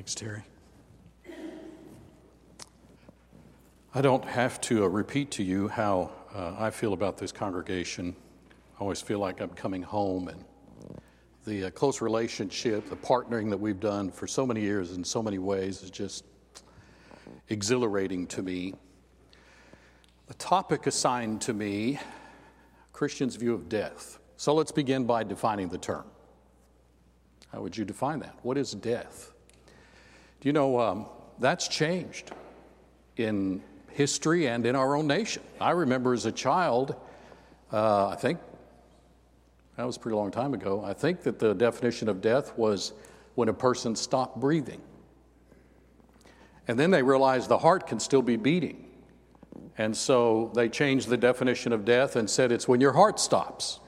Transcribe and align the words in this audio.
Thanks, 0.00 0.14
Terry. 0.14 0.42
I 3.94 4.00
don't 4.00 4.24
have 4.24 4.58
to 4.62 4.84
uh, 4.84 4.86
repeat 4.86 5.30
to 5.32 5.42
you 5.42 5.68
how 5.68 6.10
uh, 6.34 6.54
I 6.58 6.70
feel 6.70 6.94
about 6.94 7.18
this 7.18 7.32
congregation. 7.32 8.16
I 8.78 8.80
always 8.80 9.02
feel 9.02 9.18
like 9.18 9.42
I'm 9.42 9.50
coming 9.50 9.82
home, 9.82 10.28
and 10.28 10.42
the 11.44 11.66
uh, 11.66 11.70
close 11.72 12.00
relationship, 12.00 12.88
the 12.88 12.96
partnering 12.96 13.50
that 13.50 13.58
we've 13.60 13.78
done 13.78 14.10
for 14.10 14.26
so 14.26 14.46
many 14.46 14.62
years 14.62 14.92
in 14.92 15.04
so 15.04 15.22
many 15.22 15.36
ways 15.36 15.82
is 15.82 15.90
just 15.90 16.24
exhilarating 17.50 18.26
to 18.28 18.42
me. 18.42 18.72
The 20.28 20.34
topic 20.34 20.86
assigned 20.86 21.42
to 21.42 21.52
me 21.52 22.00
Christian's 22.94 23.36
view 23.36 23.52
of 23.52 23.68
death. 23.68 24.18
So 24.38 24.54
let's 24.54 24.72
begin 24.72 25.04
by 25.04 25.24
defining 25.24 25.68
the 25.68 25.76
term. 25.76 26.06
How 27.52 27.60
would 27.60 27.76
you 27.76 27.84
define 27.84 28.20
that? 28.20 28.38
What 28.40 28.56
is 28.56 28.72
death? 28.72 29.34
Do 30.40 30.48
you 30.48 30.54
know 30.54 30.80
um, 30.80 31.06
that's 31.38 31.68
changed 31.68 32.30
in 33.16 33.62
history 33.90 34.48
and 34.48 34.64
in 34.64 34.74
our 34.74 34.96
own 34.96 35.06
nation? 35.06 35.42
I 35.60 35.72
remember 35.72 36.14
as 36.14 36.24
a 36.24 36.32
child, 36.32 36.96
uh, 37.70 38.08
I 38.08 38.16
think 38.16 38.38
that 39.76 39.86
was 39.86 39.96
a 39.96 40.00
pretty 40.00 40.16
long 40.16 40.30
time 40.30 40.54
ago. 40.54 40.82
I 40.82 40.94
think 40.94 41.22
that 41.24 41.38
the 41.38 41.54
definition 41.54 42.08
of 42.08 42.22
death 42.22 42.56
was 42.56 42.94
when 43.34 43.50
a 43.50 43.52
person 43.52 43.94
stopped 43.94 44.40
breathing. 44.40 44.80
And 46.68 46.78
then 46.78 46.90
they 46.90 47.02
realized 47.02 47.50
the 47.50 47.58
heart 47.58 47.86
can 47.86 48.00
still 48.00 48.22
be 48.22 48.36
beating. 48.36 48.86
And 49.76 49.94
so 49.94 50.50
they 50.54 50.68
changed 50.68 51.08
the 51.08 51.16
definition 51.16 51.72
of 51.72 51.84
death 51.84 52.16
and 52.16 52.28
said 52.28 52.50
it's 52.50 52.66
when 52.66 52.80
your 52.80 52.92
heart 52.92 53.20
stops. 53.20 53.80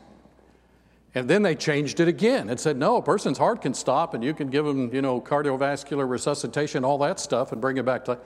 And 1.15 1.29
then 1.29 1.43
they 1.43 1.55
changed 1.55 2.01
it 2.01 2.09
again 2.09 2.49
and 2.49 2.59
said, 2.59 2.77
no, 2.77 2.97
a 2.97 3.03
person's 3.03 3.37
heart 3.37 3.61
can 3.61 3.75
stop 3.75 4.15
and 4.15 4.25
you 4.25 4.33
can 4.33 4.49
give 4.49 4.65
them, 4.65 4.95
you 4.95 5.03
know, 5.03 5.21
cardiovascular 5.21 6.09
resuscitation, 6.09 6.85
all 6.85 6.99
that 6.99 7.21
stuff, 7.21 7.53
and 7.53 7.61
bring 7.61 7.77
it 7.77 7.85
back 7.85 8.07
to. 8.07 8.13
life. 8.13 8.21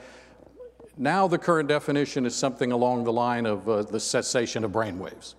Now 0.97 1.27
the 1.27 1.39
current 1.39 1.69
definition 1.69 2.25
is 2.25 2.35
something 2.35 2.73
along 2.73 3.05
the 3.05 3.13
line 3.13 3.45
of 3.45 3.69
uh, 3.69 3.83
the 3.83 4.01
cessation 4.01 4.65
of 4.65 4.73
brain 4.73 4.99
waves. 4.99 5.35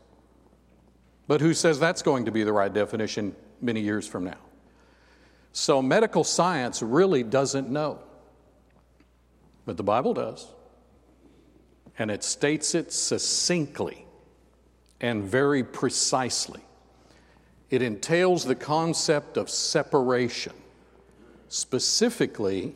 But 1.28 1.42
who 1.42 1.54
says 1.54 1.80
that's 1.80 2.02
going 2.02 2.26
to 2.26 2.32
be 2.32 2.44
the 2.44 2.54
right 2.54 2.74
definition 2.74 3.36
many 3.62 3.82
years 3.82 4.06
from 4.08 4.26
now? 4.26 4.38
So 5.54 5.82
medical 5.82 6.24
science 6.24 6.82
really 6.82 7.24
doesn't 7.24 7.70
know. 7.70 8.00
But 9.66 9.78
the 9.78 9.84
Bible 9.84 10.14
does. 10.14 10.48
And 11.98 12.12
it 12.12 12.24
states 12.24 12.76
it 12.76 12.94
succinctly 12.94 14.06
and 15.02 15.24
very 15.24 15.64
precisely. 15.64 16.62
It 17.70 17.82
entails 17.82 18.46
the 18.46 18.56
concept 18.56 19.38
of 19.38 19.50
separation, 19.50 20.54
specifically, 21.50 22.76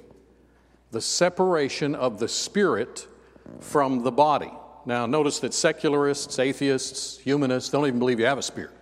the 0.92 1.02
separation 1.02 1.96
of 1.96 2.20
the 2.20 2.28
spirit 2.28 3.08
from 3.60 4.04
the 4.04 4.12
body. 4.12 4.52
Now, 4.86 5.06
notice 5.06 5.40
that 5.40 5.54
secularists, 5.54 6.40
atheists, 6.40 7.18
humanists 7.20 7.70
don't 7.70 7.86
even 7.88 8.00
believe 8.00 8.20
you 8.20 8.26
have 8.26 8.38
a 8.38 8.44
spirit. 8.44 8.74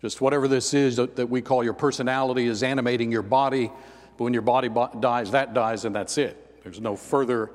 Just 0.00 0.20
whatever 0.20 0.48
this 0.48 0.74
is 0.74 0.96
that 0.96 1.28
we 1.28 1.40
call 1.40 1.62
your 1.62 1.74
personality 1.74 2.46
is 2.46 2.64
animating 2.64 3.12
your 3.12 3.22
body, 3.22 3.70
but 4.16 4.24
when 4.24 4.32
your 4.32 4.42
body 4.42 4.68
dies, 4.98 5.30
that 5.30 5.54
dies 5.54 5.84
and 5.84 5.94
that's 5.94 6.18
it. 6.18 6.60
There's 6.64 6.80
no 6.80 6.96
further 6.96 7.52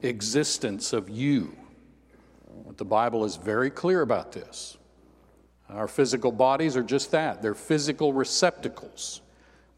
existence 0.00 0.94
of 0.94 1.10
you. 1.10 1.54
But 2.66 2.78
the 2.78 2.84
Bible 2.86 3.26
is 3.26 3.36
very 3.36 3.70
clear 3.70 4.00
about 4.00 4.32
this. 4.32 4.78
Our 5.74 5.88
physical 5.88 6.32
bodies 6.32 6.76
are 6.76 6.82
just 6.82 7.10
that 7.12 7.42
they're 7.42 7.54
physical 7.54 8.12
receptacles, 8.12 9.20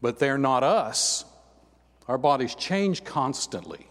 but 0.01 0.19
they're 0.19 0.37
not 0.37 0.63
us. 0.63 1.25
Our 2.07 2.17
bodies 2.17 2.53
change 2.55 3.03
constantly, 3.03 3.87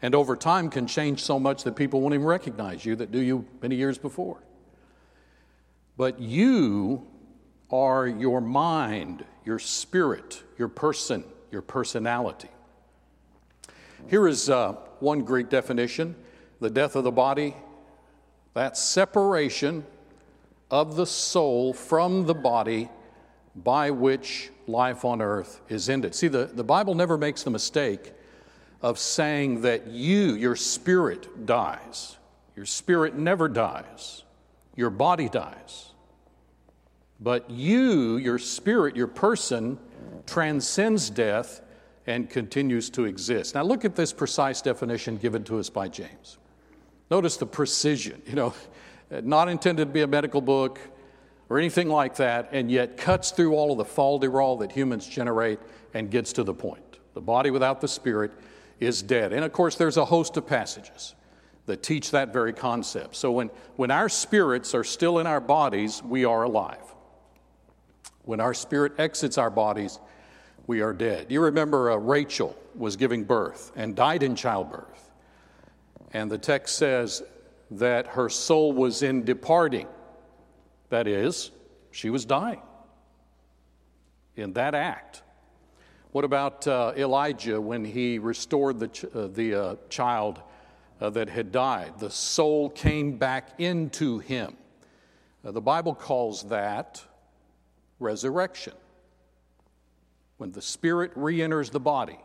and 0.00 0.14
over 0.14 0.36
time 0.36 0.70
can 0.70 0.86
change 0.86 1.22
so 1.22 1.38
much 1.38 1.64
that 1.64 1.76
people 1.76 2.00
won't 2.00 2.14
even 2.14 2.26
recognize 2.26 2.84
you 2.84 2.96
that 2.96 3.10
do 3.10 3.20
you 3.20 3.44
many 3.60 3.76
years 3.76 3.98
before. 3.98 4.42
But 5.96 6.20
you 6.20 7.06
are 7.70 8.06
your 8.06 8.40
mind, 8.40 9.24
your 9.44 9.58
spirit, 9.58 10.42
your 10.56 10.68
person, 10.68 11.24
your 11.50 11.62
personality. 11.62 12.48
Here 14.08 14.26
is 14.26 14.48
uh, 14.48 14.72
one 15.00 15.22
Greek 15.22 15.48
definition 15.48 16.16
the 16.60 16.70
death 16.70 16.94
of 16.94 17.04
the 17.04 17.10
body, 17.10 17.56
that 18.52 18.76
separation 18.76 19.84
of 20.70 20.96
the 20.96 21.06
soul 21.06 21.72
from 21.72 22.26
the 22.26 22.34
body 22.34 22.88
by 23.56 23.90
which 23.90 24.50
life 24.66 25.04
on 25.04 25.20
earth 25.20 25.60
is 25.68 25.88
ended. 25.88 26.14
See, 26.14 26.28
the, 26.28 26.46
the 26.46 26.64
Bible 26.64 26.94
never 26.94 27.18
makes 27.18 27.42
the 27.42 27.50
mistake 27.50 28.12
of 28.82 28.98
saying 28.98 29.62
that 29.62 29.88
you, 29.88 30.34
your 30.34 30.56
spirit, 30.56 31.46
dies. 31.46 32.16
Your 32.56 32.66
spirit 32.66 33.16
never 33.16 33.48
dies, 33.48 34.24
your 34.76 34.90
body 34.90 35.28
dies. 35.28 35.86
But 37.22 37.50
you, 37.50 38.16
your 38.16 38.38
spirit, 38.38 38.96
your 38.96 39.06
person, 39.06 39.78
transcends 40.26 41.10
death 41.10 41.60
and 42.06 42.30
continues 42.30 42.88
to 42.90 43.04
exist. 43.04 43.54
Now, 43.54 43.62
look 43.62 43.84
at 43.84 43.94
this 43.94 44.12
precise 44.12 44.62
definition 44.62 45.18
given 45.18 45.44
to 45.44 45.58
us 45.58 45.68
by 45.68 45.88
James. 45.88 46.38
Notice 47.10 47.36
the 47.36 47.46
precision. 47.46 48.22
You 48.26 48.34
know, 48.34 48.54
not 49.10 49.48
intended 49.48 49.86
to 49.86 49.92
be 49.92 50.02
a 50.02 50.06
medical 50.06 50.40
book 50.40 50.80
or 51.48 51.58
anything 51.58 51.88
like 51.88 52.16
that, 52.16 52.48
and 52.52 52.70
yet 52.70 52.96
cuts 52.96 53.32
through 53.32 53.54
all 53.54 53.72
of 53.72 53.78
the 53.78 53.84
fol-de-rol 53.84 54.58
that 54.58 54.70
humans 54.70 55.06
generate 55.06 55.58
and 55.94 56.10
gets 56.10 56.32
to 56.34 56.44
the 56.44 56.54
point. 56.54 56.98
The 57.14 57.20
body 57.20 57.50
without 57.50 57.80
the 57.80 57.88
spirit 57.88 58.30
is 58.78 59.02
dead. 59.02 59.32
And 59.32 59.44
of 59.44 59.52
course, 59.52 59.74
there's 59.74 59.96
a 59.96 60.04
host 60.04 60.36
of 60.36 60.46
passages 60.46 61.14
that 61.66 61.82
teach 61.82 62.12
that 62.12 62.32
very 62.32 62.52
concept. 62.52 63.16
So 63.16 63.32
when, 63.32 63.50
when 63.76 63.90
our 63.90 64.08
spirits 64.08 64.74
are 64.74 64.84
still 64.84 65.18
in 65.18 65.26
our 65.26 65.40
bodies, 65.40 66.02
we 66.02 66.24
are 66.24 66.44
alive. 66.44 66.82
When 68.22 68.40
our 68.40 68.54
spirit 68.54 68.92
exits 68.98 69.38
our 69.38 69.50
bodies, 69.50 69.98
we 70.66 70.82
are 70.82 70.92
dead. 70.92 71.26
You 71.30 71.42
remember 71.42 71.90
uh, 71.90 71.96
Rachel 71.96 72.56
was 72.76 72.96
giving 72.96 73.24
birth 73.24 73.72
and 73.74 73.96
died 73.96 74.22
in 74.22 74.36
childbirth. 74.36 75.10
And 76.12 76.30
the 76.30 76.38
text 76.38 76.76
says 76.76 77.22
that 77.70 78.06
her 78.08 78.28
soul 78.28 78.72
was 78.72 79.02
in 79.02 79.24
departing. 79.24 79.86
That 80.88 81.06
is, 81.06 81.50
she 81.90 82.10
was 82.10 82.24
dying 82.24 82.60
in 84.36 84.52
that 84.54 84.74
act. 84.74 85.22
What 86.12 86.24
about 86.24 86.66
uh, 86.66 86.92
Elijah 86.96 87.60
when 87.60 87.84
he 87.84 88.18
restored 88.18 88.80
the, 88.80 88.88
ch- 88.88 89.04
uh, 89.04 89.28
the 89.28 89.54
uh, 89.54 89.76
child 89.88 90.42
uh, 91.00 91.10
that 91.10 91.28
had 91.28 91.52
died? 91.52 92.00
The 92.00 92.10
soul 92.10 92.70
came 92.70 93.16
back 93.16 93.50
into 93.58 94.18
him. 94.18 94.56
Uh, 95.44 95.52
the 95.52 95.60
Bible 95.60 95.94
calls 95.94 96.42
that 96.44 97.02
resurrection. 98.00 98.72
When 100.38 100.50
the 100.50 100.62
spirit 100.62 101.12
re 101.14 101.42
enters 101.42 101.70
the 101.70 101.80
body. 101.80 102.18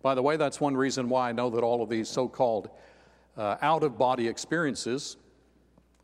By 0.00 0.14
the 0.14 0.22
way, 0.22 0.36
that's 0.36 0.60
one 0.60 0.76
reason 0.76 1.08
why 1.08 1.30
I 1.30 1.32
know 1.32 1.50
that 1.50 1.64
all 1.64 1.82
of 1.82 1.88
these 1.88 2.08
so 2.08 2.28
called 2.28 2.70
uh, 3.38 3.56
out 3.62 3.84
of 3.84 3.96
body 3.96 4.28
experiences. 4.28 5.16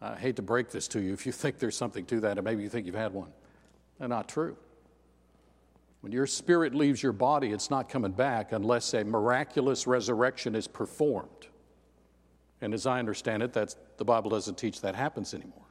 I 0.01 0.15
hate 0.15 0.37
to 0.37 0.43
break 0.43 0.71
this 0.71 0.89
to 0.89 1.01
you 1.01 1.13
if 1.13 1.27
you 1.27 1.33
think 1.33 1.59
there's 1.59 1.77
something 1.77 2.07
to 2.07 2.21
that, 2.21 2.39
or 2.39 2.43
maybe 2.43 2.63
you 2.63 2.69
think 2.69 2.87
you've 2.87 2.95
had 2.95 3.13
one. 3.13 3.31
They're 3.99 4.09
not 4.09 4.29
true. 4.29 4.57
When 6.01 6.13
your 6.13 6.27
spirit 6.27 6.75
leaves 6.75 7.03
your 7.03 7.13
body, 7.13 7.51
it's 7.51 7.71
not 7.71 7.89
coming 7.89 8.13
back 8.13 8.53
unless 8.53 8.93
a 8.95 9.05
miraculous 9.05 9.87
resurrection 9.87 10.55
is 10.55 10.69
performed. 10.69 11.49
And 12.61 12.75
as 12.75 12.87
I 12.87 12.99
understand 12.99 13.43
it, 13.43 13.53
that's, 13.53 13.77
the 13.97 14.05
Bible 14.05 14.31
doesn't 14.31 14.57
teach 14.57 14.81
that 14.83 14.95
happens 14.95 15.35
anymore. 15.35 15.65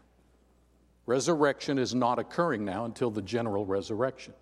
Resurrection 1.06 1.78
is 1.78 1.94
not 1.94 2.18
occurring 2.18 2.66
now 2.66 2.86
until 2.86 3.12
the 3.12 3.22
general 3.22 3.66
resurrection. 3.66 4.34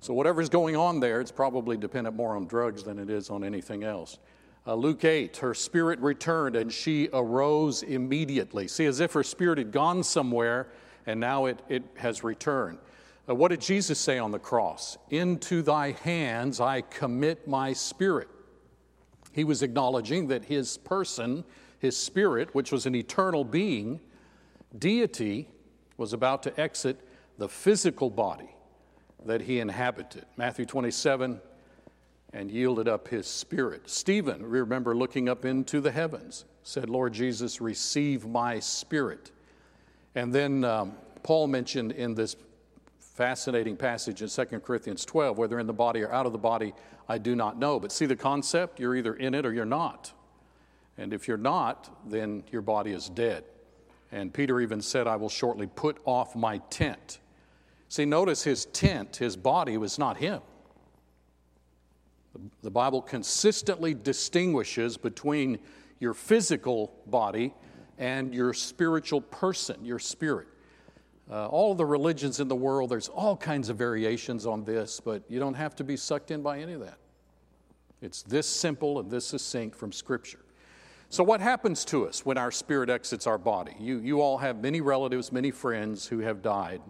So, 0.00 0.14
whatever's 0.14 0.48
going 0.48 0.76
on 0.76 1.00
there, 1.00 1.20
it's 1.20 1.30
probably 1.30 1.76
dependent 1.76 2.16
more 2.16 2.34
on 2.34 2.46
drugs 2.46 2.82
than 2.82 2.98
it 2.98 3.10
is 3.10 3.30
on 3.30 3.44
anything 3.44 3.84
else. 3.84 4.18
Uh, 4.70 4.74
Luke 4.74 5.04
8, 5.04 5.38
her 5.38 5.52
spirit 5.52 5.98
returned 5.98 6.54
and 6.54 6.72
she 6.72 7.08
arose 7.12 7.82
immediately. 7.82 8.68
See, 8.68 8.86
as 8.86 9.00
if 9.00 9.12
her 9.14 9.24
spirit 9.24 9.58
had 9.58 9.72
gone 9.72 10.04
somewhere 10.04 10.68
and 11.06 11.18
now 11.18 11.46
it, 11.46 11.58
it 11.68 11.82
has 11.96 12.22
returned. 12.22 12.78
Uh, 13.28 13.34
what 13.34 13.48
did 13.48 13.60
Jesus 13.60 13.98
say 13.98 14.16
on 14.16 14.30
the 14.30 14.38
cross? 14.38 14.96
Into 15.10 15.62
thy 15.62 15.90
hands 15.90 16.60
I 16.60 16.82
commit 16.82 17.48
my 17.48 17.72
spirit. 17.72 18.28
He 19.32 19.42
was 19.42 19.64
acknowledging 19.64 20.28
that 20.28 20.44
his 20.44 20.78
person, 20.78 21.42
his 21.80 21.96
spirit, 21.96 22.54
which 22.54 22.70
was 22.70 22.86
an 22.86 22.94
eternal 22.94 23.42
being, 23.42 23.98
deity, 24.78 25.48
was 25.96 26.12
about 26.12 26.44
to 26.44 26.60
exit 26.60 27.00
the 27.38 27.48
physical 27.48 28.08
body 28.08 28.54
that 29.26 29.40
he 29.40 29.58
inhabited. 29.58 30.26
Matthew 30.36 30.64
27, 30.64 31.40
and 32.32 32.50
yielded 32.50 32.88
up 32.88 33.08
his 33.08 33.26
spirit. 33.26 33.88
Stephen, 33.88 34.44
remember 34.44 34.94
looking 34.96 35.28
up 35.28 35.44
into 35.44 35.80
the 35.80 35.90
heavens, 35.90 36.44
said, 36.62 36.88
Lord 36.88 37.12
Jesus, 37.12 37.60
receive 37.60 38.26
my 38.26 38.60
spirit. 38.60 39.32
And 40.14 40.32
then 40.32 40.64
um, 40.64 40.94
Paul 41.22 41.48
mentioned 41.48 41.92
in 41.92 42.14
this 42.14 42.36
Fascinating 43.20 43.76
passage 43.76 44.22
in 44.22 44.28
2 44.30 44.60
Corinthians 44.60 45.04
12. 45.04 45.36
Whether 45.36 45.58
in 45.58 45.66
the 45.66 45.74
body 45.74 46.00
or 46.00 46.10
out 46.10 46.24
of 46.24 46.32
the 46.32 46.38
body, 46.38 46.72
I 47.06 47.18
do 47.18 47.36
not 47.36 47.58
know. 47.58 47.78
But 47.78 47.92
see 47.92 48.06
the 48.06 48.16
concept? 48.16 48.80
You're 48.80 48.96
either 48.96 49.12
in 49.12 49.34
it 49.34 49.44
or 49.44 49.52
you're 49.52 49.66
not. 49.66 50.10
And 50.96 51.12
if 51.12 51.28
you're 51.28 51.36
not, 51.36 52.08
then 52.08 52.44
your 52.50 52.62
body 52.62 52.92
is 52.92 53.10
dead. 53.10 53.44
And 54.10 54.32
Peter 54.32 54.58
even 54.62 54.80
said, 54.80 55.06
I 55.06 55.16
will 55.16 55.28
shortly 55.28 55.66
put 55.66 55.98
off 56.06 56.34
my 56.34 56.62
tent. 56.70 57.18
See, 57.88 58.06
notice 58.06 58.42
his 58.42 58.64
tent, 58.64 59.16
his 59.16 59.36
body, 59.36 59.76
was 59.76 59.98
not 59.98 60.16
him. 60.16 60.40
The 62.62 62.70
Bible 62.70 63.02
consistently 63.02 63.94
distinguishes 63.94 64.96
between 64.96 65.58
your 65.98 66.14
physical 66.14 66.92
body 67.06 67.54
and 67.98 68.34
your 68.34 68.54
spiritual 68.54 69.20
person, 69.20 69.84
your 69.84 69.98
spirit. 69.98 70.48
Uh, 71.30 71.46
all 71.46 71.72
of 71.72 71.78
the 71.78 71.86
religions 71.86 72.40
in 72.40 72.48
the 72.48 72.56
world, 72.56 72.90
there's 72.90 73.08
all 73.08 73.36
kinds 73.36 73.68
of 73.68 73.76
variations 73.76 74.46
on 74.46 74.64
this, 74.64 75.00
but 75.00 75.22
you 75.28 75.38
don't 75.38 75.54
have 75.54 75.76
to 75.76 75.84
be 75.84 75.96
sucked 75.96 76.30
in 76.30 76.42
by 76.42 76.58
any 76.58 76.72
of 76.72 76.80
that. 76.80 76.98
It's 78.02 78.22
this 78.22 78.46
simple 78.46 78.98
and 78.98 79.10
this 79.10 79.26
succinct 79.26 79.76
from 79.76 79.92
Scripture. 79.92 80.40
So, 81.08 81.22
what 81.22 81.40
happens 81.40 81.84
to 81.86 82.06
us 82.06 82.24
when 82.24 82.38
our 82.38 82.50
spirit 82.50 82.88
exits 82.88 83.26
our 83.26 83.38
body? 83.38 83.74
You, 83.78 83.98
you 83.98 84.20
all 84.20 84.38
have 84.38 84.62
many 84.62 84.80
relatives, 84.80 85.32
many 85.32 85.50
friends 85.50 86.06
who 86.06 86.20
have 86.20 86.40
died. 86.40 86.80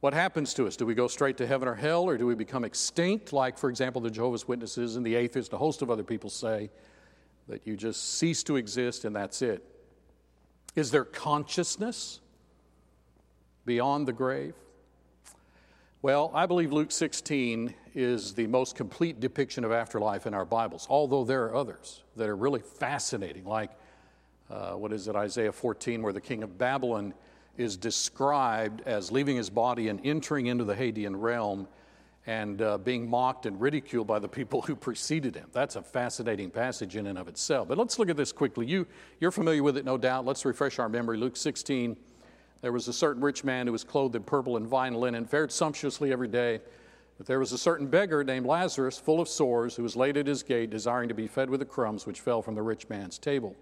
What 0.00 0.14
happens 0.14 0.54
to 0.54 0.66
us? 0.66 0.76
Do 0.76 0.86
we 0.86 0.94
go 0.94 1.08
straight 1.08 1.36
to 1.38 1.46
heaven 1.46 1.66
or 1.66 1.74
hell, 1.74 2.04
or 2.04 2.16
do 2.16 2.26
we 2.26 2.36
become 2.36 2.64
extinct, 2.64 3.32
like, 3.32 3.58
for 3.58 3.68
example, 3.68 4.00
the 4.00 4.10
Jehovah's 4.10 4.46
Witnesses 4.46 4.94
and 4.94 5.04
the 5.04 5.16
atheists, 5.16 5.52
a 5.52 5.58
host 5.58 5.82
of 5.82 5.90
other 5.90 6.04
people 6.04 6.30
say, 6.30 6.70
that 7.48 7.66
you 7.66 7.76
just 7.76 8.18
cease 8.18 8.42
to 8.44 8.56
exist 8.56 9.04
and 9.04 9.16
that's 9.16 9.42
it? 9.42 9.64
Is 10.76 10.92
there 10.92 11.04
consciousness 11.04 12.20
beyond 13.64 14.06
the 14.06 14.12
grave? 14.12 14.54
Well, 16.00 16.30
I 16.32 16.46
believe 16.46 16.72
Luke 16.72 16.92
16 16.92 17.74
is 17.96 18.34
the 18.34 18.46
most 18.46 18.76
complete 18.76 19.18
depiction 19.18 19.64
of 19.64 19.72
afterlife 19.72 20.28
in 20.28 20.34
our 20.34 20.44
Bibles, 20.44 20.86
although 20.88 21.24
there 21.24 21.46
are 21.46 21.56
others 21.56 22.04
that 22.14 22.28
are 22.28 22.36
really 22.36 22.60
fascinating, 22.60 23.44
like 23.44 23.72
uh, 24.48 24.74
what 24.74 24.92
is 24.92 25.08
it, 25.08 25.16
Isaiah 25.16 25.50
14, 25.50 26.02
where 26.02 26.12
the 26.12 26.20
king 26.20 26.44
of 26.44 26.56
Babylon 26.56 27.14
is 27.58 27.76
described 27.76 28.82
as 28.86 29.12
leaving 29.12 29.36
his 29.36 29.50
body 29.50 29.88
and 29.88 30.00
entering 30.04 30.46
into 30.46 30.64
the 30.64 30.74
Hadean 30.74 31.20
realm 31.20 31.68
and 32.26 32.60
uh, 32.60 32.78
being 32.78 33.08
mocked 33.08 33.46
and 33.46 33.60
ridiculed 33.60 34.06
by 34.06 34.18
the 34.18 34.28
people 34.28 34.62
who 34.62 34.76
preceded 34.76 35.34
him. 35.34 35.48
That's 35.52 35.76
a 35.76 35.82
fascinating 35.82 36.50
passage 36.50 36.96
in 36.96 37.06
and 37.06 37.18
of 37.18 37.26
itself. 37.28 37.68
But 37.68 37.78
let's 37.78 37.98
look 37.98 38.10
at 38.10 38.16
this 38.16 38.32
quickly. 38.32 38.66
You, 38.66 38.86
you're 39.18 39.30
familiar 39.30 39.62
with 39.62 39.76
it, 39.76 39.84
no 39.84 39.96
doubt. 39.96 40.24
Let's 40.24 40.44
refresh 40.44 40.78
our 40.78 40.88
memory. 40.88 41.16
Luke 41.16 41.36
16 41.36 41.96
there 42.60 42.72
was 42.72 42.88
a 42.88 42.92
certain 42.92 43.22
rich 43.22 43.44
man 43.44 43.66
who 43.66 43.72
was 43.72 43.84
clothed 43.84 44.16
in 44.16 44.24
purple 44.24 44.56
and 44.56 44.68
fine 44.68 44.94
linen, 44.94 45.24
fared 45.26 45.52
sumptuously 45.52 46.12
every 46.12 46.28
day. 46.28 46.60
But 47.16 47.26
there 47.26 47.38
was 47.38 47.52
a 47.52 47.58
certain 47.58 47.86
beggar 47.86 48.24
named 48.24 48.46
Lazarus, 48.46 48.98
full 48.98 49.20
of 49.20 49.28
sores, 49.28 49.76
who 49.76 49.82
was 49.82 49.96
laid 49.96 50.16
at 50.16 50.26
his 50.26 50.42
gate, 50.42 50.70
desiring 50.70 51.08
to 51.08 51.14
be 51.14 51.26
fed 51.26 51.50
with 51.50 51.60
the 51.60 51.66
crumbs 51.66 52.06
which 52.06 52.20
fell 52.20 52.42
from 52.42 52.54
the 52.54 52.62
rich 52.62 52.88
man's 52.88 53.18
table. 53.18 53.56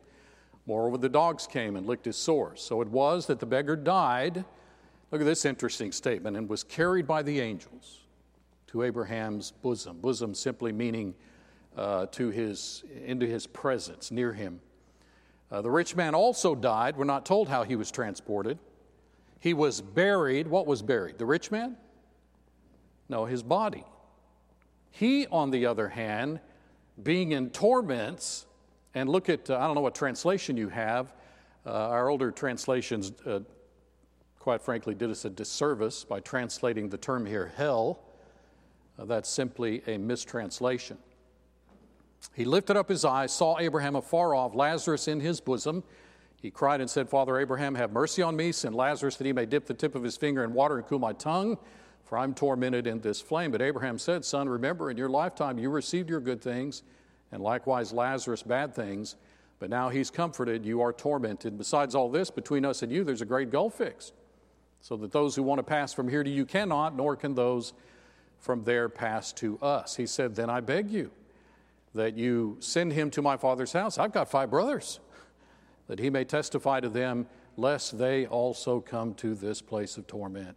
Moreover, 0.66 0.98
the 0.98 1.08
dogs 1.08 1.46
came 1.46 1.76
and 1.76 1.86
licked 1.86 2.04
his 2.04 2.16
sores. 2.16 2.60
So 2.60 2.82
it 2.82 2.88
was 2.88 3.26
that 3.26 3.38
the 3.38 3.46
beggar 3.46 3.76
died. 3.76 4.44
Look 5.10 5.20
at 5.20 5.24
this 5.24 5.44
interesting 5.44 5.92
statement 5.92 6.36
and 6.36 6.48
was 6.48 6.64
carried 6.64 7.06
by 7.06 7.22
the 7.22 7.40
angels 7.40 8.00
to 8.68 8.82
Abraham's 8.82 9.52
bosom. 9.52 10.00
Bosom 10.00 10.34
simply 10.34 10.72
meaning 10.72 11.14
uh, 11.76 12.06
to 12.06 12.30
his, 12.30 12.82
into 13.04 13.26
his 13.26 13.46
presence, 13.46 14.10
near 14.10 14.32
him. 14.32 14.60
Uh, 15.50 15.62
the 15.62 15.70
rich 15.70 15.94
man 15.94 16.14
also 16.14 16.54
died. 16.54 16.96
We're 16.96 17.04
not 17.04 17.24
told 17.24 17.48
how 17.48 17.62
he 17.62 17.76
was 17.76 17.90
transported. 17.92 18.58
He 19.38 19.54
was 19.54 19.80
buried. 19.80 20.48
What 20.48 20.66
was 20.66 20.82
buried? 20.82 21.18
The 21.18 21.26
rich 21.26 21.52
man? 21.52 21.76
No, 23.08 23.26
his 23.26 23.44
body. 23.44 23.84
He, 24.90 25.26
on 25.28 25.50
the 25.50 25.66
other 25.66 25.88
hand, 25.88 26.40
being 27.00 27.32
in 27.32 27.50
torments, 27.50 28.46
and 28.96 29.10
look 29.10 29.28
at, 29.28 29.50
uh, 29.50 29.58
I 29.58 29.66
don't 29.66 29.74
know 29.74 29.82
what 29.82 29.94
translation 29.94 30.56
you 30.56 30.70
have. 30.70 31.12
Uh, 31.66 31.70
our 31.70 32.08
older 32.08 32.30
translations, 32.30 33.12
uh, 33.26 33.40
quite 34.38 34.62
frankly, 34.62 34.94
did 34.94 35.10
us 35.10 35.26
a 35.26 35.30
disservice 35.30 36.02
by 36.02 36.18
translating 36.20 36.88
the 36.88 36.96
term 36.96 37.26
here 37.26 37.52
hell. 37.56 38.00
Uh, 38.98 39.04
that's 39.04 39.28
simply 39.28 39.82
a 39.86 39.98
mistranslation. 39.98 40.96
He 42.34 42.46
lifted 42.46 42.78
up 42.78 42.88
his 42.88 43.04
eyes, 43.04 43.32
saw 43.32 43.58
Abraham 43.58 43.96
afar 43.96 44.34
off, 44.34 44.54
Lazarus 44.54 45.08
in 45.08 45.20
his 45.20 45.42
bosom. 45.42 45.84
He 46.40 46.50
cried 46.50 46.80
and 46.80 46.88
said, 46.88 47.10
Father 47.10 47.38
Abraham, 47.38 47.74
have 47.74 47.92
mercy 47.92 48.22
on 48.22 48.34
me, 48.34 48.50
send 48.50 48.74
Lazarus 48.74 49.16
that 49.16 49.26
he 49.26 49.32
may 49.34 49.44
dip 49.44 49.66
the 49.66 49.74
tip 49.74 49.94
of 49.94 50.02
his 50.02 50.16
finger 50.16 50.42
in 50.42 50.54
water 50.54 50.78
and 50.78 50.86
cool 50.86 50.98
my 50.98 51.12
tongue, 51.12 51.58
for 52.04 52.16
I'm 52.16 52.32
tormented 52.32 52.86
in 52.86 53.00
this 53.00 53.20
flame. 53.20 53.50
But 53.50 53.60
Abraham 53.60 53.98
said, 53.98 54.24
Son, 54.24 54.48
remember 54.48 54.90
in 54.90 54.96
your 54.96 55.10
lifetime 55.10 55.58
you 55.58 55.68
received 55.68 56.08
your 56.08 56.20
good 56.20 56.40
things, 56.40 56.82
and 57.32 57.42
likewise 57.42 57.92
Lazarus 57.92 58.42
bad 58.42 58.74
things. 58.74 59.16
But 59.58 59.70
now 59.70 59.88
he's 59.88 60.10
comforted, 60.10 60.66
you 60.66 60.82
are 60.82 60.92
tormented. 60.92 61.56
Besides 61.56 61.94
all 61.94 62.10
this, 62.10 62.30
between 62.30 62.64
us 62.64 62.82
and 62.82 62.92
you, 62.92 63.04
there's 63.04 63.22
a 63.22 63.26
great 63.26 63.50
gulf 63.50 63.74
fixed, 63.74 64.12
so 64.80 64.96
that 64.98 65.12
those 65.12 65.34
who 65.34 65.42
want 65.42 65.58
to 65.58 65.62
pass 65.62 65.92
from 65.92 66.08
here 66.08 66.22
to 66.22 66.30
you 66.30 66.44
cannot, 66.44 66.94
nor 66.94 67.16
can 67.16 67.34
those 67.34 67.72
from 68.38 68.64
there 68.64 68.88
pass 68.88 69.32
to 69.32 69.58
us. 69.60 69.96
He 69.96 70.06
said, 70.06 70.34
Then 70.34 70.50
I 70.50 70.60
beg 70.60 70.90
you 70.90 71.10
that 71.94 72.16
you 72.16 72.56
send 72.60 72.92
him 72.92 73.10
to 73.10 73.22
my 73.22 73.36
father's 73.36 73.72
house. 73.72 73.98
I've 73.98 74.12
got 74.12 74.30
five 74.30 74.50
brothers 74.50 75.00
that 75.88 75.98
he 75.98 76.10
may 76.10 76.24
testify 76.24 76.80
to 76.80 76.88
them, 76.88 77.26
lest 77.56 77.98
they 77.98 78.26
also 78.26 78.80
come 78.80 79.14
to 79.14 79.34
this 79.34 79.62
place 79.62 79.96
of 79.96 80.06
torment. 80.06 80.56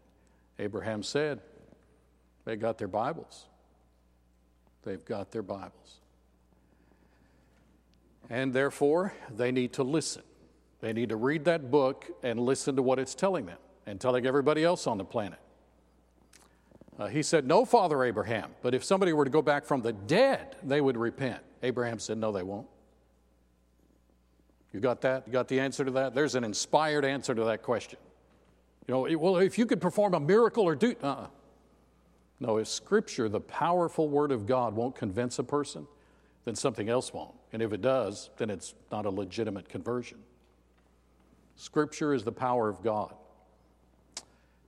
Abraham 0.57 1.01
said, 1.01 1.39
They 2.45 2.55
got 2.55 2.77
their 2.77 2.87
Bibles. 2.87 3.45
They've 4.83 5.03
got 5.03 5.31
their 5.31 5.43
Bibles. 5.43 5.98
And 8.29 8.53
therefore, 8.53 9.13
they 9.35 9.51
need 9.51 9.73
to 9.73 9.83
listen. 9.83 10.23
They 10.81 10.93
need 10.93 11.09
to 11.09 11.15
read 11.15 11.45
that 11.45 11.71
book 11.71 12.09
and 12.23 12.39
listen 12.39 12.75
to 12.75 12.81
what 12.81 12.99
it's 12.99 13.15
telling 13.15 13.45
them 13.45 13.57
and 13.85 13.99
telling 13.99 14.25
everybody 14.25 14.63
else 14.63 14.87
on 14.87 14.97
the 14.97 15.03
planet. 15.03 15.39
Uh, 16.97 17.07
he 17.07 17.23
said, 17.23 17.47
No, 17.47 17.65
Father 17.65 18.03
Abraham, 18.03 18.51
but 18.61 18.75
if 18.75 18.83
somebody 18.83 19.13
were 19.13 19.25
to 19.25 19.31
go 19.31 19.41
back 19.41 19.65
from 19.65 19.81
the 19.81 19.93
dead, 19.93 20.57
they 20.63 20.81
would 20.81 20.97
repent. 20.97 21.41
Abraham 21.63 21.97
said, 21.97 22.17
No, 22.17 22.31
they 22.31 22.43
won't. 22.43 22.67
You 24.73 24.79
got 24.79 25.01
that? 25.01 25.23
You 25.25 25.33
got 25.33 25.47
the 25.47 25.59
answer 25.59 25.83
to 25.83 25.91
that? 25.91 26.13
There's 26.13 26.35
an 26.35 26.43
inspired 26.43 27.03
answer 27.03 27.33
to 27.33 27.43
that 27.45 27.63
question. 27.63 27.97
You 28.87 28.93
know, 28.93 29.17
well, 29.17 29.37
if 29.37 29.57
you 29.57 29.65
could 29.65 29.81
perform 29.81 30.13
a 30.13 30.19
miracle 30.19 30.63
or 30.63 30.75
do, 30.75 30.95
uh-uh. 31.01 31.27
No, 32.39 32.57
if 32.57 32.67
Scripture, 32.67 33.27
the 33.27 33.41
powerful 33.41 34.07
Word 34.07 34.31
of 34.31 34.45
God, 34.45 34.75
won't 34.75 34.95
convince 34.95 35.39
a 35.39 35.43
person, 35.43 35.87
then 36.45 36.55
something 36.55 36.89
else 36.89 37.13
won't. 37.13 37.35
And 37.51 37.61
if 37.61 37.73
it 37.73 37.81
does, 37.81 38.29
then 38.37 38.49
it's 38.49 38.73
not 38.91 39.05
a 39.05 39.09
legitimate 39.09 39.69
conversion. 39.69 40.19
Scripture 41.55 42.13
is 42.13 42.23
the 42.23 42.31
power 42.31 42.69
of 42.69 42.81
God. 42.81 43.13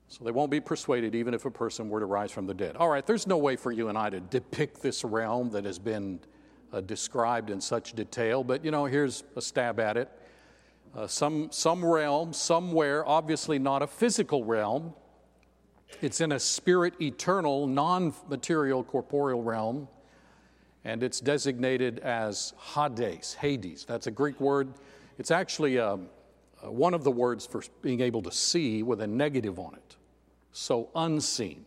So 0.09 0.25
they 0.25 0.31
won't 0.31 0.51
be 0.51 0.59
persuaded 0.59 1.15
even 1.15 1.33
if 1.33 1.45
a 1.45 1.51
person 1.51 1.89
were 1.89 2.01
to 2.01 2.05
rise 2.05 2.31
from 2.31 2.45
the 2.45 2.53
dead. 2.53 2.75
All 2.75 2.89
right, 2.89 3.05
there's 3.05 3.27
no 3.27 3.37
way 3.37 3.55
for 3.55 3.71
you 3.71 3.87
and 3.87 3.97
I 3.97 4.09
to 4.09 4.19
depict 4.19 4.81
this 4.81 5.05
realm 5.05 5.51
that 5.51 5.63
has 5.63 5.79
been 5.79 6.19
uh, 6.73 6.81
described 6.81 7.49
in 7.49 7.61
such 7.61 7.93
detail, 7.93 8.43
but 8.43 8.65
you 8.65 8.71
know, 8.71 8.85
here's 8.85 9.23
a 9.37 9.41
stab 9.41 9.79
at 9.79 9.95
it. 9.95 10.09
Uh, 10.93 11.07
some, 11.07 11.49
some 11.51 11.83
realm, 11.85 12.33
somewhere, 12.33 13.07
obviously 13.07 13.57
not 13.57 13.81
a 13.81 13.87
physical 13.87 14.43
realm. 14.43 14.93
It's 16.01 16.19
in 16.19 16.33
a 16.33 16.39
spirit 16.39 16.93
eternal, 17.01 17.67
non 17.67 18.13
material, 18.27 18.83
corporeal 18.83 19.41
realm, 19.41 19.87
and 20.83 21.03
it's 21.03 21.19
designated 21.19 21.99
as 21.99 22.53
Hades, 22.73 23.33
Hades. 23.35 23.85
That's 23.85 24.07
a 24.07 24.11
Greek 24.11 24.39
word. 24.39 24.73
It's 25.17 25.31
actually 25.31 25.77
um, 25.77 26.09
uh, 26.63 26.71
one 26.71 26.93
of 26.93 27.03
the 27.03 27.11
words 27.11 27.45
for 27.45 27.63
being 27.81 28.01
able 28.01 28.21
to 28.23 28.31
see 28.31 28.83
with 28.83 29.01
a 29.01 29.07
negative 29.07 29.59
on 29.59 29.75
it. 29.75 29.95
So 30.51 30.89
unseen. 30.95 31.65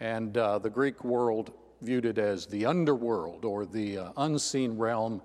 And 0.00 0.36
uh, 0.36 0.58
the 0.58 0.70
Greek 0.70 1.04
world 1.04 1.52
viewed 1.82 2.06
it 2.06 2.18
as 2.18 2.46
the 2.46 2.66
underworld 2.66 3.44
or 3.44 3.66
the 3.66 3.98
uh, 3.98 4.12
unseen 4.16 4.76
realm 4.78 5.20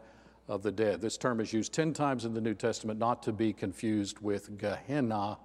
of 0.47 0.61
the 0.61 0.71
dead. 0.71 1.01
This 1.01 1.17
term 1.17 1.39
is 1.39 1.51
used 1.51 1.73
10 1.73 1.93
times 1.93 2.25
in 2.25 2.33
the 2.33 2.41
New 2.41 2.53
Testament, 2.53 2.99
not 2.99 3.23
to 3.23 3.31
be 3.31 3.51
confused 3.51 4.19
with 4.19 4.57
Gehenna, 4.57 5.37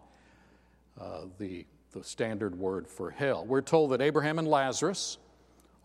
uh, 1.00 1.22
the, 1.38 1.64
the 1.92 2.04
standard 2.04 2.56
word 2.58 2.86
for 2.86 3.10
hell. 3.10 3.46
We're 3.46 3.62
told 3.62 3.92
that 3.92 4.00
Abraham 4.00 4.38
and 4.38 4.46
Lazarus 4.46 5.18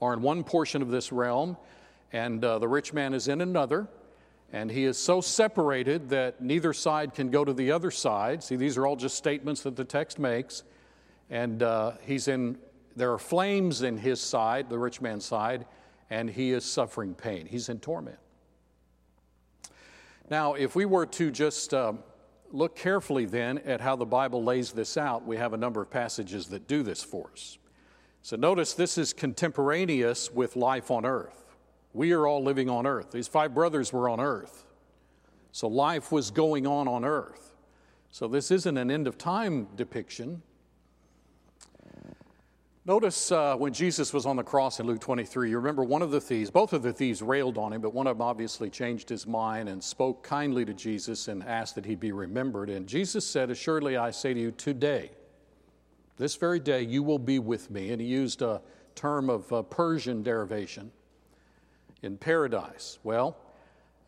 are 0.02 0.14
in 0.14 0.22
one 0.22 0.44
portion 0.44 0.82
of 0.82 0.90
this 0.90 1.12
realm, 1.12 1.58
and 2.12 2.44
uh, 2.44 2.60
the 2.60 2.68
rich 2.68 2.94
man 2.94 3.14
is 3.14 3.28
in 3.28 3.42
another. 3.42 3.88
And 4.54 4.72
he 4.72 4.86
is 4.86 4.98
so 4.98 5.22
separated 5.22 6.10
that 6.10 6.40
neither 6.42 6.72
side 6.72 7.14
can 7.14 7.30
go 7.30 7.44
to 7.44 7.52
the 7.52 7.72
other 7.72 7.92
side. 7.92 8.44
See, 8.44 8.56
these 8.56 8.78
are 8.78 8.86
all 8.86 8.96
just 8.96 9.18
statements 9.18 9.64
that 9.64 9.76
the 9.76 9.84
text 9.84 10.20
makes. 10.20 10.64
And 11.30 11.64
uh, 11.64 11.94
he's 12.02 12.28
in 12.28 12.58
there 12.96 13.12
are 13.12 13.18
flames 13.18 13.82
in 13.82 13.98
his 13.98 14.22
side, 14.22 14.70
the 14.70 14.80
rich 14.80 15.02
man's 15.02 15.26
side, 15.26 15.66
and 16.10 16.30
he 16.30 16.52
is 16.52 16.64
suffering 16.64 17.14
pain. 17.14 17.46
He's 17.46 17.68
in 17.68 17.80
torment. 17.80 18.18
Now, 20.30 20.54
if 20.54 20.76
we 20.76 20.86
were 20.86 21.06
to 21.08 21.30
just 21.30 21.74
uh, 21.74 21.94
look 22.52 22.76
carefully 22.76 23.26
then 23.26 23.58
at 23.60 23.82
how 23.82 23.96
the 23.96 24.06
Bible 24.06 24.44
lays 24.44 24.72
this 24.72 24.98
out. 24.98 25.26
We 25.26 25.38
have 25.38 25.54
a 25.54 25.58
number 25.58 25.82
of 25.82 25.90
passages 25.90 26.48
that 26.48 26.68
do 26.68 26.84
this 26.84 27.04
for 27.04 27.30
us. 27.34 27.58
So 28.26 28.36
notice 28.36 28.74
this 28.74 28.98
is 28.98 29.14
contemporaneous 29.14 30.32
with 30.32 30.56
life 30.56 30.90
on 30.90 31.06
earth. 31.06 31.46
We 31.94 32.12
are 32.14 32.26
all 32.26 32.42
living 32.42 32.72
on 32.72 32.88
earth. 32.88 33.12
These 33.12 33.28
five 33.28 33.54
brothers 33.54 33.94
were 33.94 34.10
on 34.10 34.20
earth. 34.20 34.66
So 35.52 35.68
life 35.68 36.12
was 36.12 36.32
going 36.32 36.66
on 36.66 36.88
on 36.88 37.06
earth. 37.06 37.54
So 38.10 38.28
this 38.28 38.50
isn't 38.50 38.78
an 38.80 38.90
end 38.90 39.06
of 39.06 39.20
time 39.20 39.68
depiction. 39.76 40.42
Notice 42.84 43.32
uh, 43.32 43.58
when 43.58 43.74
Jesus 43.74 44.12
was 44.12 44.26
on 44.26 44.38
the 44.38 44.44
cross 44.44 44.80
in 44.80 44.88
Luke 44.88 45.02
23, 45.02 45.52
you 45.52 45.58
remember 45.58 45.84
one 45.84 46.02
of 46.02 46.10
the 46.10 46.20
thieves, 46.20 46.50
both 46.50 46.74
of 46.74 46.82
the 46.82 46.94
thieves 46.94 47.22
railed 47.22 47.60
on 47.60 47.74
him, 47.74 47.82
but 47.82 47.94
one 47.94 48.08
of 48.08 48.18
them 48.18 48.26
obviously 48.26 48.72
changed 48.72 49.08
his 49.08 49.28
mind 49.28 49.70
and 49.70 49.84
spoke 49.84 50.24
kindly 50.24 50.66
to 50.66 50.74
Jesus 50.74 51.28
and 51.28 51.44
asked 51.44 51.76
that 51.76 51.86
he 51.86 51.94
be 51.94 52.12
remembered. 52.12 52.72
And 52.72 52.88
Jesus 52.88 53.24
said, 53.24 53.52
Assuredly, 53.52 53.98
I 53.98 54.10
say 54.10 54.34
to 54.34 54.40
you, 54.40 54.50
today, 54.50 55.12
this 56.18 56.36
very 56.36 56.60
day, 56.60 56.82
you 56.82 57.04
will 57.04 57.20
be 57.20 57.40
with 57.40 57.70
me. 57.70 57.92
And 57.92 58.02
he 58.02 58.08
used 58.08 58.42
a 58.42 58.62
term 58.96 59.30
of 59.30 59.52
uh, 59.52 59.62
Persian 59.64 60.24
derivation 60.24 60.92
in 62.02 62.18
paradise. 62.18 63.00
Well, 63.04 63.38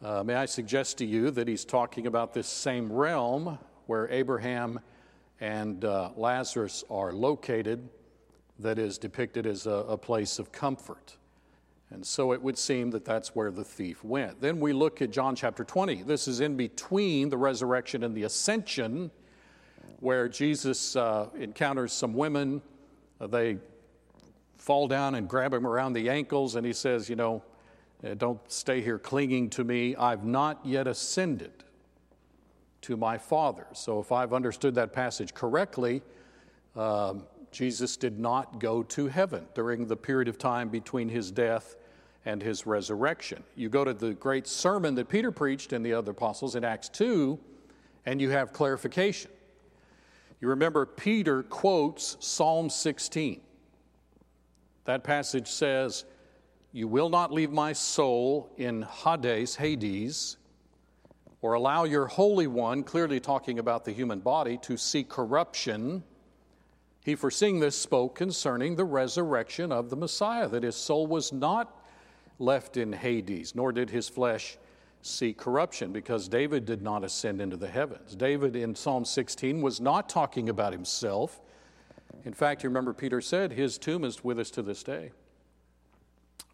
uh, 0.03 0.23
may 0.23 0.35
I 0.35 0.45
suggest 0.45 0.97
to 0.99 1.05
you 1.05 1.31
that 1.31 1.47
he's 1.47 1.65
talking 1.65 2.07
about 2.07 2.33
this 2.33 2.47
same 2.47 2.91
realm 2.91 3.57
where 3.87 4.09
Abraham 4.09 4.79
and 5.39 5.83
uh, 5.83 6.11
Lazarus 6.15 6.83
are 6.89 7.11
located 7.11 7.89
that 8.59 8.79
is 8.79 8.97
depicted 8.97 9.45
as 9.45 9.65
a, 9.65 9.71
a 9.71 9.97
place 9.97 10.39
of 10.39 10.51
comfort. 10.51 11.17
And 11.89 12.05
so 12.05 12.33
it 12.33 12.41
would 12.41 12.57
seem 12.57 12.91
that 12.91 13.05
that's 13.05 13.35
where 13.35 13.49
the 13.49 13.63
thief 13.63 14.03
went. 14.03 14.41
Then 14.41 14.59
we 14.59 14.73
look 14.73 15.01
at 15.01 15.09
John 15.09 15.35
chapter 15.35 15.63
20. 15.63 16.03
This 16.03 16.27
is 16.27 16.41
in 16.41 16.57
between 16.57 17.29
the 17.29 17.37
resurrection 17.37 18.03
and 18.03 18.13
the 18.13 18.23
ascension, 18.23 19.09
where 19.99 20.27
Jesus 20.29 20.95
uh, 20.95 21.27
encounters 21.37 21.93
some 21.93 22.13
women. 22.13 22.61
Uh, 23.19 23.27
they 23.27 23.57
fall 24.57 24.87
down 24.87 25.15
and 25.15 25.27
grab 25.27 25.53
him 25.53 25.65
around 25.65 25.93
the 25.93 26.09
ankles, 26.09 26.55
and 26.55 26.65
he 26.65 26.73
says, 26.73 27.09
You 27.09 27.15
know, 27.15 27.43
uh, 28.03 28.13
don't 28.13 28.39
stay 28.51 28.81
here 28.81 28.99
clinging 28.99 29.49
to 29.51 29.63
me. 29.63 29.95
I've 29.95 30.23
not 30.23 30.65
yet 30.65 30.87
ascended 30.87 31.63
to 32.81 32.95
my 32.95 33.17
Father. 33.17 33.65
So 33.73 33.99
if 33.99 34.11
I've 34.11 34.33
understood 34.33 34.75
that 34.75 34.93
passage 34.93 35.33
correctly, 35.33 36.01
um, 36.75 37.23
Jesus 37.51 37.97
did 37.97 38.19
not 38.19 38.59
go 38.59 38.83
to 38.83 39.07
heaven 39.07 39.47
during 39.55 39.87
the 39.87 39.95
period 39.95 40.27
of 40.27 40.37
time 40.37 40.69
between 40.69 41.09
his 41.09 41.31
death 41.31 41.75
and 42.25 42.41
his 42.41 42.67
resurrection. 42.67 43.43
You 43.55 43.69
go 43.69 43.83
to 43.83 43.93
the 43.93 44.13
great 44.13 44.47
sermon 44.47 44.95
that 44.95 45.09
Peter 45.09 45.31
preached 45.31 45.73
and 45.73 45.83
the 45.83 45.93
other 45.93 46.11
apostles 46.11 46.55
in 46.55 46.63
Acts 46.63 46.89
2, 46.89 47.39
and 48.05 48.21
you 48.21 48.29
have 48.29 48.53
clarification. 48.53 49.31
You 50.39 50.49
remember 50.49 50.85
Peter 50.85 51.43
quotes 51.43 52.17
Psalm 52.19 52.69
16. 52.69 53.41
That 54.85 55.03
passage 55.03 55.47
says, 55.47 56.05
You 56.71 56.87
will 56.87 57.09
not 57.09 57.31
leave 57.31 57.51
my 57.51 57.73
soul 57.73 58.51
in 58.57 58.83
Hades, 58.83 59.55
Hades, 59.55 60.37
or 61.41 61.53
allow 61.53 61.83
your 61.83 62.07
Holy 62.07 62.47
One, 62.47 62.83
clearly 62.83 63.19
talking 63.19 63.59
about 63.59 63.85
the 63.85 63.91
human 63.91 64.19
body, 64.19 64.57
to 64.63 64.77
see 64.77 65.03
corruption 65.03 66.03
he, 67.07 67.15
foreseeing 67.15 67.61
this, 67.61 67.79
spoke 67.79 68.15
concerning 68.15 68.75
the 68.75 68.83
resurrection 68.83 69.71
of 69.71 69.89
the 69.89 69.95
Messiah, 69.95 70.49
that 70.49 70.63
his 70.63 70.75
soul 70.75 71.07
was 71.07 71.31
not 71.31 71.81
left 72.37 72.75
in 72.75 72.91
Hades, 72.91 73.55
nor 73.55 73.71
did 73.71 73.89
his 73.89 74.09
flesh 74.09 74.57
see 75.07 75.33
corruption, 75.33 75.91
because 75.91 76.27
David 76.27 76.65
did 76.65 76.81
not 76.81 77.03
ascend 77.03 77.41
into 77.41 77.57
the 77.57 77.67
heavens. 77.67 78.15
David 78.15 78.55
in 78.55 78.75
Psalm 78.75 79.05
16 79.05 79.61
was 79.61 79.79
not 79.79 80.09
talking 80.09 80.49
about 80.49 80.73
himself. 80.73 81.41
In 82.25 82.33
fact, 82.33 82.63
you 82.63 82.69
remember 82.69 82.93
Peter 82.93 83.21
said, 83.21 83.51
His 83.51 83.77
tomb 83.77 84.03
is 84.03 84.23
with 84.23 84.39
us 84.39 84.51
to 84.51 84.61
this 84.61 84.83
day. 84.83 85.11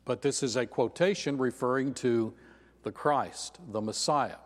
But 0.06 0.22
this 0.22 0.44
is 0.44 0.56
a 0.56 0.66
quotation 0.66 1.38
referring 1.38 1.94
to 1.96 2.34
the 2.84 2.92
Christ, 2.92 3.60
the 3.72 3.82
Messiah. 3.82 4.38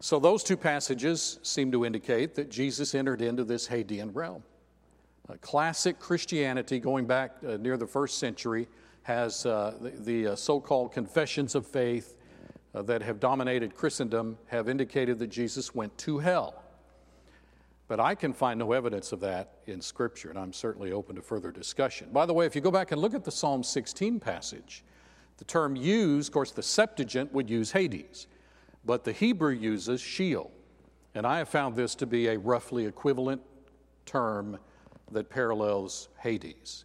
So 0.00 0.18
those 0.18 0.44
two 0.44 0.56
passages 0.56 1.38
seem 1.42 1.72
to 1.72 1.84
indicate 1.84 2.34
that 2.34 2.50
Jesus 2.50 2.94
entered 2.94 3.22
into 3.22 3.44
this 3.44 3.68
Hadean 3.68 4.10
realm. 4.14 4.42
Classic 5.40 5.98
Christianity, 5.98 6.78
going 6.78 7.06
back 7.06 7.36
uh, 7.46 7.56
near 7.56 7.78
the 7.78 7.86
first 7.86 8.18
century, 8.18 8.68
has 9.04 9.46
uh, 9.46 9.74
the, 9.80 9.90
the 9.90 10.26
uh, 10.28 10.36
so 10.36 10.60
called 10.60 10.92
confessions 10.92 11.54
of 11.54 11.66
faith 11.66 12.13
uh, 12.74 12.82
that 12.82 13.02
have 13.02 13.20
dominated 13.20 13.74
Christendom 13.74 14.36
have 14.46 14.68
indicated 14.68 15.18
that 15.20 15.28
Jesus 15.28 15.74
went 15.74 15.96
to 15.98 16.18
hell. 16.18 16.62
But 17.86 18.00
I 18.00 18.14
can 18.14 18.32
find 18.32 18.58
no 18.58 18.72
evidence 18.72 19.12
of 19.12 19.20
that 19.20 19.58
in 19.66 19.80
Scripture, 19.80 20.30
and 20.30 20.38
I'm 20.38 20.52
certainly 20.52 20.90
open 20.92 21.16
to 21.16 21.22
further 21.22 21.52
discussion. 21.52 22.08
By 22.12 22.26
the 22.26 22.32
way, 22.32 22.46
if 22.46 22.54
you 22.54 22.62
go 22.62 22.70
back 22.70 22.92
and 22.92 23.00
look 23.00 23.14
at 23.14 23.24
the 23.24 23.30
Psalm 23.30 23.62
16 23.62 24.20
passage, 24.20 24.82
the 25.36 25.44
term 25.44 25.76
used, 25.76 26.30
of 26.30 26.32
course, 26.32 26.50
the 26.50 26.62
Septuagint 26.62 27.32
would 27.32 27.50
use 27.50 27.72
Hades, 27.72 28.26
but 28.84 29.04
the 29.04 29.12
Hebrew 29.12 29.52
uses 29.52 30.00
Sheol. 30.00 30.50
And 31.14 31.26
I 31.26 31.38
have 31.38 31.48
found 31.48 31.76
this 31.76 31.94
to 31.96 32.06
be 32.06 32.28
a 32.28 32.38
roughly 32.38 32.86
equivalent 32.86 33.42
term 34.06 34.58
that 35.12 35.28
parallels 35.28 36.08
Hades. 36.20 36.84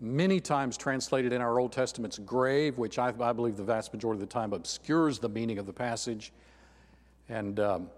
Many 0.00 0.40
times 0.40 0.76
translated 0.76 1.32
in 1.32 1.40
our 1.40 1.58
Old 1.58 1.72
Testament's 1.72 2.18
grave, 2.18 2.76
which 2.76 2.98
I, 2.98 3.14
I 3.18 3.32
believe 3.32 3.56
the 3.56 3.64
vast 3.64 3.94
majority 3.94 4.22
of 4.22 4.28
the 4.28 4.32
time 4.32 4.52
obscures 4.52 5.18
the 5.18 5.28
meaning 5.28 5.58
of 5.58 5.64
the 5.64 5.72
passage. 5.72 6.32
And 7.30 7.58
um, 7.58 7.90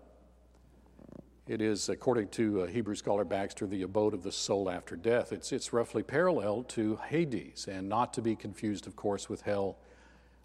it 1.48 1.60
is, 1.60 1.88
according 1.88 2.28
to 2.28 2.62
uh, 2.62 2.66
Hebrew 2.66 2.94
scholar 2.94 3.24
Baxter, 3.24 3.66
the 3.66 3.82
abode 3.82 4.14
of 4.14 4.22
the 4.22 4.30
soul 4.30 4.70
after 4.70 4.94
death. 4.94 5.32
It's, 5.32 5.50
it's 5.50 5.72
roughly 5.72 6.04
parallel 6.04 6.62
to 6.64 7.00
Hades, 7.08 7.66
and 7.66 7.88
not 7.88 8.14
to 8.14 8.22
be 8.22 8.36
confused, 8.36 8.86
of 8.86 8.94
course, 8.94 9.28
with 9.28 9.42
hell 9.42 9.76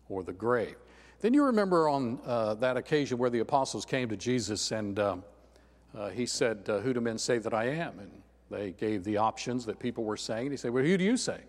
or 0.10 0.24
the 0.24 0.34
grave. 0.34 0.76
Then 1.22 1.36
you 1.36 1.44
remember 1.44 1.88
on 1.88 2.20
uh, 2.26 2.56
that 2.56 2.78
occasion 2.78 3.20
where 3.20 3.30
the 3.30 3.40
apostles 3.40 3.86
came 3.86 4.10
to 4.10 4.18
Jesus 4.18 4.72
and 4.72 4.98
um, 4.98 5.24
uh, 5.96 6.10
he 6.10 6.26
said, 6.26 6.68
uh, 6.68 6.80
Who 6.80 6.94
do 6.94 7.00
men 7.00 7.18
say 7.18 7.38
that 7.38 7.54
I 7.54 7.66
am? 7.66 8.00
And 8.00 8.23
they 8.50 8.72
gave 8.72 9.04
the 9.04 9.18
options 9.18 9.66
that 9.66 9.80
people 9.80 10.04
were 10.04 10.18
saying. 10.18 10.52
He 10.52 10.58
said, 10.58 10.72
Well, 10.72 10.84
who 10.84 10.98
do 10.98 11.04
you 11.04 11.18
say? 11.18 11.40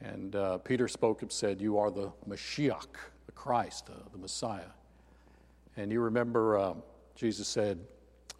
And 0.00 0.36
uh, 0.36 0.58
Peter 0.58 0.86
spoke 0.88 1.22
and 1.22 1.32
said, 1.32 1.60
You 1.60 1.78
are 1.78 1.90
the 1.90 2.12
Mashiach, 2.28 2.86
the 3.26 3.32
Christ, 3.32 3.90
uh, 3.90 3.94
the 4.12 4.18
Messiah. 4.18 4.70
And 5.76 5.90
you 5.90 6.00
remember 6.00 6.58
uh, 6.58 6.74
Jesus 7.14 7.48
said, 7.48 7.80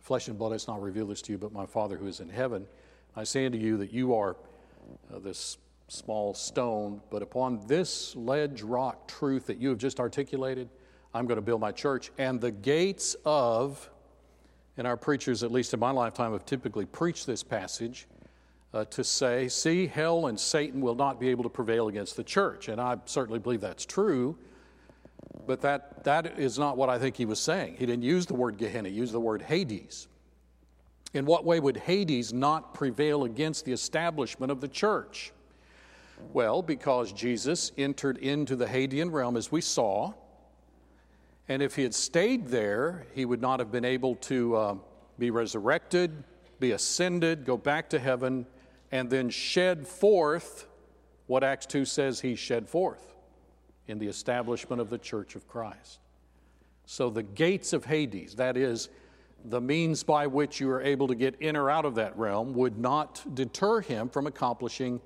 Flesh 0.01 0.29
and 0.29 0.39
blood 0.39 0.53
has 0.53 0.69
not 0.69 0.81
revealed 0.81 1.11
this 1.11 1.21
to 1.23 1.33
you, 1.33 1.39
but 1.39 1.53
my 1.53 1.67
Father 1.67 1.97
who 1.97 2.07
is 2.07 2.21
in 2.21 2.29
heaven. 2.29 2.67
I 3.17 3.25
say 3.25 3.45
unto 3.45 3.59
you 3.59 3.77
that 3.79 3.93
you 3.93 4.15
are 4.15 4.37
uh, 5.13 5.19
this 5.19 5.59
small 5.89 6.33
stone, 6.33 7.01
but 7.11 7.23
upon 7.23 7.67
this 7.67 8.15
ledge 8.15 8.63
rock 8.63 9.09
truth 9.09 9.47
that 9.47 9.59
you 9.59 9.69
have 9.71 9.79
just 9.79 9.99
articulated, 9.99 10.69
I'm 11.13 11.27
going 11.27 11.37
to 11.37 11.43
build 11.43 11.61
my 11.61 11.73
church, 11.73 12.13
and 12.19 12.41
the 12.41 12.53
gates 12.53 13.17
of 13.25 13.91
and 14.79 14.87
our 14.87 14.97
preachers, 14.97 15.43
at 15.43 15.51
least 15.51 15.75
in 15.75 15.81
my 15.81 15.91
lifetime, 15.91 16.33
have 16.33 16.47
typically 16.47 16.87
preached 16.87 17.27
this 17.27 17.43
passage 17.43 18.07
uh, 18.73 18.85
to 18.87 19.03
say, 19.03 19.49
see, 19.49 19.87
hell 19.87 20.29
and 20.29 20.39
Satan 20.39 20.81
will 20.81 20.95
not 20.95 21.19
be 21.19 21.29
able 21.29 21.43
to 21.43 21.51
prevail 21.51 21.89
against 21.89 22.17
the 22.17 22.23
church. 22.23 22.69
And 22.69 22.81
I 22.81 22.97
certainly 23.05 23.41
believe 23.41 23.61
that's 23.61 23.85
true, 23.85 24.39
but 25.47 25.61
that, 25.63 26.05
that 26.05 26.39
is 26.39 26.59
not 26.59 26.77
what 26.77 26.89
I 26.89 26.99
think 26.99 27.17
he 27.17 27.25
was 27.25 27.41
saying. 27.41 27.77
He 27.77 27.87
didn't 27.87 28.05
use 28.05 28.25
the 28.27 28.35
word 28.35 28.57
Gehenna, 28.57 28.89
he 28.89 28.95
used 28.95 29.13
the 29.13 29.21
word 29.21 29.43
Hades. 29.43 30.07
In 31.13 31.25
what 31.25 31.45
way 31.45 31.59
would 31.59 31.79
Hades 31.79 32.33
not 32.33 32.75
prevail 32.75 33.25
against 33.25 33.65
the 33.65 33.73
establishment 33.73 34.53
of 34.53 34.61
the 34.61 34.69
church? 34.69 35.33
Well, 36.33 36.63
because 36.63 37.13
Jesus 37.13 37.73
entered 37.79 38.19
into 38.19 38.55
the 38.55 38.67
Hadean 38.67 39.11
realm, 39.11 39.37
as 39.37 39.51
we 39.51 39.61
saw, 39.61 40.13
and 41.49 41.63
if 41.63 41.77
he 41.77 41.83
had 41.83 41.95
stayed 41.95 42.49
there, 42.49 43.07
he 43.15 43.25
would 43.25 43.41
not 43.41 43.59
have 43.59 43.73
been 43.73 43.85
able 43.85 44.17
to 44.17 44.57
uh, 44.57 44.75
be 45.19 45.31
resurrected, 45.31 46.25
be 46.61 46.73
ascended, 46.73 47.45
go 47.45 47.57
back 47.57 47.89
to 47.91 47.99
heaven, 47.99 48.47
and 48.93 49.09
then 49.09 49.31
shed 49.31 49.87
forth 49.87 50.67
what 51.27 51.43
Acts 51.43 51.67
2 51.67 51.85
says 51.85 52.21
he 52.21 52.35
shed 52.35 52.69
forth 52.69 53.15
in 53.87 53.99
the 53.99 54.07
establishment 54.07 54.81
of 54.81 54.91
the 54.91 54.99
church 54.99 55.35
of 55.35 55.49
Christ. 55.49 56.01
So 56.85 57.11
the 57.11 57.23
gates 57.23 57.73
of 57.73 57.85
Hades, 57.85 58.35
that 58.37 58.57
is, 58.57 58.89
the 59.45 59.61
means 59.61 60.03
by 60.03 60.27
which 60.27 60.61
you 60.61 60.71
are 60.71 60.83
able 60.83 61.07
to 61.09 61.15
get 61.15 61.41
in 61.41 61.57
or 61.57 61.71
out 61.71 61.85
of 61.85 61.95
that 61.95 62.17
realm, 62.19 62.55
would 62.55 62.79
not 62.79 63.25
deter 63.35 63.81
him 63.81 64.09
from 64.09 64.27
accomplishing 64.27 65.01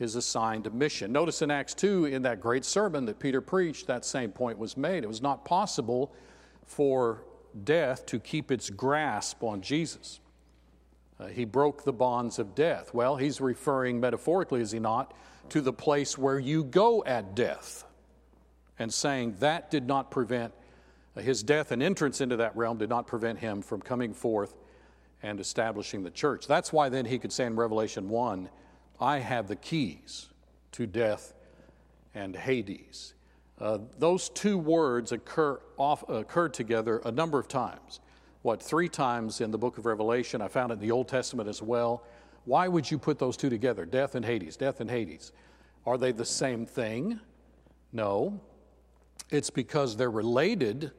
his 0.00 0.16
assigned 0.16 0.72
mission. 0.72 1.12
Notice 1.12 1.42
in 1.42 1.50
Acts 1.50 1.74
2, 1.74 2.06
in 2.06 2.22
that 2.22 2.40
great 2.40 2.64
sermon 2.64 3.04
that 3.04 3.18
Peter 3.18 3.42
preached, 3.42 3.86
that 3.86 4.04
same 4.04 4.32
point 4.32 4.58
was 4.58 4.74
made. 4.74 5.04
It 5.04 5.06
was 5.06 5.20
not 5.20 5.44
possible 5.44 6.10
for 6.64 7.22
death 7.64 8.06
to 8.06 8.18
keep 8.18 8.50
its 8.50 8.70
grasp 8.70 9.44
on 9.44 9.60
Jesus. 9.60 10.20
Uh, 11.20 11.26
he 11.26 11.44
broke 11.44 11.84
the 11.84 11.92
bonds 11.92 12.38
of 12.38 12.54
death. 12.54 12.94
Well, 12.94 13.16
he's 13.16 13.42
referring 13.42 14.00
metaphorically, 14.00 14.62
is 14.62 14.72
he 14.72 14.78
not, 14.78 15.12
to 15.50 15.60
the 15.60 15.72
place 15.72 16.16
where 16.16 16.38
you 16.38 16.64
go 16.64 17.04
at 17.04 17.34
death, 17.34 17.84
and 18.78 18.90
saying 18.90 19.36
that 19.40 19.70
did 19.70 19.86
not 19.86 20.10
prevent 20.10 20.54
his 21.16 21.42
death 21.42 21.72
and 21.72 21.82
entrance 21.82 22.22
into 22.22 22.36
that 22.36 22.56
realm 22.56 22.78
did 22.78 22.88
not 22.88 23.06
prevent 23.06 23.38
him 23.38 23.60
from 23.60 23.82
coming 23.82 24.14
forth 24.14 24.54
and 25.22 25.40
establishing 25.40 26.02
the 26.02 26.10
church. 26.10 26.46
That's 26.46 26.72
why 26.72 26.88
then 26.88 27.04
he 27.04 27.18
could 27.18 27.32
say 27.32 27.44
in 27.44 27.54
Revelation 27.54 28.08
1, 28.08 28.48
I 29.00 29.18
have 29.18 29.48
the 29.48 29.56
keys 29.56 30.28
to 30.72 30.86
death 30.86 31.32
and 32.14 32.36
Hades. 32.36 33.14
Uh, 33.58 33.78
those 33.98 34.28
two 34.28 34.58
words 34.58 35.12
occur 35.12 35.60
off, 35.76 36.08
occurred 36.08 36.54
together 36.54 37.00
a 37.04 37.10
number 37.10 37.38
of 37.38 37.48
times. 37.48 38.00
What, 38.42 38.62
three 38.62 38.88
times 38.88 39.40
in 39.40 39.50
the 39.50 39.58
book 39.58 39.78
of 39.78 39.86
Revelation? 39.86 40.40
I 40.40 40.48
found 40.48 40.70
it 40.70 40.74
in 40.74 40.80
the 40.80 40.90
Old 40.90 41.08
Testament 41.08 41.48
as 41.48 41.60
well. 41.62 42.02
Why 42.46 42.68
would 42.68 42.90
you 42.90 42.98
put 42.98 43.18
those 43.18 43.36
two 43.36 43.50
together? 43.50 43.84
Death 43.84 44.14
and 44.14 44.24
Hades, 44.24 44.56
death 44.56 44.80
and 44.80 44.90
Hades. 44.90 45.32
Are 45.86 45.98
they 45.98 46.12
the 46.12 46.24
same 46.24 46.64
thing? 46.64 47.20
No. 47.92 48.40
It's 49.30 49.50
because 49.50 49.96
they're 49.96 50.10
related 50.10 50.92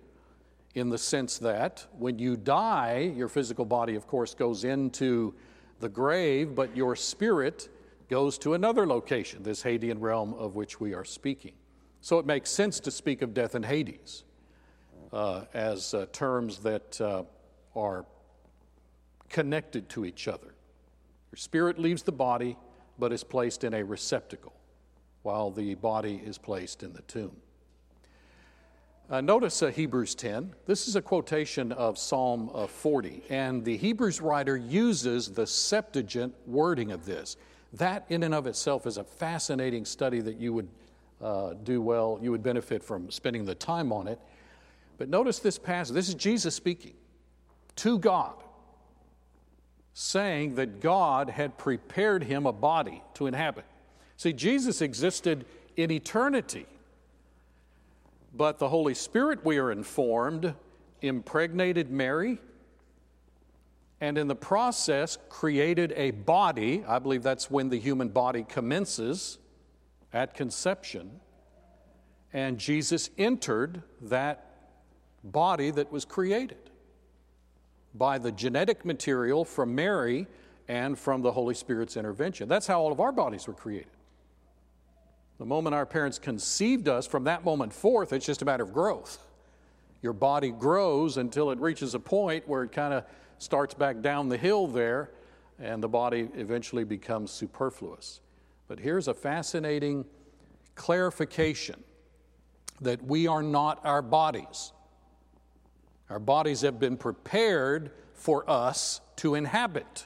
in 0.75 0.89
the 0.89 0.98
sense 0.98 1.38
that 1.39 1.86
when 1.98 2.20
you 2.20 2.38
die, 2.38 3.12
your 3.15 3.27
physical 3.27 3.65
body, 3.65 3.96
of 3.96 4.08
course, 4.08 4.34
goes 4.34 4.63
into 4.63 5.34
the 5.79 5.89
grave, 5.89 6.55
but 6.55 6.75
your 6.77 6.96
spirit 6.96 7.70
goes 8.12 8.38
to 8.38 8.53
another 8.56 8.86
location, 8.86 9.41
this 9.41 9.63
Hadean 9.63 10.01
realm 10.01 10.34
of 10.34 10.53
which 10.53 10.82
we 10.82 10.94
are 10.94 11.06
speaking. 11.06 11.53
So 12.01 12.20
it 12.20 12.25
makes 12.25 12.51
sense 12.51 12.82
to 12.82 12.91
speak 12.91 13.22
of 13.22 13.34
death 13.34 13.56
and 13.56 13.65
Hades 13.65 14.25
uh, 15.13 15.46
as 15.53 15.94
uh, 15.94 16.08
terms 16.12 16.58
that 16.60 17.00
uh, 17.00 17.24
are 17.74 18.06
connected 19.30 19.88
to 19.89 20.03
each 20.03 20.27
other. 20.27 20.53
Your 21.32 21.38
spirit 21.38 21.80
leaves 21.80 22.03
the 22.03 22.12
body, 22.12 22.58
but 23.00 23.13
is 23.13 23.24
placed 23.24 23.63
in 23.63 23.74
a 23.74 23.86
receptacle, 23.86 24.53
while 25.22 25.50
the 25.50 25.75
body 25.75 26.22
is 26.24 26.38
placed 26.38 26.84
in 26.84 26.91
the 26.91 27.03
tomb. 27.03 27.38
Uh, 29.10 29.22
notice 29.22 29.63
uh, 29.63 29.68
Hebrews 29.68 30.15
10. 30.15 30.53
This 30.65 30.89
is 30.89 30.98
a 30.98 31.01
quotation 31.01 31.72
of 31.72 31.98
Psalm 31.98 32.51
uh, 32.53 32.68
40, 32.68 33.24
and 33.30 33.63
the 33.63 33.77
Hebrews 33.77 34.20
writer 34.20 34.58
uses 34.58 35.30
the 35.30 35.48
Septuagint 35.48 36.34
wording 36.46 36.91
of 36.91 37.06
this. 37.06 37.38
That, 37.74 38.06
in 38.10 38.24
and 38.24 38.34
of 38.34 38.48
itself, 38.48 38.86
is 38.86 38.98
a 38.98 39.04
fascinating 39.04 39.86
study 39.86 40.20
that 40.22 40.38
you 40.38 40.54
would 40.54 40.68
uh, 41.22 41.54
do 41.63 41.82
well, 41.82 42.20
you 42.22 42.32
would 42.32 42.44
benefit 42.44 42.84
from 42.84 43.12
spending 43.12 43.46
the 43.46 43.56
time 43.56 43.92
on 43.94 44.08
it. 44.08 44.20
But 44.98 45.10
notice 45.10 45.40
this 45.40 45.58
passage. 45.58 45.94
This 45.94 46.10
is 46.10 46.16
Jesus 46.16 46.56
speaking 46.56 46.94
to 47.78 47.98
God, 47.98 48.36
saying 49.94 50.56
that 50.56 50.82
God 50.82 51.30
had 51.30 51.58
prepared 51.58 52.24
him 52.24 52.46
a 52.46 52.51
body 52.51 53.01
to 53.16 53.28
inhabit. 53.28 53.66
See, 54.18 54.34
Jesus 54.34 54.82
existed 54.82 55.46
in 55.78 55.92
eternity. 55.92 56.66
But 58.34 58.60
the 58.60 58.70
Holy 58.70 58.94
Spirit, 58.94 59.44
we 59.44 59.58
are 59.58 59.72
informed, 59.72 60.54
impregnated 61.01 61.92
Mary 61.92 62.40
and 64.01 64.17
in 64.17 64.27
the 64.27 64.36
process 64.36 65.17
created 65.29 65.93
a 65.96 66.10
body. 66.12 66.84
I 66.88 66.98
believe 66.98 67.22
that's 67.22 67.51
when 67.51 67.70
the 67.70 67.79
human 67.79 68.10
body 68.10 68.43
commences 68.43 69.38
at 70.12 70.34
conception. 70.34 71.22
And 72.34 72.58
Jesus 72.58 73.12
entered 73.17 73.84
that 74.01 74.48
body 75.24 75.70
that 75.70 75.91
was 75.91 76.03
created 76.03 76.58
by 77.93 78.17
the 78.17 78.31
genetic 78.31 78.84
material 78.84 79.46
from 79.46 79.75
Mary 79.75 80.25
and 80.67 80.98
from 80.98 81.22
the 81.22 81.31
Holy 81.31 81.53
Spirit's 81.53 81.96
intervention. 81.96 82.48
That's 82.48 82.65
how 82.65 82.81
all 82.81 82.91
of 82.91 83.00
our 83.00 83.12
bodies 83.12 83.48
were 83.48 83.53
created. 83.53 83.91
The 85.38 85.46
moment 85.46 85.75
our 85.75 85.86
parents 85.86 86.17
conceived 86.17 86.88
us, 86.88 87.05
from 87.05 87.25
that 87.25 87.43
moment 87.43 87.74
forth, 87.74 88.13
it's 88.13 88.25
just 88.25 88.41
a 88.41 88.46
matter 88.46 88.63
of 88.63 88.74
growth. 88.74 89.27
Your 90.01 90.13
body 90.13 90.50
grows 90.51 91.17
until 91.17 91.51
it 91.51 91.60
reaches 91.60 91.93
a 91.93 92.00
point 92.00 92.48
where 92.48 92.63
it 92.63 92.72
kind 92.72 92.93
of 92.93 93.03
starts 93.41 93.74
back 93.74 94.01
down 94.01 94.29
the 94.29 94.38
hill 94.38 94.67
there, 94.67 95.10
and 95.60 95.81
the 95.81 95.88
body 95.88 96.29
eventually 96.36 96.83
becomes 96.83 97.31
superfluous. 97.31 98.21
But 98.67 98.79
here's 98.79 99.07
a 99.07 99.13
fascinating 99.13 100.05
clarification 100.75 101.83
that 102.81 103.03
we 103.03 103.27
are 103.27 103.41
not 103.41 103.83
our 103.83 104.01
bodies. 104.01 104.71
Our 106.09 106.20
bodies 106.20 106.61
have 106.61 106.79
been 106.79 106.98
prepared 106.98 107.92
for 108.13 108.48
us 108.50 109.01
to 109.18 109.35
inhabit. 109.35 110.05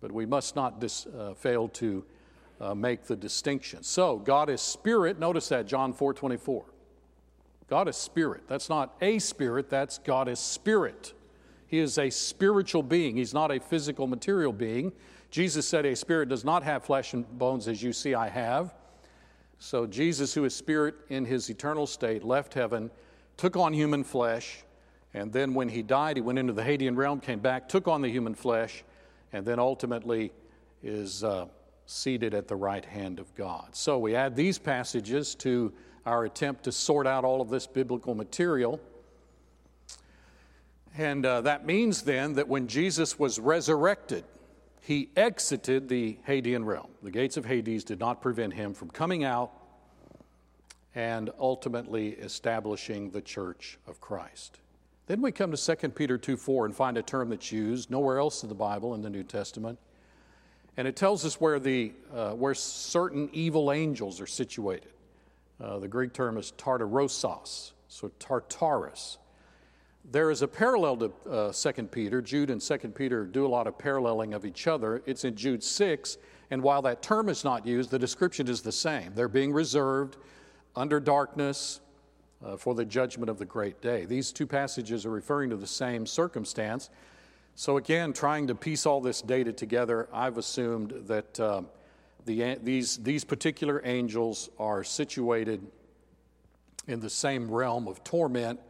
But 0.00 0.12
we 0.12 0.24
must 0.24 0.56
not 0.56 0.80
dis, 0.80 1.06
uh, 1.06 1.34
fail 1.34 1.68
to 1.68 2.04
uh, 2.58 2.74
make 2.74 3.04
the 3.04 3.16
distinction. 3.16 3.82
So, 3.82 4.16
God 4.16 4.48
is 4.48 4.62
spirit. 4.62 5.18
Notice 5.18 5.48
that, 5.50 5.66
John 5.66 5.92
4 5.92 6.14
24. 6.14 6.64
God 7.68 7.88
is 7.88 7.96
spirit. 7.96 8.44
That's 8.48 8.68
not 8.68 8.94
a 9.00 9.18
spirit, 9.18 9.68
that's 9.68 9.98
God 9.98 10.28
is 10.28 10.38
spirit. 10.38 11.12
He 11.66 11.78
is 11.78 11.98
a 11.98 12.10
spiritual 12.10 12.82
being, 12.82 13.16
he's 13.16 13.34
not 13.34 13.50
a 13.50 13.58
physical, 13.58 14.06
material 14.06 14.52
being. 14.52 14.92
Jesus 15.30 15.66
said, 15.66 15.84
A 15.84 15.96
spirit 15.96 16.28
does 16.28 16.44
not 16.44 16.62
have 16.62 16.84
flesh 16.84 17.12
and 17.12 17.26
bones 17.38 17.68
as 17.68 17.82
you 17.82 17.92
see 17.92 18.14
I 18.14 18.28
have. 18.28 18.74
So, 19.58 19.86
Jesus, 19.86 20.34
who 20.34 20.44
is 20.44 20.54
spirit 20.54 20.94
in 21.08 21.24
his 21.24 21.48
eternal 21.50 21.86
state, 21.86 22.22
left 22.22 22.54
heaven, 22.54 22.90
took 23.36 23.56
on 23.56 23.72
human 23.72 24.04
flesh, 24.04 24.62
and 25.14 25.32
then 25.32 25.54
when 25.54 25.68
he 25.68 25.82
died, 25.82 26.16
he 26.18 26.20
went 26.20 26.38
into 26.38 26.52
the 26.52 26.62
Hadean 26.62 26.96
realm, 26.96 27.20
came 27.20 27.38
back, 27.38 27.68
took 27.68 27.88
on 27.88 28.02
the 28.02 28.08
human 28.08 28.34
flesh, 28.34 28.84
and 29.32 29.46
then 29.46 29.58
ultimately 29.58 30.30
is 30.82 31.24
uh, 31.24 31.46
seated 31.86 32.34
at 32.34 32.48
the 32.48 32.56
right 32.56 32.84
hand 32.84 33.18
of 33.18 33.34
God. 33.34 33.74
So 33.74 33.98
we 33.98 34.14
add 34.14 34.36
these 34.36 34.58
passages 34.58 35.34
to 35.36 35.72
our 36.04 36.24
attempt 36.24 36.64
to 36.64 36.72
sort 36.72 37.06
out 37.06 37.24
all 37.24 37.40
of 37.40 37.48
this 37.48 37.66
biblical 37.66 38.14
material. 38.14 38.80
And 40.98 41.26
uh, 41.26 41.42
that 41.42 41.66
means 41.66 42.02
then 42.02 42.34
that 42.34 42.48
when 42.48 42.68
Jesus 42.68 43.18
was 43.18 43.38
resurrected, 43.38 44.24
he 44.80 45.10
exited 45.14 45.88
the 45.88 46.16
Hadean 46.26 46.64
realm. 46.64 46.88
The 47.02 47.10
gates 47.10 47.36
of 47.36 47.44
Hades 47.44 47.84
did 47.84 48.00
not 48.00 48.22
prevent 48.22 48.54
him 48.54 48.72
from 48.72 48.90
coming 48.90 49.24
out 49.24 49.52
and 50.94 51.30
ultimately 51.38 52.10
establishing 52.10 53.10
the 53.10 53.20
church 53.20 53.78
of 53.86 54.00
Christ. 54.00 54.58
Then 55.06 55.20
we 55.20 55.32
come 55.32 55.52
to 55.52 55.76
2 55.76 55.88
Peter 55.90 56.16
2 56.16 56.36
4 56.36 56.66
and 56.66 56.74
find 56.74 56.96
a 56.96 57.02
term 57.02 57.28
that's 57.28 57.52
used 57.52 57.90
nowhere 57.90 58.18
else 58.18 58.42
in 58.42 58.48
the 58.48 58.54
Bible 58.54 58.94
in 58.94 59.02
the 59.02 59.10
New 59.10 59.22
Testament. 59.22 59.78
And 60.78 60.88
it 60.88 60.96
tells 60.96 61.24
us 61.24 61.40
where, 61.40 61.58
the, 61.58 61.92
uh, 62.14 62.32
where 62.32 62.54
certain 62.54 63.28
evil 63.32 63.70
angels 63.70 64.20
are 64.20 64.26
situated. 64.26 64.92
Uh, 65.60 65.78
the 65.78 65.88
Greek 65.88 66.12
term 66.12 66.38
is 66.38 66.52
tartarosos, 66.56 67.72
so 67.88 68.10
Tartarus. 68.18 69.18
There 70.08 70.30
is 70.30 70.42
a 70.42 70.48
parallel 70.48 70.96
to 70.98 71.12
uh, 71.28 71.52
2 71.52 71.82
Peter. 71.84 72.22
Jude 72.22 72.50
and 72.50 72.60
2 72.60 72.78
Peter 72.90 73.24
do 73.24 73.44
a 73.44 73.48
lot 73.48 73.66
of 73.66 73.76
paralleling 73.76 74.34
of 74.34 74.44
each 74.44 74.68
other. 74.68 75.02
It's 75.04 75.24
in 75.24 75.34
Jude 75.34 75.64
6, 75.64 76.18
and 76.52 76.62
while 76.62 76.80
that 76.82 77.02
term 77.02 77.28
is 77.28 77.42
not 77.42 77.66
used, 77.66 77.90
the 77.90 77.98
description 77.98 78.46
is 78.46 78.62
the 78.62 78.70
same. 78.70 79.12
They're 79.16 79.26
being 79.26 79.52
reserved 79.52 80.16
under 80.76 81.00
darkness 81.00 81.80
uh, 82.44 82.56
for 82.56 82.76
the 82.76 82.84
judgment 82.84 83.28
of 83.28 83.38
the 83.38 83.44
great 83.44 83.80
day. 83.80 84.04
These 84.04 84.30
two 84.30 84.46
passages 84.46 85.04
are 85.04 85.10
referring 85.10 85.50
to 85.50 85.56
the 85.56 85.66
same 85.66 86.06
circumstance. 86.06 86.88
So, 87.56 87.76
again, 87.76 88.12
trying 88.12 88.46
to 88.46 88.54
piece 88.54 88.86
all 88.86 89.00
this 89.00 89.20
data 89.20 89.52
together, 89.52 90.08
I've 90.12 90.38
assumed 90.38 90.92
that 91.06 91.40
uh, 91.40 91.62
the, 92.26 92.58
these, 92.62 92.98
these 92.98 93.24
particular 93.24 93.82
angels 93.84 94.50
are 94.56 94.84
situated 94.84 95.66
in 96.86 97.00
the 97.00 97.10
same 97.10 97.50
realm 97.50 97.88
of 97.88 98.04
torment 98.04 98.60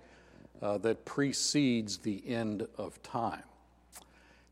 uh, 0.62 0.78
that 0.78 1.04
precedes 1.04 1.98
the 1.98 2.22
end 2.26 2.66
of 2.78 3.02
time. 3.02 3.42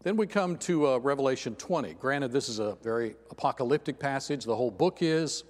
Then 0.03 0.17
we 0.17 0.27
come 0.27 0.59
to 0.59 0.87
uh, 0.87 0.99
Revelation 0.99 1.55
20. 1.55 1.95
Granted, 1.95 2.31
this 2.31 2.49
is 2.49 2.59
a 2.59 2.77
very 2.83 3.17
apocalyptic 3.31 3.99
passage, 3.99 4.45
the 4.45 4.55
whole 4.55 4.71
book 4.71 4.99
is. 5.01 5.45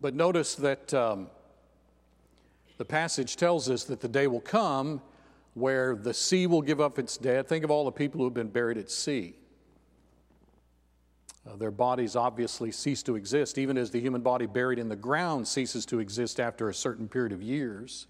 But 0.00 0.14
notice 0.14 0.54
that 0.54 0.94
um, 0.94 1.28
the 2.76 2.84
passage 2.84 3.34
tells 3.34 3.68
us 3.68 3.84
that 3.84 4.00
the 4.00 4.08
day 4.08 4.28
will 4.28 4.40
come 4.40 5.02
where 5.54 5.96
the 5.96 6.14
sea 6.14 6.46
will 6.46 6.62
give 6.62 6.80
up 6.80 6.98
its 6.98 7.16
dead. 7.16 7.48
Think 7.48 7.64
of 7.64 7.70
all 7.72 7.84
the 7.84 7.92
people 7.92 8.18
who 8.18 8.24
have 8.24 8.34
been 8.34 8.50
buried 8.50 8.78
at 8.78 8.88
sea. 8.88 9.34
Uh, 11.44 11.56
their 11.56 11.72
bodies 11.72 12.14
obviously 12.14 12.70
cease 12.70 13.02
to 13.02 13.16
exist, 13.16 13.58
even 13.58 13.76
as 13.76 13.90
the 13.90 14.00
human 14.00 14.20
body 14.20 14.46
buried 14.46 14.78
in 14.78 14.88
the 14.88 14.96
ground 14.96 15.48
ceases 15.48 15.84
to 15.86 15.98
exist 15.98 16.38
after 16.38 16.68
a 16.68 16.74
certain 16.74 17.08
period 17.08 17.32
of 17.32 17.42
years. 17.42 18.06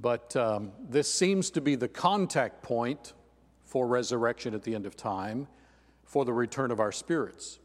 But 0.00 0.34
um, 0.36 0.72
this 0.88 1.12
seems 1.12 1.50
to 1.50 1.60
be 1.60 1.74
the 1.74 1.88
contact 1.88 2.62
point 2.62 3.14
for 3.64 3.86
resurrection 3.86 4.54
at 4.54 4.62
the 4.62 4.74
end 4.74 4.86
of 4.86 4.96
time, 4.96 5.48
for 6.04 6.24
the 6.24 6.32
return 6.32 6.70
of 6.70 6.80
our 6.80 6.92
spirits. 6.92 7.58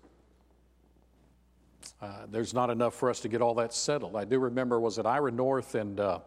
Uh, 2.02 2.26
there's 2.30 2.54
not 2.54 2.70
enough 2.70 2.94
for 2.94 3.10
us 3.10 3.20
to 3.22 3.30
get 3.30 3.42
all 3.42 3.54
that 3.56 3.74
settled. 3.74 4.16
I 4.16 4.26
do 4.26 4.40
remember, 4.40 4.80
was 4.80 4.98
it 4.98 5.06
Ira 5.06 5.32
North 5.32 5.76
and 5.76 6.00
uh, 6.00 6.20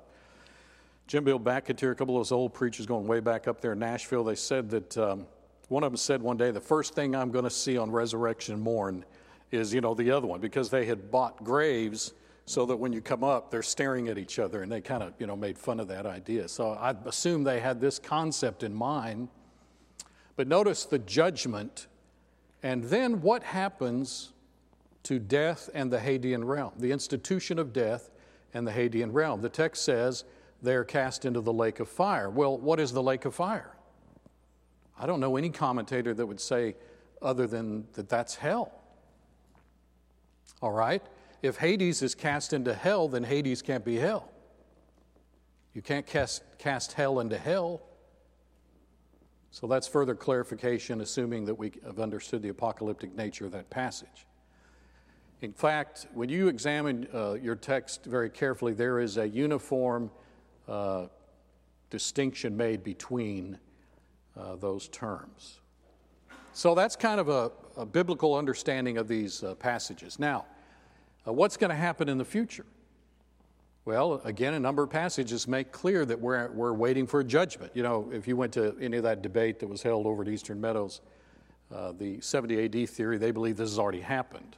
Jim 1.07 1.25
Bill 1.25 1.38
McInteer, 1.38 1.92
a 1.92 1.95
couple 1.95 2.16
of 2.16 2.21
those 2.21 2.33
old 2.33 2.55
preachers 2.55 2.87
going 2.87 3.07
way 3.07 3.21
back 3.21 3.47
up 3.47 3.61
there 3.61 3.73
in 3.73 3.79
Nashville, 3.79 4.25
they 4.25 4.35
said 4.35 4.71
that 4.71 4.97
um, 4.97 5.27
one 5.69 5.83
of 5.83 5.92
them 5.92 5.97
said 5.97 6.23
one 6.23 6.37
day, 6.37 6.51
the 6.51 6.61
first 6.61 6.95
thing 6.95 7.14
I'm 7.14 7.31
going 7.31 7.45
to 7.45 7.51
see 7.51 7.77
on 7.77 7.90
resurrection 7.90 8.59
morn 8.59 9.05
is, 9.51 9.75
you 9.75 9.81
know, 9.81 9.95
the 9.95 10.11
other 10.11 10.27
one, 10.27 10.40
because 10.40 10.71
they 10.71 10.87
had 10.87 11.11
bought 11.11 11.45
graves 11.45 12.14
so 12.47 12.65
that 12.65 12.77
when 12.77 12.93
you 12.93 13.01
come 13.01 13.25
up, 13.25 13.51
they're 13.51 13.63
staring 13.63 14.09
at 14.09 14.19
each 14.19 14.39
other, 14.39 14.63
and 14.63 14.71
they 14.71 14.81
kind 14.81 15.03
of, 15.03 15.13
you 15.19 15.27
know, 15.27 15.37
made 15.37 15.59
fun 15.59 15.81
of 15.81 15.89
that 15.89 16.07
idea. 16.07 16.49
So 16.49 16.71
I 16.71 16.95
assume 17.05 17.43
they 17.45 17.61
had 17.61 17.81
this 17.81 17.99
concept 17.99 18.63
in 18.63 18.73
mind. 18.73 19.29
But 20.37 20.47
notice 20.47 20.85
the 20.85 21.01
judgment, 21.01 21.89
and 22.63 22.85
then 22.85 23.21
what 23.21 23.43
happens 23.43 24.33
to 25.05 25.19
death 25.19 25.71
and 25.75 25.93
the 25.93 25.99
Hadean 25.99 26.45
realm, 26.45 26.73
the 26.79 26.93
institution 26.93 27.59
of 27.59 27.73
death 27.73 28.11
and 28.55 28.67
the 28.67 28.73
Hadean 28.73 29.13
realm. 29.13 29.41
The 29.41 29.49
text 29.49 29.85
says 29.85 30.25
they're 30.63 30.85
cast 30.85 31.25
into 31.25 31.41
the 31.41 31.53
lake 31.53 31.79
of 31.81 31.89
fire. 31.89 32.29
Well, 32.29 32.59
what 32.59 32.81
is 32.81 32.93
the 32.93 33.03
lake 33.03 33.25
of 33.25 33.35
fire? 33.35 33.77
I 34.99 35.07
don't 35.07 35.21
know 35.21 35.37
any 35.37 35.51
commentator 35.51 36.15
that 36.15 36.27
would 36.27 36.41
say 36.41 36.75
other 37.23 37.47
than 37.47 37.87
that 37.93 38.09
that's 38.09 38.35
hell. 38.35 38.73
All 40.61 40.73
right? 40.73 41.03
If 41.42 41.59
Hades 41.59 42.03
is 42.03 42.14
cast 42.14 42.53
into 42.53 42.75
hell, 42.75 43.09
then 43.09 43.25
Hades 43.25 43.62
can't 43.62 43.85
be 43.85 43.96
hell. 43.96 44.31
You 45.75 45.83
can't 45.83 46.07
cast, 46.07 46.42
cast 46.59 46.94
hell 46.94 47.20
into 47.20 47.37
hell. 47.38 47.83
So 49.51 49.66
that's 49.66 49.87
further 49.87 50.14
clarification, 50.14 51.01
assuming 51.01 51.44
that 51.46 51.55
we 51.55 51.72
have 51.85 52.01
understood 52.01 52.42
the 52.42 52.49
apocalyptic 52.49 53.14
nature 53.14 53.46
of 53.46 53.53
that 53.53 53.70
passage. 53.70 54.27
In 55.42 55.53
fact, 55.53 56.07
when 56.14 56.29
you 56.29 56.49
examine 56.49 57.07
uh, 57.12 57.35
your 57.35 57.57
text 57.57 58.07
very 58.07 58.31
carefully, 58.31 58.72
there 58.72 59.01
is 59.01 59.18
a 59.18 59.29
uniform 59.29 60.11
uh, 60.66 61.07
distinction 61.90 62.57
made 62.57 62.83
between 62.83 63.59
uh, 64.37 64.57
those 64.57 64.88
terms. 64.88 65.61
So 66.53 66.75
that's 66.75 66.96
kind 66.96 67.20
of 67.20 67.29
a, 67.29 67.53
a 67.77 67.85
biblical 67.85 68.35
understanding 68.35 68.96
of 68.96 69.09
these 69.09 69.42
uh, 69.42 69.55
passages. 69.57 70.18
Now, 70.18 70.46
uh, 71.27 71.33
what's 71.33 71.57
going 71.57 71.71
to 71.71 71.77
happen 71.77 72.09
in 72.09 72.19
the 72.19 72.25
future? 72.25 72.67
Well, 73.85 74.21
again, 74.25 74.55
a 74.55 74.61
number 74.61 74.83
of 74.83 74.91
passages 74.91 75.47
make 75.47 75.71
clear 75.71 76.05
that 76.05 76.21
we're, 76.21 76.51
we're 76.51 76.73
waiting 76.73 77.07
for 77.07 77.21
a 77.21 77.25
judgment. 77.25 77.71
You 77.75 77.85
know, 77.85 78.11
if 78.12 78.27
you 78.27 78.37
went 78.37 78.53
to 78.55 78.77
any 78.81 78.97
of 78.97 79.05
that 79.05 79.23
debate 79.23 79.61
that 79.61 79.69
was 79.69 79.83
held 79.83 80.07
over 80.07 80.23
at 80.23 80.29
Eastern 80.29 80.61
Meadows, 80.61 81.01
uh, 81.73 81.93
the 81.93 82.21
70 82.21 82.65
AD 82.65 82.89
theory, 82.89 83.17
they 83.17 83.31
believe 83.31 83.57
this 83.57 83.71
has 83.71 83.79
already 83.79 84.01
happened. 84.01 84.57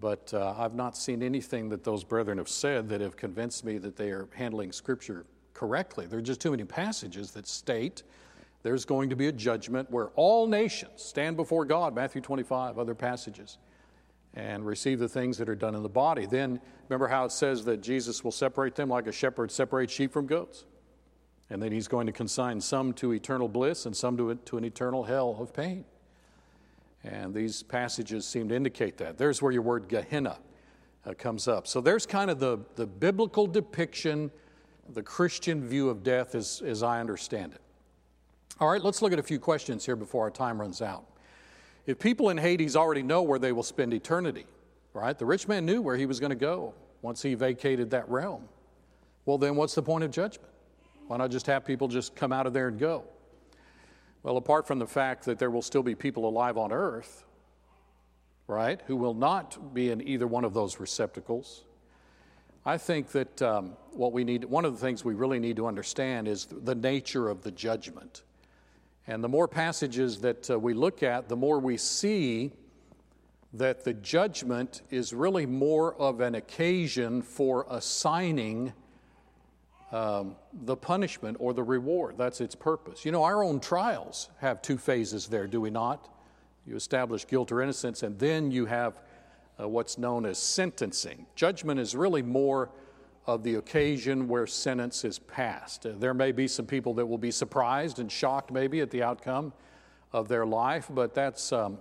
But 0.00 0.32
uh, 0.34 0.54
I've 0.58 0.74
not 0.74 0.96
seen 0.96 1.22
anything 1.22 1.68
that 1.68 1.84
those 1.84 2.02
brethren 2.02 2.38
have 2.38 2.48
said 2.48 2.88
that 2.88 3.00
have 3.00 3.16
convinced 3.16 3.64
me 3.64 3.78
that 3.78 3.96
they 3.96 4.10
are 4.10 4.28
handling 4.34 4.72
Scripture 4.72 5.24
correctly. 5.54 6.06
There 6.06 6.18
are 6.18 6.22
just 6.22 6.40
too 6.40 6.50
many 6.50 6.64
passages 6.64 7.30
that 7.32 7.46
state 7.46 8.02
there's 8.62 8.84
going 8.84 9.10
to 9.10 9.16
be 9.16 9.26
a 9.26 9.32
judgment 9.32 9.90
where 9.90 10.08
all 10.14 10.46
nations 10.46 11.02
stand 11.02 11.36
before 11.36 11.64
God, 11.64 11.94
Matthew 11.94 12.20
25, 12.20 12.78
other 12.78 12.94
passages 12.94 13.58
and 14.34 14.64
receive 14.66 14.98
the 14.98 15.08
things 15.08 15.36
that 15.38 15.48
are 15.48 15.54
done 15.54 15.74
in 15.74 15.82
the 15.82 15.88
body. 15.88 16.26
Then 16.26 16.60
remember 16.88 17.08
how 17.08 17.24
it 17.24 17.32
says 17.32 17.64
that 17.66 17.82
Jesus 17.82 18.24
will 18.24 18.32
separate 18.32 18.74
them 18.74 18.88
like 18.88 19.06
a 19.06 19.12
shepherd 19.12 19.50
separates 19.50 19.92
sheep 19.92 20.12
from 20.12 20.26
goats. 20.26 20.64
And 21.50 21.62
then 21.62 21.70
he's 21.70 21.88
going 21.88 22.06
to 22.06 22.12
consign 22.12 22.60
some 22.60 22.94
to 22.94 23.12
eternal 23.12 23.46
bliss 23.46 23.84
and 23.84 23.94
some 23.94 24.16
to, 24.16 24.34
to 24.34 24.56
an 24.56 24.64
eternal 24.64 25.04
hell 25.04 25.36
of 25.38 25.52
pain. 25.52 25.84
And 27.04 27.34
these 27.34 27.62
passages 27.62 28.26
seem 28.26 28.48
to 28.48 28.54
indicate 28.54 28.96
that. 28.98 29.18
There's 29.18 29.42
where 29.42 29.52
your 29.52 29.62
word 29.62 29.88
Gehenna 29.88 30.38
uh, 31.04 31.14
comes 31.14 31.48
up. 31.48 31.66
So 31.66 31.80
there's 31.80 32.06
kind 32.06 32.30
of 32.30 32.38
the, 32.38 32.58
the 32.76 32.86
biblical 32.86 33.46
depiction, 33.46 34.30
the 34.88 35.02
Christian 35.02 35.66
view 35.66 35.90
of 35.90 36.02
death 36.02 36.34
as, 36.34 36.62
as 36.64 36.82
I 36.82 37.00
understand 37.00 37.52
it. 37.54 37.60
All 38.60 38.70
right, 38.70 38.82
let's 38.82 39.02
look 39.02 39.12
at 39.12 39.18
a 39.18 39.22
few 39.22 39.40
questions 39.40 39.84
here 39.84 39.96
before 39.96 40.22
our 40.22 40.30
time 40.30 40.60
runs 40.60 40.80
out. 40.80 41.04
If 41.86 41.98
people 41.98 42.30
in 42.30 42.38
Hades 42.38 42.76
already 42.76 43.02
know 43.02 43.22
where 43.22 43.38
they 43.38 43.52
will 43.52 43.62
spend 43.62 43.92
eternity, 43.92 44.46
right? 44.94 45.18
The 45.18 45.26
rich 45.26 45.48
man 45.48 45.66
knew 45.66 45.82
where 45.82 45.96
he 45.96 46.06
was 46.06 46.20
going 46.20 46.30
to 46.30 46.36
go 46.36 46.74
once 47.00 47.22
he 47.22 47.34
vacated 47.34 47.90
that 47.90 48.08
realm. 48.08 48.48
Well, 49.24 49.38
then 49.38 49.56
what's 49.56 49.74
the 49.74 49.82
point 49.82 50.04
of 50.04 50.10
judgment? 50.10 50.52
Why 51.08 51.16
not 51.16 51.30
just 51.30 51.46
have 51.46 51.64
people 51.64 51.88
just 51.88 52.14
come 52.14 52.32
out 52.32 52.46
of 52.46 52.52
there 52.52 52.68
and 52.68 52.78
go? 52.78 53.04
Well, 54.22 54.36
apart 54.36 54.66
from 54.66 54.78
the 54.78 54.86
fact 54.86 55.24
that 55.24 55.38
there 55.38 55.50
will 55.50 55.62
still 55.62 55.82
be 55.82 55.94
people 55.94 56.28
alive 56.28 56.56
on 56.56 56.72
earth, 56.72 57.24
right, 58.46 58.80
who 58.86 58.96
will 58.96 59.14
not 59.14 59.74
be 59.74 59.90
in 59.90 60.06
either 60.06 60.26
one 60.26 60.44
of 60.44 60.54
those 60.54 60.78
receptacles, 60.78 61.64
I 62.64 62.78
think 62.78 63.08
that 63.08 63.42
um, 63.42 63.72
what 63.90 64.12
we 64.12 64.22
need, 64.22 64.44
one 64.44 64.64
of 64.64 64.72
the 64.72 64.78
things 64.78 65.04
we 65.04 65.14
really 65.14 65.40
need 65.40 65.56
to 65.56 65.66
understand 65.66 66.28
is 66.28 66.46
the 66.46 66.76
nature 66.76 67.28
of 67.28 67.42
the 67.42 67.50
judgment. 67.50 68.22
And 69.06 69.22
the 69.22 69.28
more 69.28 69.48
passages 69.48 70.20
that 70.20 70.50
uh, 70.50 70.58
we 70.58 70.74
look 70.74 71.02
at, 71.02 71.28
the 71.28 71.36
more 71.36 71.58
we 71.58 71.76
see 71.76 72.52
that 73.54 73.84
the 73.84 73.92
judgment 73.94 74.82
is 74.90 75.12
really 75.12 75.44
more 75.44 75.94
of 75.94 76.20
an 76.20 76.36
occasion 76.36 77.20
for 77.20 77.66
assigning 77.68 78.72
um, 79.90 80.36
the 80.64 80.76
punishment 80.76 81.36
or 81.38 81.52
the 81.52 81.62
reward. 81.62 82.16
That's 82.16 82.40
its 82.40 82.54
purpose. 82.54 83.04
You 83.04 83.12
know, 83.12 83.24
our 83.24 83.44
own 83.44 83.60
trials 83.60 84.30
have 84.38 84.62
two 84.62 84.78
phases 84.78 85.26
there, 85.26 85.46
do 85.46 85.60
we 85.60 85.68
not? 85.68 86.08
You 86.66 86.76
establish 86.76 87.26
guilt 87.26 87.52
or 87.52 87.60
innocence, 87.60 88.02
and 88.02 88.18
then 88.18 88.50
you 88.50 88.66
have 88.66 89.00
uh, 89.60 89.68
what's 89.68 89.98
known 89.98 90.24
as 90.24 90.38
sentencing. 90.38 91.26
Judgment 91.34 91.78
is 91.78 91.94
really 91.94 92.22
more 92.22 92.70
of 93.26 93.42
the 93.42 93.54
occasion 93.54 94.26
where 94.26 94.46
sentence 94.46 95.04
is 95.04 95.18
passed. 95.18 95.86
Uh, 95.86 95.92
there 95.98 96.14
may 96.14 96.32
be 96.32 96.48
some 96.48 96.66
people 96.66 96.94
that 96.94 97.06
will 97.06 97.18
be 97.18 97.30
surprised 97.30 97.98
and 97.98 98.10
shocked, 98.10 98.50
maybe, 98.50 98.80
at 98.80 98.90
the 98.90 99.02
outcome 99.02 99.52
of 100.12 100.28
their 100.28 100.44
life, 100.44 100.88
but 100.90 101.14
that's 101.14 101.52
um, 101.52 101.78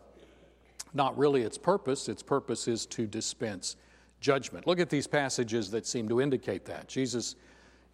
not 0.93 1.17
really 1.17 1.41
its 1.41 1.57
purpose. 1.57 2.07
Its 2.07 2.21
purpose 2.21 2.67
is 2.67 2.85
to 2.85 3.07
dispense 3.07 3.75
judgment. 4.19 4.67
Look 4.67 4.79
at 4.79 4.89
these 4.89 5.07
passages 5.07 5.71
that 5.71 5.87
seem 5.87 6.07
to 6.09 6.21
indicate 6.21 6.65
that. 6.65 6.87
Jesus, 6.87 7.35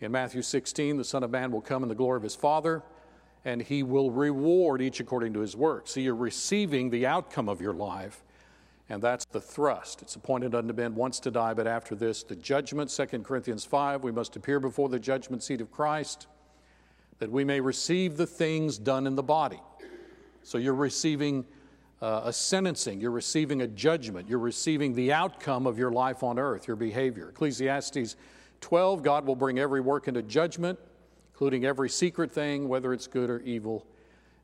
in 0.01 0.11
Matthew 0.11 0.41
16, 0.41 0.97
the 0.97 1.03
Son 1.03 1.23
of 1.23 1.31
Man 1.31 1.51
will 1.51 1.61
come 1.61 1.83
in 1.83 1.89
the 1.89 1.95
glory 1.95 2.17
of 2.17 2.23
his 2.23 2.35
Father, 2.35 2.83
and 3.45 3.61
he 3.61 3.81
will 3.81 4.11
reward 4.11 4.81
each 4.81 4.99
according 4.99 5.33
to 5.33 5.39
his 5.39 5.55
work. 5.55 5.87
So 5.87 6.01
you're 6.01 6.15
receiving 6.15 6.89
the 6.89 7.05
outcome 7.05 7.47
of 7.47 7.61
your 7.61 7.73
life 7.73 8.23
and 8.89 9.01
that's 9.01 9.25
the 9.25 9.41
thrust. 9.41 10.01
It's 10.01 10.15
appointed 10.15 10.55
unto 10.55 10.73
men 10.73 10.95
once 10.95 11.19
to 11.21 11.31
die, 11.31 11.53
but 11.53 11.67
after 11.67 11.93
this, 11.93 12.23
the 12.23 12.35
judgment. 12.35 12.89
2 12.89 13.05
Corinthians 13.19 13.65
5, 13.65 14.03
we 14.03 14.11
must 14.11 14.35
appear 14.35 14.59
before 14.59 14.87
the 14.87 14.99
judgment 14.99 15.43
seat 15.43 15.59
of 15.59 15.71
Christ 15.71 16.27
that 17.19 17.31
we 17.31 17.43
may 17.43 17.59
receive 17.59 18.15
the 18.15 18.27
things 18.27 18.77
done 18.77 19.07
in 19.07 19.15
the 19.15 19.23
body. 19.23 19.59
So 20.43 20.57
you're 20.57 20.73
receiving 20.73 21.45
uh, 22.01 22.21
a 22.25 22.33
sentencing, 22.33 23.01
you're 23.01 23.11
receiving 23.11 23.61
a 23.61 23.67
judgment, 23.67 24.29
you're 24.29 24.39
receiving 24.39 24.93
the 24.93 25.11
outcome 25.11 25.65
of 25.65 25.79
your 25.79 25.91
life 25.91 26.23
on 26.23 26.37
earth, 26.37 26.67
your 26.67 26.77
behavior. 26.77 27.29
Ecclesiastes 27.29 28.15
12, 28.61 29.03
God 29.03 29.25
will 29.25 29.35
bring 29.35 29.59
every 29.59 29.81
work 29.81 30.07
into 30.07 30.21
judgment, 30.21 30.79
including 31.33 31.65
every 31.65 31.89
secret 31.89 32.31
thing, 32.31 32.67
whether 32.67 32.93
it's 32.93 33.07
good 33.07 33.29
or 33.29 33.39
evil. 33.41 33.85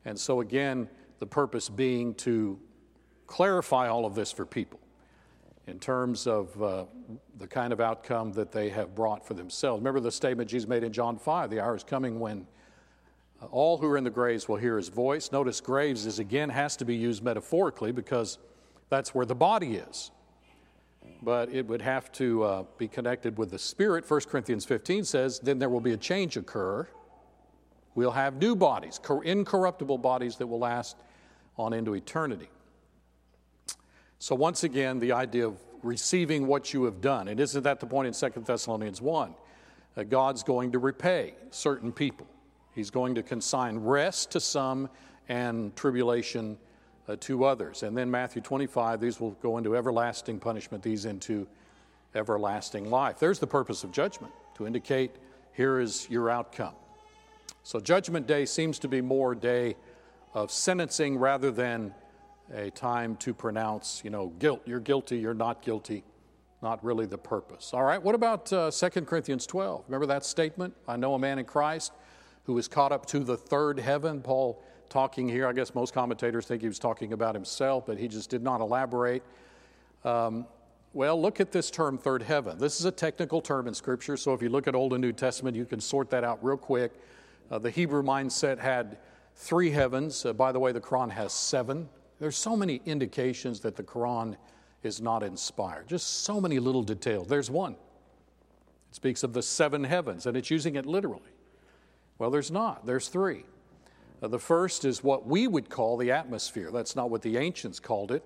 And 0.04 0.18
so, 0.18 0.40
again, 0.40 0.88
the 1.20 1.26
purpose 1.26 1.68
being 1.68 2.14
to 2.16 2.58
clarify 3.26 3.88
all 3.88 4.04
of 4.06 4.14
this 4.14 4.32
for 4.32 4.46
people 4.46 4.80
in 5.66 5.78
terms 5.78 6.26
of 6.26 6.62
uh, 6.62 6.84
the 7.38 7.46
kind 7.46 7.72
of 7.72 7.80
outcome 7.80 8.32
that 8.32 8.52
they 8.52 8.68
have 8.68 8.94
brought 8.94 9.26
for 9.26 9.34
themselves. 9.34 9.80
Remember 9.80 10.00
the 10.00 10.12
statement 10.12 10.50
Jesus 10.50 10.68
made 10.68 10.84
in 10.84 10.92
John 10.92 11.16
5 11.16 11.50
the 11.50 11.60
hour 11.60 11.74
is 11.74 11.84
coming 11.84 12.20
when 12.20 12.46
uh, 13.40 13.46
all 13.46 13.78
who 13.78 13.86
are 13.86 13.96
in 13.96 14.04
the 14.04 14.10
graves 14.10 14.48
will 14.48 14.56
hear 14.56 14.76
his 14.76 14.88
voice. 14.88 15.32
Notice 15.32 15.60
graves 15.60 16.06
is 16.06 16.18
again 16.18 16.50
has 16.50 16.76
to 16.76 16.84
be 16.84 16.94
used 16.94 17.22
metaphorically 17.22 17.92
because 17.92 18.38
that's 18.90 19.14
where 19.14 19.26
the 19.26 19.34
body 19.34 19.76
is. 19.76 20.10
But 21.22 21.48
it 21.50 21.66
would 21.66 21.82
have 21.82 22.12
to 22.12 22.42
uh, 22.42 22.64
be 22.76 22.88
connected 22.88 23.38
with 23.38 23.50
the 23.50 23.58
spirit. 23.58 24.08
1 24.08 24.20
Corinthians 24.22 24.64
15 24.64 25.04
says, 25.04 25.38
then 25.38 25.58
there 25.58 25.70
will 25.70 25.80
be 25.80 25.92
a 25.92 25.96
change 25.96 26.36
occur. 26.36 26.86
We'll 27.94 28.10
have 28.10 28.34
new 28.34 28.54
bodies, 28.54 29.00
incorruptible 29.24 29.98
bodies 29.98 30.36
that 30.36 30.46
will 30.46 30.58
last 30.58 30.96
on 31.56 31.72
into 31.72 31.94
eternity. 31.94 32.48
So, 34.18 34.34
once 34.34 34.64
again, 34.64 35.00
the 35.00 35.12
idea 35.12 35.46
of 35.46 35.58
receiving 35.82 36.46
what 36.46 36.72
you 36.72 36.84
have 36.84 37.00
done. 37.00 37.28
And 37.28 37.38
isn't 37.38 37.62
that 37.62 37.80
the 37.80 37.86
point 37.86 38.08
in 38.08 38.32
2 38.32 38.40
Thessalonians 38.40 39.00
1? 39.00 39.34
Uh, 39.96 40.02
God's 40.02 40.42
going 40.42 40.72
to 40.72 40.78
repay 40.78 41.34
certain 41.50 41.92
people. 41.92 42.26
He's 42.74 42.90
going 42.90 43.14
to 43.14 43.22
consign 43.22 43.78
rest 43.78 44.32
to 44.32 44.40
some 44.40 44.88
and 45.28 45.74
tribulation 45.76 46.58
uh, 47.06 47.16
to 47.20 47.44
others. 47.44 47.82
And 47.82 47.96
then 47.96 48.10
Matthew 48.10 48.42
25, 48.42 49.00
these 49.00 49.20
will 49.20 49.32
go 49.42 49.58
into 49.58 49.76
everlasting 49.76 50.40
punishment, 50.40 50.82
these 50.82 51.04
into 51.04 51.46
everlasting 52.14 52.90
life. 52.90 53.18
There's 53.18 53.38
the 53.38 53.46
purpose 53.46 53.84
of 53.84 53.92
judgment, 53.92 54.32
to 54.56 54.66
indicate 54.66 55.12
here 55.52 55.80
is 55.80 56.08
your 56.10 56.30
outcome. 56.30 56.74
So, 57.62 57.80
Judgment 57.80 58.26
Day 58.26 58.44
seems 58.44 58.78
to 58.80 58.88
be 58.88 59.00
more 59.00 59.32
a 59.32 59.36
day 59.36 59.76
of 60.34 60.50
sentencing 60.50 61.16
rather 61.16 61.50
than 61.50 61.94
a 62.52 62.70
time 62.70 63.16
to 63.16 63.32
pronounce, 63.32 64.02
you 64.04 64.10
know, 64.10 64.28
guilt. 64.38 64.62
You're 64.66 64.80
guilty, 64.80 65.18
you're 65.18 65.34
not 65.34 65.62
guilty. 65.62 66.04
Not 66.62 66.82
really 66.82 67.04
the 67.04 67.18
purpose. 67.18 67.72
All 67.74 67.82
right, 67.82 68.02
what 68.02 68.14
about 68.14 68.50
uh, 68.52 68.70
2 68.70 68.88
Corinthians 69.02 69.46
12? 69.46 69.84
Remember 69.86 70.06
that 70.06 70.24
statement? 70.24 70.74
I 70.88 70.96
know 70.96 71.14
a 71.14 71.18
man 71.18 71.38
in 71.38 71.44
Christ 71.44 71.92
who 72.44 72.54
was 72.54 72.68
caught 72.68 72.90
up 72.90 73.04
to 73.06 73.20
the 73.20 73.36
third 73.36 73.78
heaven. 73.78 74.22
Paul 74.22 74.62
talking 74.88 75.28
here, 75.28 75.46
I 75.46 75.52
guess 75.52 75.74
most 75.74 75.92
commentators 75.92 76.46
think 76.46 76.62
he 76.62 76.68
was 76.68 76.78
talking 76.78 77.12
about 77.12 77.34
himself, 77.34 77.84
but 77.86 77.98
he 77.98 78.08
just 78.08 78.30
did 78.30 78.42
not 78.42 78.60
elaborate. 78.60 79.22
Um, 80.04 80.46
Well, 80.94 81.20
look 81.20 81.40
at 81.40 81.50
this 81.50 81.70
term, 81.70 81.98
third 81.98 82.22
heaven. 82.22 82.56
This 82.56 82.78
is 82.78 82.86
a 82.86 82.92
technical 82.92 83.40
term 83.40 83.66
in 83.66 83.74
Scripture, 83.74 84.16
so 84.16 84.32
if 84.32 84.40
you 84.40 84.48
look 84.48 84.68
at 84.68 84.74
Old 84.74 84.92
and 84.92 85.02
New 85.02 85.12
Testament, 85.12 85.56
you 85.56 85.64
can 85.64 85.80
sort 85.80 86.08
that 86.10 86.22
out 86.22 86.38
real 86.42 86.56
quick. 86.56 86.92
Uh, 87.50 87.58
the 87.58 87.70
Hebrew 87.70 88.02
mindset 88.02 88.58
had 88.58 88.98
three 89.34 89.70
heavens. 89.70 90.24
Uh, 90.24 90.32
by 90.32 90.52
the 90.52 90.60
way, 90.60 90.70
the 90.70 90.80
Quran 90.80 91.10
has 91.10 91.32
seven. 91.32 91.88
There's 92.20 92.36
so 92.36 92.56
many 92.56 92.80
indications 92.86 93.60
that 93.60 93.76
the 93.76 93.82
Quran 93.82 94.36
is 94.82 95.00
not 95.00 95.22
inspired, 95.22 95.88
just 95.88 96.24
so 96.24 96.40
many 96.40 96.58
little 96.58 96.82
details. 96.82 97.26
There's 97.28 97.50
one. 97.50 97.72
It 97.72 98.94
speaks 98.94 99.22
of 99.22 99.32
the 99.32 99.42
seven 99.42 99.82
heavens, 99.82 100.26
and 100.26 100.36
it's 100.36 100.50
using 100.50 100.76
it 100.76 100.86
literally. 100.86 101.22
Well, 102.18 102.30
there's 102.30 102.50
not, 102.50 102.86
there's 102.86 103.08
three. 103.08 103.44
Uh, 104.22 104.28
the 104.28 104.38
first 104.38 104.84
is 104.84 105.02
what 105.02 105.26
we 105.26 105.48
would 105.48 105.68
call 105.68 105.96
the 105.96 106.12
atmosphere. 106.12 106.70
That's 106.70 106.94
not 106.94 107.10
what 107.10 107.22
the 107.22 107.36
ancients 107.36 107.80
called 107.80 108.12
it, 108.12 108.24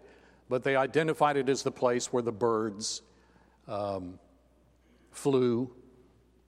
but 0.49 0.63
they 0.63 0.77
identified 0.77 1.37
it 1.37 1.49
as 1.49 1.63
the 1.63 1.71
place 1.71 2.13
where 2.13 2.23
the 2.23 2.33
birds 2.33 3.03
um, 3.67 4.19
flew, 5.11 5.71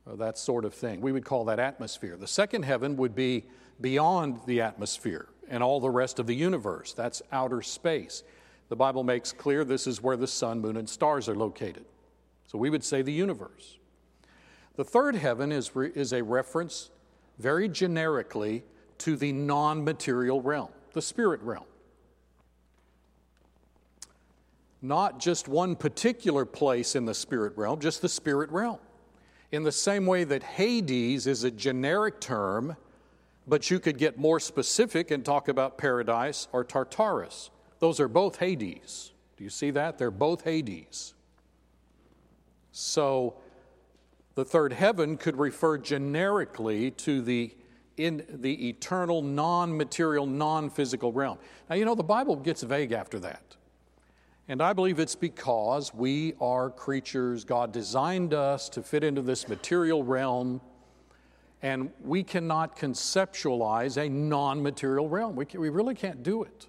that 0.07 0.37
sort 0.39 0.65
of 0.65 0.75
thing. 0.75 1.01
We 1.01 1.13
would 1.13 1.25
call 1.25 1.45
that 1.47 1.59
atmosphere. 1.59 2.17
The 2.17 2.27
second 2.27 2.65
heaven 2.65 2.97
would 2.97 3.15
be 3.15 3.45
beyond 3.81 4.41
the 4.47 4.61
atmosphere 4.61 5.29
and 5.51 5.63
all 5.63 5.81
the 5.81 5.91
rest 5.91 6.19
of 6.19 6.27
the 6.27 6.35
universe. 6.35 6.95
That's 6.95 7.21
outer 7.33 7.61
space. 7.61 8.23
The 8.69 8.77
Bible 8.77 9.03
makes 9.03 9.33
clear 9.33 9.65
this 9.65 9.87
is 9.87 10.01
where 10.01 10.17
the 10.17 10.29
sun, 10.29 10.61
moon, 10.61 10.77
and 10.77 10.89
stars 10.89 11.29
are 11.29 11.35
located. 11.35 11.85
So 12.47 12.57
we 12.57 12.71
would 12.71 12.85
say 12.85 13.03
the 13.03 13.13
universe. 13.13 13.79
The 14.77 14.85
third 14.85 15.17
heaven 15.17 15.53
is, 15.53 15.75
re- 15.75 15.91
is 15.95 16.13
a 16.13 16.23
reference 16.23 16.91
very 17.39 17.69
generically 17.69 18.63
to 18.99 19.17
the 19.17 19.33
non 19.33 19.85
material 19.85 20.41
realm, 20.41 20.71
the 20.93 21.03
spirit 21.03 21.43
realm. 21.43 21.65
Not 24.83 25.19
just 25.19 25.49
one 25.49 25.77
particular 25.77 26.45
place 26.45 26.95
in 26.95 27.05
the 27.05 27.15
spirit 27.15 27.57
realm, 27.57 27.81
just 27.81 28.03
the 28.03 28.09
spirit 28.09 28.51
realm. 28.51 28.79
In 29.53 29.65
the 29.65 29.73
same 29.73 30.07
way 30.07 30.25
that 30.25 30.43
Hades 30.43 31.27
is 31.27 31.45
a 31.45 31.51
generic 31.51 32.21
term, 32.21 32.77
but 33.51 33.69
you 33.69 33.81
could 33.81 33.99
get 33.99 34.17
more 34.17 34.39
specific 34.39 35.11
and 35.11 35.25
talk 35.25 35.49
about 35.49 35.77
paradise 35.77 36.47
or 36.53 36.63
Tartarus. 36.63 37.51
Those 37.81 37.99
are 37.99 38.07
both 38.07 38.39
Hades. 38.39 39.13
Do 39.37 39.43
you 39.43 39.51
see 39.51 39.73
that? 39.73 39.99
They're 39.99 40.13
both 40.13 40.45
Hades. 40.45 41.15
So 42.71 43.35
the 44.37 44.45
third 44.45 44.73
heaven 44.73 45.17
could 45.17 45.37
refer 45.37 45.79
generically 45.79 46.93
to 46.93 47.21
the 47.21 47.53
in 47.97 48.25
the 48.31 48.69
eternal, 48.69 49.21
non 49.21 49.77
material, 49.77 50.27
non 50.27 50.71
physical 50.71 51.13
realm. 51.13 51.39
Now, 51.69 51.75
you 51.75 51.85
know, 51.85 51.97
the 51.97 52.05
Bible 52.05 52.37
gets 52.37 52.63
vague 52.63 52.93
after 52.93 53.19
that. 53.19 53.57
And 54.47 54.63
I 54.63 54.73
believe 54.73 55.01
it's 55.01 55.17
because 55.17 55.93
we 55.93 56.35
are 56.41 56.71
creatures. 56.71 57.45
God 57.45 57.73
designed 57.73 58.33
us 58.33 58.69
to 58.71 58.83
fit 58.83 59.03
into 59.03 59.23
this 59.23 59.49
material 59.49 60.05
realm, 60.05 60.61
and 61.63 61.91
we 62.03 62.23
cannot 62.23 62.77
conceptualize 62.77 63.97
a 63.97 64.09
non 64.09 64.63
material 64.63 65.09
realm. 65.09 65.37
We, 65.37 65.45
can, 65.45 65.61
we 65.61 65.69
really 65.69 65.95
can't 65.95 66.23
do 66.23 66.43
it. 66.43 66.67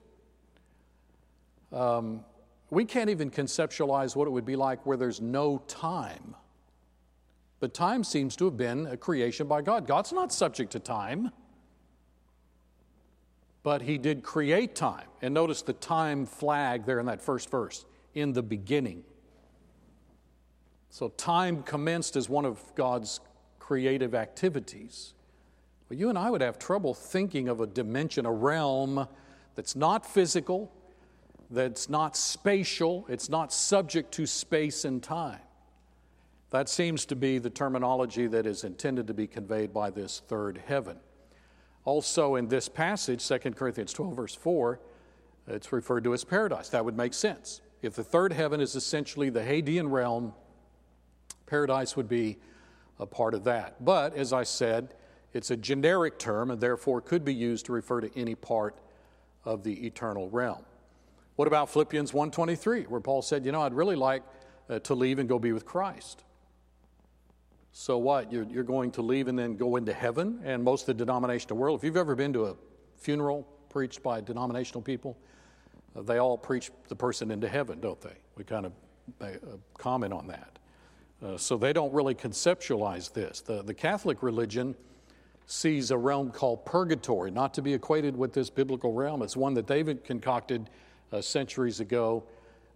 Um, 1.72 2.26
we 2.70 2.86
can't 2.86 3.10
even 3.10 3.32
conceptualize 3.32 4.16
what 4.16 4.28
it 4.28 4.32
would 4.32 4.46
be 4.46 4.56
like 4.56 4.86
where 4.86 4.98
there's 4.98 5.22
no 5.22 5.60
time. 5.68 6.36
But 7.60 7.74
time 7.74 8.04
seems 8.04 8.36
to 8.38 8.46
have 8.46 8.58
been 8.58 8.88
a 8.88 8.98
creation 8.98 9.48
by 9.48 9.62
God. 9.62 9.88
God's 9.88 10.12
not 10.12 10.34
subject 10.34 10.72
to 10.72 10.80
time, 10.80 11.32
but 13.64 13.84
He 13.84 13.98
did 13.98 14.24
create 14.24 14.74
time. 14.76 15.06
And 15.22 15.34
notice 15.34 15.62
the 15.62 15.74
time 15.74 16.26
flag 16.26 16.86
there 16.86 17.00
in 17.00 17.06
that 17.06 17.22
first 17.22 17.50
verse 17.50 17.86
in 18.14 18.34
the 18.34 18.42
beginning. 18.42 19.04
So 20.90 21.10
time 21.10 21.64
commenced 21.64 22.16
as 22.16 22.28
one 22.28 22.46
of 22.46 22.60
God's 22.76 23.22
creative 23.72 24.14
activities. 24.14 25.14
Well, 25.88 25.98
you 25.98 26.10
and 26.10 26.18
I 26.18 26.30
would 26.30 26.42
have 26.42 26.60
trouble 26.60 26.94
thinking 26.94 27.48
of 27.48 27.62
a 27.62 27.66
dimension, 27.66 28.26
a 28.26 28.32
realm 28.32 29.08
that's 29.56 29.78
not 29.78 30.06
physical, 30.06 30.70
that's 31.50 31.88
not 31.88 32.18
spatial, 32.18 33.06
it's 33.08 33.30
not 33.30 33.54
subject 33.54 34.12
to 34.16 34.26
space 34.26 34.84
and 34.84 35.02
time. 35.02 35.40
That 36.50 36.68
seems 36.68 37.06
to 37.06 37.16
be 37.16 37.38
the 37.38 37.50
terminology 37.50 38.28
that 38.28 38.46
is 38.46 38.66
intended 38.66 39.08
to 39.08 39.14
be 39.14 39.26
conveyed 39.26 39.74
by 39.74 39.90
this 39.90 40.22
third 40.28 40.62
heaven. 40.68 40.98
Also, 41.86 42.36
in 42.36 42.50
this 42.50 42.68
passage, 42.68 43.26
2 43.26 43.40
Corinthians 43.52 43.94
12, 43.94 44.14
verse 44.14 44.36
4, 44.36 44.82
it's 45.48 45.72
referred 45.72 46.04
to 46.04 46.14
as 46.14 46.26
paradise. 46.26 46.68
That 46.68 46.84
would 46.84 46.98
make 46.98 47.14
sense. 47.14 47.62
If 47.82 47.96
the 47.96 48.04
third 48.04 48.34
heaven 48.34 48.60
is 48.60 48.76
essentially 48.76 49.30
the 49.30 49.40
Hadean 49.40 49.90
realm, 49.90 50.34
paradise 51.46 51.96
would 51.96 52.10
be 52.10 52.38
a 53.02 53.06
part 53.06 53.34
of 53.34 53.44
that. 53.44 53.84
But, 53.84 54.16
as 54.16 54.32
I 54.32 54.44
said, 54.44 54.94
it's 55.34 55.52
a 55.52 55.58
generic 55.58 56.20
term 56.20 56.52
and 56.52 56.62
therefore 56.62 57.02
could 57.02 57.26
be 57.26 57.34
used 57.34 57.66
to 57.66 57.74
refer 57.74 58.00
to 58.00 58.20
any 58.20 58.36
part 58.36 58.78
of 59.44 59.64
the 59.64 59.86
eternal 59.86 60.30
realm. 60.30 60.64
What 61.36 61.48
about 61.48 61.70
Philippians 61.70 62.14
1:23 62.14 62.88
where 62.88 63.02
Paul 63.02 63.22
said, 63.22 63.46
"You 63.46 63.52
know, 63.52 63.62
I'd 63.64 63.74
really 63.74 63.96
like 63.96 64.24
uh, 64.70 64.80
to 64.80 64.94
leave 64.94 65.18
and 65.18 65.28
go 65.28 65.40
be 65.40 65.52
with 65.52 65.66
Christ." 65.66 66.24
So 67.72 67.98
what? 67.98 68.32
You're, 68.32 68.44
you're 68.44 68.64
going 68.64 68.92
to 68.92 69.02
leave 69.02 69.28
and 69.28 69.40
then 69.40 69.56
go 69.56 69.78
into 69.78 69.94
heaven? 69.94 70.42
And 70.44 70.64
most 70.64 70.82
of 70.82 70.88
the 70.88 71.06
denominational 71.06 71.58
world, 71.58 71.80
if 71.80 71.84
you've 71.86 71.98
ever 71.98 72.16
been 72.16 72.34
to 72.34 72.48
a 72.48 72.56
funeral 72.98 73.48
preached 73.70 74.04
by 74.04 74.20
denominational 74.20 74.82
people, 74.82 75.18
uh, 75.96 76.02
they 76.02 76.18
all 76.18 76.38
preach 76.38 76.70
the 76.90 76.96
person 76.96 77.32
into 77.32 77.48
heaven, 77.48 77.80
don't 77.80 78.00
they? 78.02 78.16
We 78.36 78.44
kind 78.44 78.66
of 78.66 78.74
uh, 79.22 79.30
comment 79.78 80.14
on 80.14 80.28
that. 80.28 80.60
Uh, 81.24 81.38
so 81.38 81.56
they 81.56 81.72
don't 81.72 81.94
really 81.94 82.16
conceptualize 82.16 83.14
this. 83.14 83.42
The, 83.42 83.62
the 83.62 83.74
Catholic 83.74 84.24
religion 84.24 84.76
sees 85.46 85.92
a 85.92 85.98
realm 85.98 86.32
called 86.32 86.66
purgatory, 86.66 87.30
not 87.30 87.54
to 87.54 87.62
be 87.62 87.74
equated 87.74 88.16
with 88.16 88.34
this 88.34 88.50
biblical 88.50 88.94
realm. 88.94 89.22
It's 89.22 89.38
one 89.38 89.54
that 89.56 89.68
they've 89.68 90.02
concocted 90.04 90.70
uh, 91.12 91.22
centuries 91.22 91.80
ago 91.80 92.24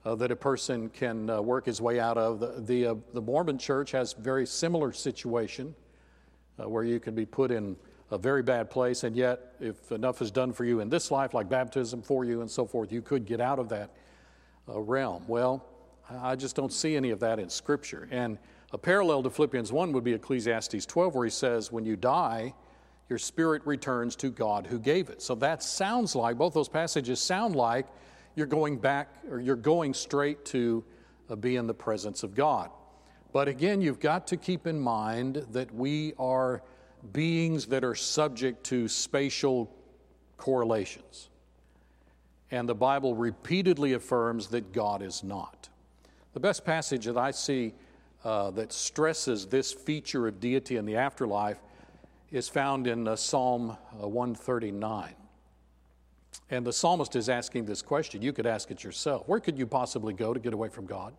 uh, 0.05 0.13
that 0.15 0.29
a 0.29 0.35
person 0.35 0.89
can 0.89 1.29
uh, 1.29 1.41
work 1.41 1.65
his 1.65 1.81
way 1.81 1.99
out 1.99 2.17
of. 2.17 2.39
The, 2.39 2.61
the, 2.61 2.85
uh, 2.87 2.95
the, 3.13 3.21
Mormon 3.21 3.57
church 3.57 3.91
has 3.91 4.13
very 4.13 4.45
similar 4.45 4.91
situation 4.91 5.73
uh, 6.59 6.69
where 6.69 6.83
you 6.83 6.99
can 6.99 7.15
be 7.15 7.25
put 7.25 7.49
in 7.49 7.75
a 8.11 8.17
very 8.17 8.43
bad 8.43 8.69
place, 8.69 9.03
and 9.03 9.15
yet, 9.15 9.55
if 9.59 9.91
enough 9.91 10.21
is 10.21 10.29
done 10.29 10.53
for 10.53 10.63
you 10.63 10.79
in 10.81 10.89
this 10.89 11.09
life, 11.09 11.33
like 11.33 11.49
baptism 11.49 12.03
for 12.03 12.23
you 12.23 12.41
and 12.41 12.51
so 12.51 12.65
forth, 12.65 12.91
you 12.91 13.01
could 13.01 13.25
get 13.25 13.41
out 13.41 13.57
of 13.57 13.69
that 13.69 13.89
realm. 14.67 15.23
Well, 15.27 15.65
I 16.09 16.35
just 16.35 16.55
don't 16.55 16.71
see 16.71 16.95
any 16.95 17.09
of 17.09 17.19
that 17.21 17.39
in 17.39 17.49
Scripture. 17.49 18.07
And 18.11 18.37
a 18.71 18.77
parallel 18.77 19.23
to 19.23 19.29
Philippians 19.29 19.71
1 19.71 19.91
would 19.93 20.03
be 20.03 20.13
Ecclesiastes 20.13 20.85
12, 20.85 21.15
where 21.15 21.25
he 21.25 21.31
says, 21.31 21.71
When 21.71 21.85
you 21.85 21.95
die, 21.95 22.53
your 23.09 23.19
spirit 23.19 23.61
returns 23.65 24.15
to 24.17 24.29
God 24.29 24.67
who 24.67 24.79
gave 24.79 25.09
it. 25.09 25.21
So 25.21 25.35
that 25.35 25.63
sounds 25.63 26.15
like, 26.15 26.37
both 26.37 26.53
those 26.53 26.69
passages 26.69 27.19
sound 27.19 27.55
like 27.55 27.87
you're 28.35 28.47
going 28.47 28.77
back 28.77 29.09
or 29.29 29.39
you're 29.39 29.55
going 29.55 29.93
straight 29.93 30.43
to 30.45 30.83
uh, 31.29 31.35
be 31.35 31.55
in 31.55 31.67
the 31.67 31.73
presence 31.73 32.23
of 32.23 32.35
God. 32.35 32.69
But 33.31 33.47
again, 33.47 33.81
you've 33.81 33.99
got 33.99 34.27
to 34.27 34.37
keep 34.37 34.65
in 34.65 34.79
mind 34.79 35.45
that 35.51 35.73
we 35.73 36.13
are 36.17 36.63
beings 37.11 37.67
that 37.67 37.83
are 37.83 37.95
subject 37.95 38.63
to 38.65 38.87
spatial 38.87 39.71
correlations. 40.37 41.29
And 42.51 42.67
the 42.67 42.75
Bible 42.75 43.15
repeatedly 43.15 43.93
affirms 43.93 44.47
that 44.47 44.71
God 44.71 45.01
is 45.01 45.23
not. 45.23 45.69
The 46.35 46.41
best 46.41 46.65
passage 46.65 47.05
that 47.05 47.15
I 47.15 47.31
see 47.31 47.73
uh, 48.25 48.51
that 48.51 48.73
stresses 48.73 49.47
this 49.47 49.71
feature 49.71 50.27
of 50.27 50.41
deity 50.41 50.75
in 50.75 50.85
the 50.85 50.97
afterlife 50.97 51.61
is 52.29 52.49
found 52.49 52.87
in 52.87 53.07
uh, 53.07 53.15
Psalm 53.15 53.77
uh, 54.03 54.05
139. 54.05 55.13
And 56.49 56.67
the 56.67 56.73
psalmist 56.73 57.15
is 57.15 57.29
asking 57.29 57.67
this 57.67 57.81
question. 57.81 58.21
You 58.21 58.33
could 58.33 58.45
ask 58.45 58.69
it 58.69 58.83
yourself. 58.83 59.29
Where 59.29 59.39
could 59.39 59.57
you 59.57 59.65
possibly 59.65 60.13
go 60.13 60.33
to 60.33 60.39
get 60.41 60.53
away 60.53 60.67
from 60.67 60.85
God? 60.85 61.13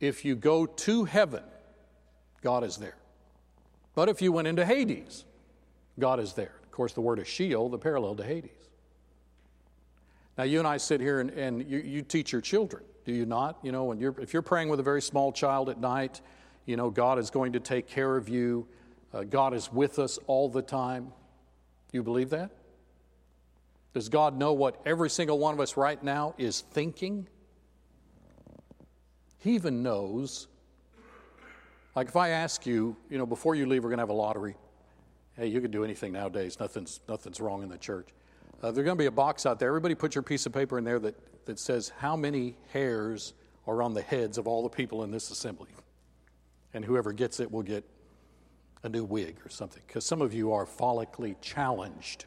If 0.00 0.24
you 0.24 0.34
go 0.34 0.66
to 0.66 1.04
heaven, 1.04 1.44
God 2.42 2.64
is 2.64 2.78
there. 2.78 2.96
But 3.94 4.08
if 4.08 4.20
you 4.20 4.32
went 4.32 4.48
into 4.48 4.66
Hades, 4.66 5.24
God 6.00 6.18
is 6.18 6.32
there. 6.32 6.56
Of 6.64 6.72
course, 6.72 6.94
the 6.94 7.00
word 7.00 7.20
is 7.20 7.28
Sheol, 7.28 7.68
the 7.68 7.78
parallel 7.78 8.16
to 8.16 8.24
Hades. 8.24 8.50
Now, 10.40 10.44
you 10.44 10.58
and 10.58 10.66
I 10.66 10.78
sit 10.78 11.02
here 11.02 11.20
and, 11.20 11.28
and 11.32 11.70
you, 11.70 11.80
you, 11.80 12.00
teach 12.00 12.32
your 12.32 12.40
children, 12.40 12.82
do 13.04 13.12
you 13.12 13.26
not? 13.26 13.58
You 13.62 13.72
know, 13.72 13.84
when 13.84 14.00
you're, 14.00 14.18
if 14.18 14.32
you're 14.32 14.40
praying 14.40 14.70
with 14.70 14.80
a 14.80 14.82
very 14.82 15.02
small 15.02 15.32
child 15.32 15.68
at 15.68 15.78
night, 15.78 16.22
you 16.64 16.78
know, 16.78 16.88
God 16.88 17.18
is 17.18 17.28
going 17.28 17.52
to 17.52 17.60
take 17.60 17.86
care 17.86 18.16
of 18.16 18.26
you. 18.26 18.66
Uh, 19.12 19.24
God 19.24 19.52
is 19.52 19.70
with 19.70 19.98
us 19.98 20.18
all 20.26 20.48
the 20.48 20.62
time. 20.62 21.12
You 21.92 22.02
believe 22.02 22.30
that? 22.30 22.52
Does 23.92 24.08
God 24.08 24.38
know 24.38 24.54
what 24.54 24.80
every 24.86 25.10
single 25.10 25.38
one 25.38 25.52
of 25.52 25.60
us 25.60 25.76
right 25.76 26.02
now 26.02 26.34
is 26.38 26.62
thinking? 26.70 27.28
He 29.40 29.56
even 29.56 29.82
knows. 29.82 30.48
Like 31.94 32.08
if 32.08 32.16
I 32.16 32.30
ask 32.30 32.64
you, 32.64 32.96
you 33.10 33.18
know, 33.18 33.26
before 33.26 33.56
you 33.56 33.66
leave, 33.66 33.84
we're 33.84 33.90
going 33.90 33.98
to 33.98 34.04
have 34.04 34.08
a 34.08 34.14
lottery. 34.14 34.56
Hey, 35.36 35.48
you 35.48 35.60
can 35.60 35.70
do 35.70 35.84
anything 35.84 36.14
nowadays. 36.14 36.58
Nothing's, 36.58 37.00
nothing's 37.06 37.40
wrong 37.40 37.62
in 37.62 37.68
the 37.68 37.76
church. 37.76 38.08
Uh, 38.62 38.70
there's 38.70 38.84
going 38.84 38.96
to 38.96 39.02
be 39.02 39.06
a 39.06 39.10
box 39.10 39.46
out 39.46 39.58
there. 39.58 39.68
Everybody 39.68 39.94
put 39.94 40.14
your 40.14 40.22
piece 40.22 40.44
of 40.44 40.52
paper 40.52 40.76
in 40.76 40.84
there 40.84 40.98
that, 40.98 41.46
that 41.46 41.58
says 41.58 41.92
how 41.98 42.14
many 42.14 42.56
hairs 42.72 43.32
are 43.66 43.82
on 43.82 43.94
the 43.94 44.02
heads 44.02 44.36
of 44.36 44.46
all 44.46 44.62
the 44.62 44.68
people 44.68 45.02
in 45.02 45.10
this 45.10 45.30
assembly. 45.30 45.70
And 46.74 46.84
whoever 46.84 47.12
gets 47.12 47.40
it 47.40 47.50
will 47.50 47.62
get 47.62 47.84
a 48.82 48.88
new 48.88 49.04
wig 49.04 49.36
or 49.44 49.48
something, 49.48 49.82
because 49.86 50.04
some 50.04 50.22
of 50.22 50.32
you 50.32 50.52
are 50.52 50.66
follically 50.66 51.36
challenged. 51.40 52.26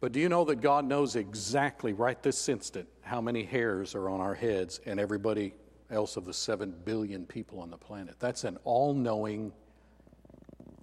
But 0.00 0.12
do 0.12 0.20
you 0.20 0.28
know 0.28 0.44
that 0.44 0.60
God 0.60 0.84
knows 0.84 1.14
exactly 1.14 1.92
right 1.92 2.20
this 2.22 2.48
instant 2.48 2.88
how 3.02 3.20
many 3.20 3.44
hairs 3.44 3.94
are 3.94 4.08
on 4.08 4.20
our 4.20 4.34
heads 4.34 4.80
and 4.84 4.98
everybody 4.98 5.54
else 5.90 6.16
of 6.16 6.24
the 6.24 6.34
seven 6.34 6.74
billion 6.84 7.24
people 7.24 7.60
on 7.60 7.70
the 7.70 7.76
planet? 7.76 8.16
That's 8.18 8.44
an 8.44 8.58
all 8.64 8.94
knowing, 8.94 9.52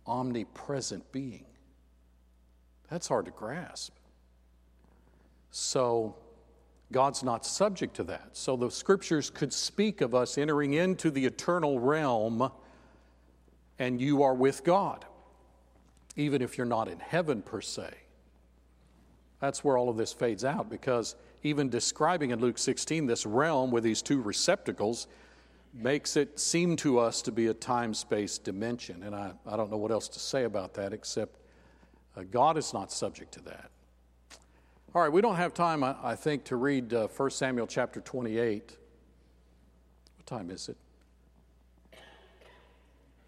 omnipresent 0.08 1.12
being. 1.12 1.46
That's 2.90 3.08
hard 3.08 3.26
to 3.26 3.32
grasp. 3.32 3.94
So, 5.52 6.16
God's 6.92 7.24
not 7.24 7.46
subject 7.46 7.96
to 7.98 8.04
that. 8.06 8.30
So, 8.34 8.56
the 8.56 8.70
scriptures 8.70 9.30
could 9.30 9.54
speak 9.54 10.02
of 10.02 10.16
us 10.16 10.38
entering 10.38 10.74
into 10.74 11.12
the 11.12 11.26
eternal 11.26 11.80
realm 11.80 12.52
and 13.80 14.02
you 14.02 14.24
are 14.24 14.34
with 14.34 14.64
God, 14.64 15.06
even 16.16 16.42
if 16.42 16.58
you're 16.58 16.68
not 16.68 16.88
in 16.88 17.00
heaven 17.00 17.42
per 17.42 17.62
se. 17.62 17.90
That's 19.40 19.64
where 19.64 19.78
all 19.78 19.90
of 19.90 19.96
this 19.96 20.12
fades 20.12 20.44
out 20.44 20.70
because 20.70 21.16
even 21.44 21.70
describing 21.70 22.32
in 22.32 22.40
Luke 22.40 22.58
16 22.58 23.06
this 23.06 23.26
realm 23.26 23.72
with 23.72 23.84
these 23.86 24.02
two 24.02 24.22
receptacles 24.22 25.08
makes 25.74 26.18
it 26.18 26.38
seem 26.40 26.76
to 26.76 27.00
us 27.00 27.22
to 27.22 27.32
be 27.32 27.48
a 27.48 27.54
time 27.54 27.94
space 27.94 28.38
dimension. 28.38 29.04
And 29.04 29.16
I, 29.16 29.32
I 29.48 29.56
don't 29.56 29.72
know 29.72 29.78
what 29.78 29.92
else 29.92 30.10
to 30.10 30.20
say 30.20 30.44
about 30.44 30.74
that 30.74 30.92
except 30.92 31.39
uh, 32.20 32.24
God 32.30 32.58
is 32.58 32.74
not 32.74 32.92
subject 32.92 33.32
to 33.34 33.42
that. 33.42 33.70
All 34.94 35.02
right, 35.02 35.12
we 35.12 35.22
don't 35.22 35.36
have 35.36 35.54
time, 35.54 35.84
I, 35.84 35.96
I 36.04 36.16
think, 36.16 36.44
to 36.46 36.56
read 36.56 36.94
uh, 36.94 37.08
1 37.08 37.30
Samuel 37.30 37.68
chapter 37.68 38.02
28. 38.02 38.78
What 40.18 40.26
time 40.26 40.50
is 40.50 40.68
it? 40.68 40.78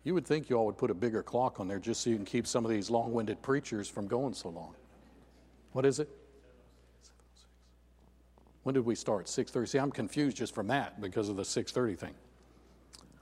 You 0.03 0.15
would 0.15 0.25
think 0.25 0.49
you 0.49 0.55
all 0.55 0.65
would 0.65 0.77
put 0.77 0.89
a 0.89 0.95
bigger 0.95 1.21
clock 1.21 1.59
on 1.59 1.67
there 1.67 1.79
just 1.79 2.01
so 2.01 2.09
you 2.09 2.15
can 2.15 2.25
keep 2.25 2.47
some 2.47 2.65
of 2.65 2.71
these 2.71 2.89
long 2.89 3.13
winded 3.13 3.41
preachers 3.41 3.87
from 3.87 4.07
going 4.07 4.33
so 4.33 4.49
long. 4.49 4.73
What 5.73 5.85
is 5.85 5.99
it? 5.99 6.09
When 8.63 8.73
did 8.73 8.85
we 8.85 8.95
start? 8.95 9.27
6:30. 9.27 9.67
See, 9.67 9.77
I'm 9.77 9.91
confused 9.91 10.37
just 10.37 10.53
from 10.53 10.67
that 10.67 10.99
because 10.99 11.29
of 11.29 11.35
the 11.35 11.45
6:30 11.45 11.95
thing. 11.95 12.15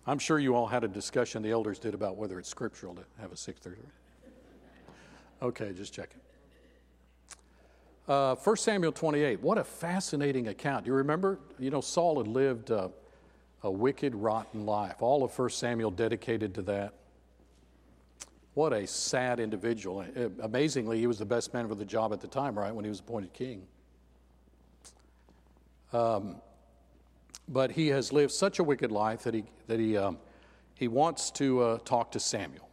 I'm 0.08 0.20
sure 0.20 0.40
you 0.40 0.56
all 0.56 0.68
had 0.68 0.84
a 0.84 0.88
discussion 0.88 1.44
the 1.44 1.52
elders 1.52 1.80
did 1.80 1.94
about 1.94 2.16
whether 2.16 2.40
it's 2.40 2.50
scriptural 2.50 2.96
to 2.96 3.04
have 3.20 3.32
a 3.32 3.38
6:30. 3.38 3.76
Okay, 5.42 5.72
just 5.74 5.94
checking. 5.94 6.20
Uh, 8.08 8.36
1 8.36 8.58
Samuel 8.58 8.92
28. 8.92 9.42
What 9.42 9.58
a 9.58 9.64
fascinating 9.64 10.48
account. 10.48 10.86
Do 10.86 10.90
you 10.92 10.96
remember? 10.96 11.40
You 11.60 11.70
know, 11.70 11.82
Saul 11.82 12.18
had 12.18 12.28
lived 12.28 12.72
uh, 12.72 12.90
a 13.64 13.72
wicked, 13.72 14.16
rotten 14.16 14.66
life. 14.66 15.02
All 15.02 15.24
of 15.24 15.38
1 15.38 15.50
Samuel 15.52 15.92
dedicated 15.92 16.56
to 16.56 16.62
that. 16.64 16.94
What 18.56 18.74
a 18.74 18.88
sad 18.88 19.40
individual. 19.40 20.00
Uh, 20.00 20.30
amazingly, 20.42 21.00
he 21.00 21.08
was 21.08 21.20
the 21.20 21.26
best 21.26 21.54
man 21.54 21.68
for 21.68 21.76
the 21.76 21.86
job 21.86 22.12
at 22.12 22.20
the 22.20 22.28
time, 22.28 22.58
right, 22.58 22.74
when 22.74 22.84
he 22.84 22.90
was 22.90 23.00
appointed 23.00 23.32
king. 23.32 23.68
Um, 25.94 26.36
but 27.48 27.72
he 27.72 27.88
has 27.88 28.12
lived 28.12 28.32
such 28.32 28.60
a 28.60 28.64
wicked 28.64 28.92
life 28.92 29.24
that 29.24 29.34
he, 29.34 29.44
that 29.68 29.80
he, 29.80 29.98
um, 29.98 30.18
he 30.76 30.88
wants 30.88 31.32
to 31.32 31.62
uh, 31.62 31.78
talk 31.80 32.12
to 32.12 32.20
Samuel. 32.20 32.69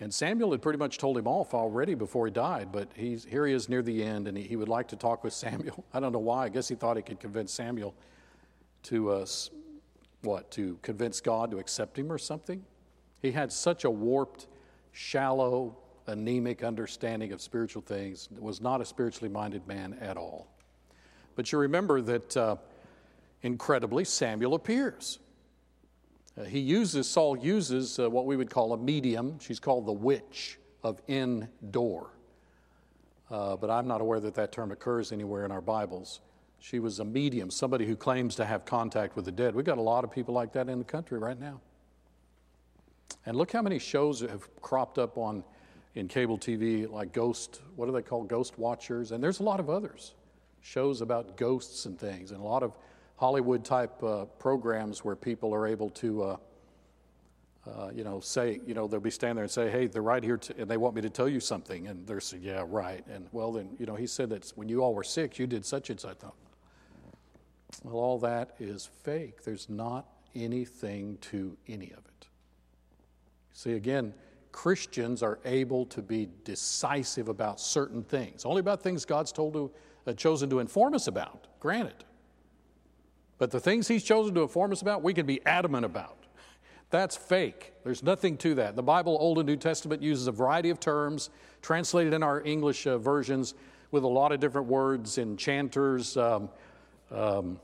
And 0.00 0.12
Samuel 0.12 0.52
had 0.52 0.62
pretty 0.62 0.78
much 0.78 0.96
told 0.96 1.18
him 1.18 1.28
off 1.28 1.52
already 1.52 1.94
before 1.94 2.26
he 2.26 2.32
died, 2.32 2.72
but 2.72 2.88
he's, 2.96 3.24
here 3.24 3.46
he 3.46 3.52
is 3.52 3.68
near 3.68 3.82
the 3.82 4.02
end, 4.02 4.28
and 4.28 4.36
he, 4.36 4.44
he 4.44 4.56
would 4.56 4.68
like 4.68 4.88
to 4.88 4.96
talk 4.96 5.22
with 5.22 5.32
Samuel. 5.34 5.84
I 5.92 6.00
don't 6.00 6.12
know 6.12 6.18
why. 6.18 6.44
I 6.44 6.48
guess 6.48 6.68
he 6.68 6.74
thought 6.74 6.96
he 6.96 7.02
could 7.02 7.20
convince 7.20 7.52
Samuel 7.52 7.94
to, 8.84 9.10
uh, 9.10 9.26
what, 10.22 10.50
to 10.52 10.78
convince 10.80 11.20
God 11.20 11.50
to 11.50 11.58
accept 11.58 11.98
him 11.98 12.10
or 12.10 12.16
something. 12.16 12.64
He 13.20 13.30
had 13.30 13.52
such 13.52 13.84
a 13.84 13.90
warped, 13.90 14.46
shallow, 14.92 15.76
anemic 16.06 16.64
understanding 16.64 17.32
of 17.32 17.42
spiritual 17.42 17.82
things, 17.82 18.30
was 18.38 18.62
not 18.62 18.80
a 18.80 18.84
spiritually 18.86 19.28
minded 19.28 19.66
man 19.66 19.98
at 20.00 20.16
all. 20.16 20.48
But 21.36 21.52
you 21.52 21.58
remember 21.58 22.00
that 22.00 22.36
uh, 22.36 22.56
incredibly, 23.42 24.04
Samuel 24.04 24.54
appears. 24.54 25.18
Uh, 26.38 26.44
he 26.44 26.58
uses, 26.58 27.08
Saul 27.08 27.36
uses 27.36 27.98
uh, 27.98 28.08
what 28.08 28.26
we 28.26 28.36
would 28.36 28.50
call 28.50 28.72
a 28.72 28.76
medium. 28.76 29.38
She's 29.40 29.60
called 29.60 29.86
the 29.86 29.92
witch 29.92 30.58
of 30.82 31.00
Endor. 31.08 32.06
Uh, 33.30 33.56
but 33.56 33.70
I'm 33.70 33.86
not 33.86 34.00
aware 34.00 34.20
that 34.20 34.34
that 34.34 34.52
term 34.52 34.72
occurs 34.72 35.12
anywhere 35.12 35.44
in 35.44 35.52
our 35.52 35.60
Bibles. 35.60 36.20
She 36.58 36.78
was 36.78 36.98
a 37.00 37.04
medium, 37.04 37.50
somebody 37.50 37.86
who 37.86 37.96
claims 37.96 38.34
to 38.36 38.44
have 38.44 38.64
contact 38.64 39.16
with 39.16 39.24
the 39.24 39.32
dead. 39.32 39.54
We've 39.54 39.64
got 39.64 39.78
a 39.78 39.82
lot 39.82 40.04
of 40.04 40.10
people 40.10 40.34
like 40.34 40.52
that 40.52 40.68
in 40.68 40.78
the 40.78 40.84
country 40.84 41.18
right 41.18 41.38
now. 41.38 41.60
And 43.26 43.36
look 43.36 43.52
how 43.52 43.62
many 43.62 43.78
shows 43.78 44.20
have 44.20 44.48
cropped 44.60 44.98
up 44.98 45.16
on 45.16 45.44
in 45.94 46.06
cable 46.08 46.38
TV, 46.38 46.90
like 46.90 47.12
Ghost, 47.12 47.60
what 47.76 47.86
do 47.86 47.92
they 47.92 48.02
call 48.02 48.22
Ghost 48.22 48.58
Watchers? 48.58 49.12
And 49.12 49.22
there's 49.22 49.40
a 49.40 49.42
lot 49.42 49.58
of 49.58 49.68
others, 49.68 50.14
shows 50.60 51.00
about 51.00 51.36
ghosts 51.36 51.86
and 51.86 51.98
things, 51.98 52.30
and 52.30 52.40
a 52.40 52.44
lot 52.44 52.62
of 52.62 52.72
Hollywood 53.20 53.66
type 53.66 54.02
uh, 54.02 54.24
programs 54.38 55.04
where 55.04 55.14
people 55.14 55.54
are 55.54 55.66
able 55.66 55.90
to, 55.90 56.22
uh, 56.22 56.36
uh, 57.66 57.90
you 57.94 58.02
know, 58.02 58.18
say, 58.18 58.62
you 58.66 58.72
know, 58.72 58.88
they'll 58.88 58.98
be 58.98 59.10
standing 59.10 59.36
there 59.36 59.44
and 59.44 59.50
say, 59.50 59.70
hey, 59.70 59.86
they're 59.88 60.00
right 60.00 60.24
here, 60.24 60.40
and 60.56 60.70
they 60.70 60.78
want 60.78 60.94
me 60.94 61.02
to 61.02 61.10
tell 61.10 61.28
you 61.28 61.38
something. 61.38 61.86
And 61.88 62.06
they're 62.06 62.18
saying, 62.18 62.42
yeah, 62.42 62.64
right. 62.66 63.04
And 63.12 63.28
well, 63.30 63.52
then, 63.52 63.76
you 63.78 63.84
know, 63.84 63.94
he 63.94 64.06
said 64.06 64.30
that 64.30 64.50
when 64.56 64.70
you 64.70 64.82
all 64.82 64.94
were 64.94 65.04
sick, 65.04 65.38
you 65.38 65.46
did 65.46 65.66
such 65.66 65.90
and 65.90 66.00
such. 66.00 66.16
Well, 67.82 67.96
all 67.96 68.18
that 68.20 68.54
is 68.58 68.88
fake. 69.02 69.44
There's 69.44 69.68
not 69.68 70.06
anything 70.34 71.18
to 71.32 71.58
any 71.68 71.90
of 71.90 71.98
it. 71.98 72.26
See, 73.52 73.74
again, 73.74 74.14
Christians 74.50 75.22
are 75.22 75.40
able 75.44 75.84
to 75.86 76.00
be 76.00 76.30
decisive 76.44 77.28
about 77.28 77.60
certain 77.60 78.02
things, 78.02 78.46
only 78.46 78.60
about 78.60 78.82
things 78.82 79.04
God's 79.04 79.30
told 79.30 79.52
to, 79.52 79.70
uh, 80.06 80.14
chosen 80.14 80.48
to 80.48 80.60
inform 80.60 80.94
us 80.94 81.06
about, 81.06 81.48
granted. 81.60 82.02
But 83.40 83.50
the 83.50 83.58
things 83.58 83.88
He's 83.88 84.04
chosen 84.04 84.34
to 84.34 84.42
inform 84.42 84.70
us 84.70 84.82
about, 84.82 85.02
we 85.02 85.14
can 85.14 85.24
be 85.24 85.44
adamant 85.46 85.86
about. 85.86 86.18
That's 86.90 87.16
fake. 87.16 87.72
There's 87.84 88.02
nothing 88.02 88.36
to 88.38 88.54
that. 88.56 88.76
The 88.76 88.82
Bible, 88.82 89.16
Old 89.18 89.38
and 89.38 89.46
New 89.46 89.56
Testament, 89.56 90.02
uses 90.02 90.26
a 90.26 90.32
variety 90.32 90.68
of 90.68 90.78
terms 90.78 91.30
translated 91.62 92.12
in 92.12 92.22
our 92.22 92.42
English 92.42 92.86
uh, 92.86 92.98
versions 92.98 93.54
with 93.92 94.04
a 94.04 94.08
lot 94.08 94.32
of 94.32 94.40
different 94.40 94.66
words, 94.66 95.16
enchanters, 95.16 96.18
um, 96.18 96.50
um, 97.10 97.58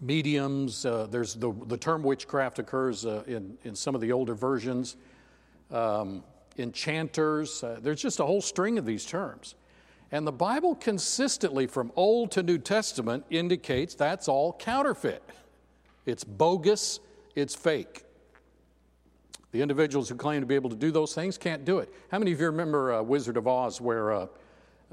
mediums. 0.00 0.86
Uh, 0.86 1.06
there's 1.10 1.34
the, 1.34 1.52
the 1.66 1.76
term 1.76 2.02
witchcraft 2.02 2.58
occurs 2.58 3.04
uh, 3.04 3.22
in, 3.26 3.58
in 3.64 3.74
some 3.74 3.94
of 3.94 4.00
the 4.00 4.12
older 4.12 4.34
versions. 4.34 4.96
Um, 5.70 6.24
enchanters. 6.56 7.62
Uh, 7.62 7.80
there's 7.82 8.00
just 8.00 8.18
a 8.18 8.24
whole 8.24 8.40
string 8.40 8.78
of 8.78 8.86
these 8.86 9.04
terms. 9.04 9.56
And 10.12 10.26
the 10.26 10.32
Bible 10.32 10.74
consistently, 10.74 11.66
from 11.66 11.92
Old 11.96 12.30
to 12.32 12.42
New 12.42 12.58
Testament, 12.58 13.24
indicates 13.30 13.94
that's 13.94 14.28
all 14.28 14.52
counterfeit. 14.52 15.22
It's 16.04 16.22
bogus, 16.22 17.00
it's 17.34 17.54
fake. 17.54 18.04
The 19.50 19.62
individuals 19.62 20.08
who 20.08 20.14
claim 20.14 20.40
to 20.40 20.46
be 20.46 20.54
able 20.54 20.70
to 20.70 20.76
do 20.76 20.90
those 20.90 21.14
things 21.14 21.38
can't 21.38 21.64
do 21.64 21.78
it. 21.78 21.92
How 22.10 22.18
many 22.18 22.32
of 22.32 22.40
you 22.40 22.46
remember 22.46 22.94
uh, 22.94 23.02
Wizard 23.02 23.36
of 23.36 23.48
Oz, 23.48 23.80
where 23.80 24.12
uh, 24.12 24.26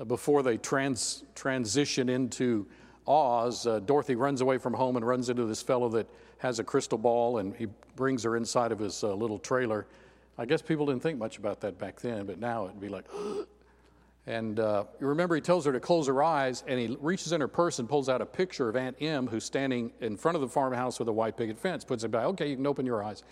before 0.08 0.42
they 0.42 0.58
trans- 0.58 1.24
transition 1.36 2.10
into 2.10 2.66
Oz, 3.06 3.68
uh, 3.68 3.80
Dorothy 3.80 4.16
runs 4.16 4.42
away 4.42 4.58
from 4.58 4.74
home 4.74 4.96
and 4.96 5.06
runs 5.06 5.30
into 5.30 5.46
this 5.46 5.62
fellow 5.62 5.90
that 5.90 6.08
has 6.40 6.60
a 6.60 6.64
crystal 6.64 6.98
ball 6.98 7.38
and 7.38 7.56
he 7.56 7.68
brings 7.96 8.24
her 8.24 8.36
inside 8.36 8.72
of 8.72 8.80
his 8.80 9.04
uh, 9.04 9.14
little 9.14 9.38
trailer. 9.38 9.86
I 10.38 10.46
guess 10.46 10.62
people 10.62 10.88
didn't 10.88 11.04
think 11.04 11.20
much 11.20 11.38
about 11.38 11.62
that 11.62 11.78
back 11.78 12.00
then, 12.00 12.26
but 12.26 12.40
now 12.40 12.66
it'd 12.66 12.82
be 12.82 12.90
like, 12.90 13.06
and 14.26 14.60
uh, 14.60 14.86
you 15.02 15.08
remember 15.08 15.36
he 15.36 15.42
tells 15.42 15.66
her 15.66 15.74
to 15.74 15.80
close 15.80 16.08
her 16.08 16.24
eyes 16.24 16.64
and 16.68 16.80
he 16.80 16.98
reaches 17.02 17.34
in 17.34 17.42
her 17.42 17.48
purse 17.48 17.80
and 17.80 17.90
pulls 17.90 18.08
out 18.08 18.22
a 18.22 18.26
picture 18.26 18.70
of 18.70 18.76
Aunt 18.78 18.96
Em 19.02 19.28
who's 19.28 19.44
standing 19.44 19.92
in 20.00 20.16
front 20.16 20.36
of 20.36 20.42
the 20.42 20.48
farmhouse 20.48 20.98
with 20.98 21.10
a 21.10 21.12
white 21.12 21.36
picket 21.36 21.60
fence, 21.60 21.84
puts 21.84 22.04
it 22.06 22.12
back, 22.12 22.26
okay, 22.26 22.50
you 22.50 22.56
can 22.56 22.66
open 22.66 22.86
your 22.86 23.04
eyes. 23.04 23.24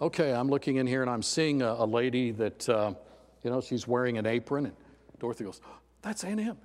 Okay, 0.00 0.32
I'm 0.32 0.48
looking 0.48 0.76
in 0.76 0.86
here 0.86 1.02
and 1.02 1.10
I'm 1.10 1.22
seeing 1.22 1.62
a, 1.62 1.72
a 1.72 1.84
lady 1.84 2.30
that, 2.32 2.68
uh, 2.68 2.94
you 3.42 3.50
know, 3.50 3.60
she's 3.60 3.88
wearing 3.88 4.16
an 4.16 4.26
apron. 4.26 4.66
And 4.66 4.74
Dorothy 5.18 5.42
goes, 5.42 5.60
That's 6.02 6.22
Aunt 6.22 6.38
Em. 6.38 6.56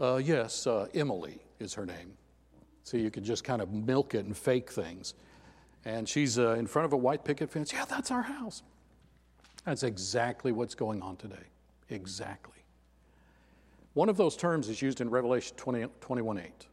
Uh, 0.00 0.16
yes, 0.16 0.66
uh, 0.66 0.88
Emily 0.94 1.40
is 1.60 1.74
her 1.74 1.84
name. 1.84 2.14
So 2.84 2.96
you 2.96 3.10
can 3.10 3.22
just 3.22 3.44
kind 3.44 3.60
of 3.60 3.70
milk 3.70 4.14
it 4.14 4.24
and 4.24 4.36
fake 4.36 4.70
things. 4.70 5.14
And 5.84 6.08
she's 6.08 6.38
uh, 6.38 6.52
in 6.52 6.66
front 6.66 6.86
of 6.86 6.94
a 6.94 6.96
white 6.96 7.22
picket 7.22 7.50
fence. 7.50 7.70
Yeah, 7.70 7.84
that's 7.84 8.10
our 8.10 8.22
house. 8.22 8.62
That's 9.66 9.82
exactly 9.82 10.52
what's 10.52 10.74
going 10.74 11.02
on 11.02 11.16
today. 11.16 11.36
Exactly. 11.90 12.53
One 13.94 14.08
of 14.08 14.16
those 14.16 14.36
terms 14.36 14.68
is 14.68 14.82
used 14.82 15.00
in 15.00 15.08
Revelation 15.08 15.56
20, 15.56 15.86
21 16.00 16.38
8 16.38 16.66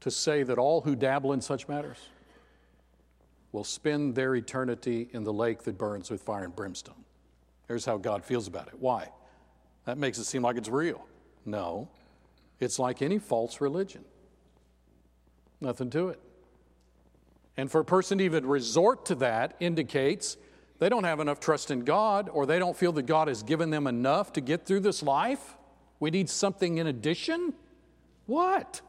to 0.00 0.10
say 0.10 0.42
that 0.42 0.58
all 0.58 0.80
who 0.80 0.96
dabble 0.96 1.32
in 1.32 1.40
such 1.40 1.68
matters 1.68 1.98
will 3.52 3.64
spend 3.64 4.14
their 4.14 4.34
eternity 4.34 5.08
in 5.12 5.22
the 5.22 5.32
lake 5.32 5.62
that 5.62 5.78
burns 5.78 6.10
with 6.10 6.20
fire 6.20 6.44
and 6.44 6.56
brimstone. 6.56 7.04
Here's 7.68 7.84
how 7.84 7.98
God 7.98 8.24
feels 8.24 8.48
about 8.48 8.68
it. 8.68 8.74
Why? 8.80 9.08
That 9.84 9.98
makes 9.98 10.18
it 10.18 10.24
seem 10.24 10.42
like 10.42 10.56
it's 10.56 10.68
real. 10.68 11.06
No, 11.44 11.88
It's 12.60 12.78
like 12.78 13.02
any 13.02 13.18
false 13.18 13.60
religion. 13.60 14.04
Nothing 15.60 15.90
to 15.90 16.08
it. 16.08 16.20
And 17.56 17.70
for 17.70 17.80
a 17.80 17.84
person 17.84 18.18
to 18.18 18.24
even 18.24 18.46
resort 18.46 19.06
to 19.06 19.14
that 19.16 19.56
indicates 19.60 20.36
they 20.78 20.88
don't 20.88 21.04
have 21.04 21.20
enough 21.20 21.40
trust 21.40 21.70
in 21.70 21.80
God 21.80 22.28
or 22.28 22.46
they 22.46 22.58
don't 22.58 22.76
feel 22.76 22.92
that 22.92 23.06
God 23.06 23.28
has 23.28 23.42
given 23.42 23.70
them 23.70 23.86
enough 23.86 24.32
to 24.34 24.40
get 24.40 24.66
through 24.66 24.80
this 24.80 25.02
life. 25.02 25.56
We 26.02 26.10
need 26.10 26.28
something 26.28 26.78
in 26.78 26.88
addition? 26.88 27.54
What? 28.26 28.80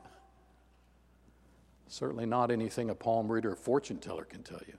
Certainly 1.87 2.25
not 2.25 2.49
anything 2.49 2.89
a 2.89 2.95
palm 2.95 3.31
reader 3.31 3.51
or 3.51 3.55
fortune 3.55 3.99
teller 3.99 4.23
can 4.23 4.41
tell 4.41 4.61
you 4.67 4.73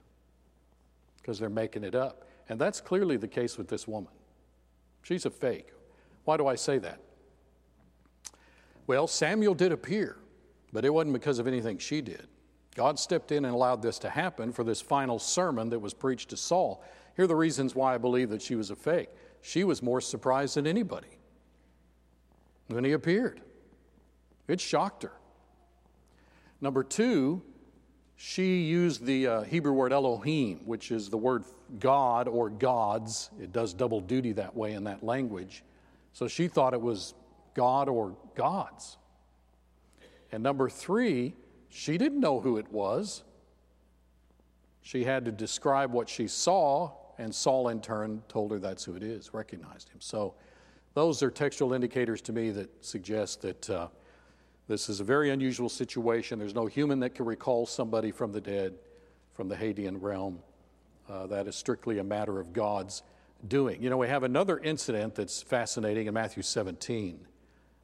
because 1.15 1.39
they're 1.39 1.49
making 1.49 1.85
it 1.85 1.95
up. 1.95 2.27
And 2.49 2.59
that's 2.59 2.81
clearly 2.81 3.15
the 3.15 3.29
case 3.29 3.57
with 3.57 3.69
this 3.69 3.87
woman. 3.87 4.11
She's 5.01 5.25
a 5.25 5.29
fake. 5.29 5.69
Why 6.25 6.35
do 6.35 6.45
I 6.45 6.55
say 6.55 6.77
that? 6.79 6.99
Well, 8.85 9.07
Samuel 9.07 9.53
did 9.53 9.71
appear, 9.71 10.17
but 10.73 10.83
it 10.83 10.93
wasn't 10.93 11.13
because 11.13 11.39
of 11.39 11.47
anything 11.47 11.77
she 11.77 12.01
did. 12.01 12.27
God 12.75 12.99
stepped 12.99 13.31
in 13.31 13.45
and 13.45 13.53
allowed 13.53 13.81
this 13.81 13.97
to 13.99 14.09
happen 14.09 14.51
for 14.51 14.65
this 14.65 14.81
final 14.81 15.19
sermon 15.19 15.69
that 15.69 15.79
was 15.79 15.93
preached 15.93 16.31
to 16.31 16.35
Saul. 16.35 16.83
Here 17.15 17.23
are 17.23 17.29
the 17.29 17.35
reasons 17.35 17.75
why 17.75 17.95
I 17.95 17.97
believe 17.97 18.29
that 18.31 18.41
she 18.41 18.55
was 18.55 18.71
a 18.71 18.75
fake. 18.75 19.07
She 19.41 19.63
was 19.63 19.81
more 19.81 20.01
surprised 20.01 20.57
than 20.57 20.67
anybody 20.67 21.15
when 22.67 22.83
he 22.83 22.93
appeared, 22.93 23.41
it 24.47 24.59
shocked 24.59 25.03
her. 25.03 25.13
Number 26.61 26.83
two, 26.83 27.41
she 28.15 28.61
used 28.63 29.05
the 29.05 29.27
uh, 29.27 29.41
Hebrew 29.41 29.73
word 29.73 29.91
Elohim, 29.91 30.61
which 30.65 30.91
is 30.91 31.09
the 31.09 31.17
word 31.17 31.43
God 31.79 32.27
or 32.27 32.49
gods. 32.49 33.29
It 33.41 33.51
does 33.51 33.73
double 33.73 33.99
duty 33.99 34.31
that 34.33 34.55
way 34.55 34.73
in 34.73 34.85
that 34.85 35.03
language. 35.03 35.63
So 36.13 36.27
she 36.27 36.47
thought 36.47 36.73
it 36.73 36.81
was 36.81 37.13
God 37.53 37.89
or 37.89 38.15
gods. 38.35 38.97
And 40.31 40.41
number 40.41 40.69
three, 40.69 41.35
she 41.69 41.97
didn't 41.97 42.19
know 42.19 42.39
who 42.39 42.57
it 42.57 42.71
was. 42.71 43.23
She 44.81 45.03
had 45.03 45.25
to 45.25 45.31
describe 45.31 45.91
what 45.91 46.07
she 46.07 46.27
saw, 46.27 46.91
and 47.17 47.33
Saul 47.33 47.69
in 47.69 47.81
turn 47.81 48.21
told 48.29 48.51
her 48.51 48.59
that's 48.59 48.83
who 48.83 48.95
it 48.95 49.03
is, 49.03 49.33
recognized 49.33 49.89
him. 49.89 49.99
So 49.99 50.35
those 50.95 51.21
are 51.21 51.29
textual 51.29 51.73
indicators 51.73 52.21
to 52.21 52.33
me 52.33 52.49
that 52.51 52.83
suggest 52.83 53.41
that 53.41 53.69
uh, 53.69 53.87
this 54.67 54.89
is 54.89 55.01
a 55.01 55.03
very 55.03 55.29
unusual 55.29 55.69
situation. 55.69 56.39
There's 56.39 56.55
no 56.55 56.65
human 56.65 57.01
that 57.01 57.13
can 57.13 57.25
recall 57.25 57.65
somebody 57.65 58.11
from 58.11 58.31
the 58.31 58.41
dead, 58.41 58.73
from 59.33 59.49
the 59.49 59.55
Hadean 59.55 60.01
realm. 60.01 60.39
Uh, 61.07 61.27
that 61.27 61.47
is 61.47 61.55
strictly 61.55 61.99
a 61.99 62.03
matter 62.03 62.39
of 62.39 62.53
God's 62.53 63.03
doing. 63.47 63.83
You 63.83 63.89
know, 63.89 63.97
we 63.97 64.07
have 64.07 64.23
another 64.23 64.57
incident 64.57 65.15
that's 65.15 65.41
fascinating 65.41 66.07
in 66.07 66.13
Matthew 66.13 66.41
17 66.41 67.19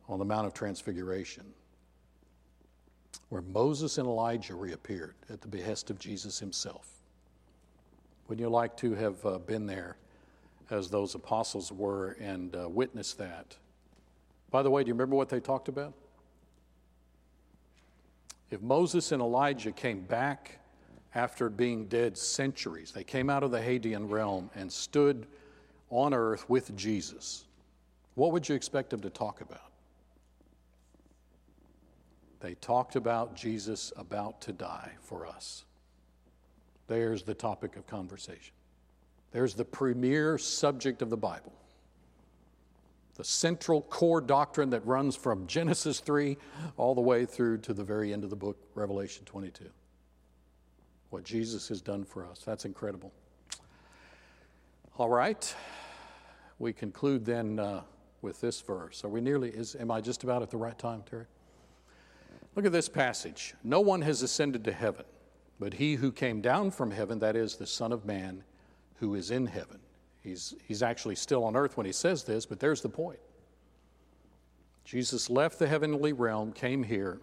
on 0.07 0.18
the 0.18 0.26
Mount 0.26 0.47
of 0.47 0.53
Transfiguration, 0.53 1.43
where 3.28 3.41
Moses 3.41 3.97
and 3.97 4.07
Elijah 4.07 4.55
reappeared 4.55 5.16
at 5.30 5.41
the 5.41 5.47
behest 5.49 5.89
of 5.89 5.99
Jesus 5.99 6.39
himself. 6.39 6.88
Wouldn't 8.28 8.43
you 8.43 8.49
like 8.49 8.78
to 8.78 8.95
have 8.95 9.24
uh, 9.26 9.38
been 9.38 9.68
there 9.68 9.97
as 10.72 10.89
those 10.89 11.15
apostles 11.15 11.72
were 11.72 12.17
and 12.19 12.55
uh, 12.55 12.67
witnessed 12.69 13.17
that? 13.17 13.57
By 14.49 14.63
the 14.63 14.69
way, 14.69 14.84
do 14.84 14.88
you 14.88 14.93
remember 14.93 15.15
what 15.15 15.30
they 15.30 15.39
talked 15.39 15.67
about? 15.67 15.93
If 18.49 18.61
Moses 18.61 19.11
and 19.11 19.22
Elijah 19.22 19.72
came 19.72 20.01
back 20.01 20.59
after 21.15 21.49
being 21.49 21.86
dead 21.86 22.17
centuries, 22.17 22.91
they 22.91 23.03
came 23.03 23.30
out 23.30 23.43
of 23.43 23.51
the 23.51 23.59
Hadean 23.59 24.09
realm 24.09 24.49
and 24.55 24.72
stood 24.72 25.28
on 25.89 26.13
earth 26.13 26.49
with 26.49 26.76
Jesus, 26.76 27.45
what 28.15 28.32
would 28.32 28.47
you 28.47 28.55
expect 28.55 28.89
them 28.89 29.01
to 29.01 29.09
talk 29.09 29.41
about? 29.41 29.72
They 32.39 32.55
talked 32.55 32.95
about 32.95 33.36
Jesus 33.36 33.93
about 33.95 34.41
to 34.41 34.51
die 34.51 34.93
for 35.01 35.28
us. 35.28 35.63
There's 36.88 37.24
the 37.24 37.36
topic 37.36 37.76
of 37.76 37.86
conversation. 37.88 38.53
There's 39.32 39.53
the 39.53 39.65
premier 39.65 40.38
subject 40.38 41.01
of 41.01 41.09
the 41.09 41.17
Bible 41.17 41.53
the 43.21 43.25
central 43.25 43.84
core 43.84 44.19
doctrine 44.19 44.71
that 44.71 44.84
runs 44.84 45.15
from 45.15 45.45
Genesis 45.45 45.99
3 45.99 46.38
all 46.75 46.95
the 46.95 47.01
way 47.01 47.23
through 47.23 47.57
to 47.59 47.71
the 47.71 47.84
very 47.84 48.13
end 48.13 48.23
of 48.23 48.32
the 48.32 48.36
book, 48.36 48.57
Revelation 48.73 49.23
22. 49.25 49.65
What 51.11 51.23
Jesus 51.23 51.67
has 51.67 51.82
done 51.82 52.03
for 52.03 52.25
us. 52.25 52.41
That's 52.43 52.65
incredible. 52.65 53.11
All 54.97 55.07
right. 55.07 55.53
We 56.57 56.73
conclude 56.73 57.23
then 57.23 57.59
uh, 57.59 57.82
with 58.23 58.41
this 58.41 58.59
verse. 58.61 59.03
Are 59.03 59.09
we 59.09 59.21
nearly, 59.21 59.49
is, 59.49 59.75
am 59.75 59.91
I 59.91 60.01
just 60.01 60.23
about 60.23 60.41
at 60.41 60.49
the 60.49 60.57
right 60.57 60.79
time, 60.79 61.03
Terry? 61.07 61.25
Look 62.55 62.65
at 62.65 62.71
this 62.71 62.89
passage. 62.89 63.53
No 63.63 63.82
one 63.82 64.01
has 64.01 64.23
ascended 64.23 64.63
to 64.65 64.71
heaven, 64.71 65.05
but 65.59 65.75
he 65.75 65.93
who 65.93 66.11
came 66.11 66.41
down 66.41 66.71
from 66.71 66.89
heaven, 66.89 67.19
that 67.19 67.36
is, 67.36 67.55
the 67.55 67.67
Son 67.67 67.91
of 67.91 68.03
Man 68.03 68.43
who 69.02 69.16
is 69.16 69.32
in 69.32 69.47
heaven. 69.47 69.80
He's, 70.24 70.54
he's 70.68 70.84
actually 70.84 71.16
still 71.16 71.43
on 71.43 71.56
earth 71.56 71.76
when 71.76 71.88
he 71.88 71.91
says 71.91 72.24
this, 72.24 72.45
but 72.45 72.60
there's 72.60 72.82
the 72.82 72.89
point. 72.89 73.20
Jesus 74.86 75.28
left 75.28 75.58
the 75.58 75.68
heavenly 75.68 76.14
realm, 76.14 76.54
came 76.54 76.84
here, 76.84 77.20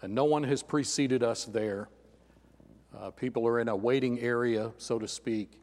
and 0.00 0.14
no 0.14 0.24
one 0.24 0.44
has 0.44 0.62
preceded 0.62 1.24
us 1.24 1.44
there. 1.44 1.88
Uh, 2.96 3.10
people 3.10 3.46
are 3.48 3.58
in 3.58 3.68
a 3.68 3.74
waiting 3.74 4.20
area, 4.20 4.70
so 4.78 4.96
to 5.00 5.08
speak, 5.08 5.60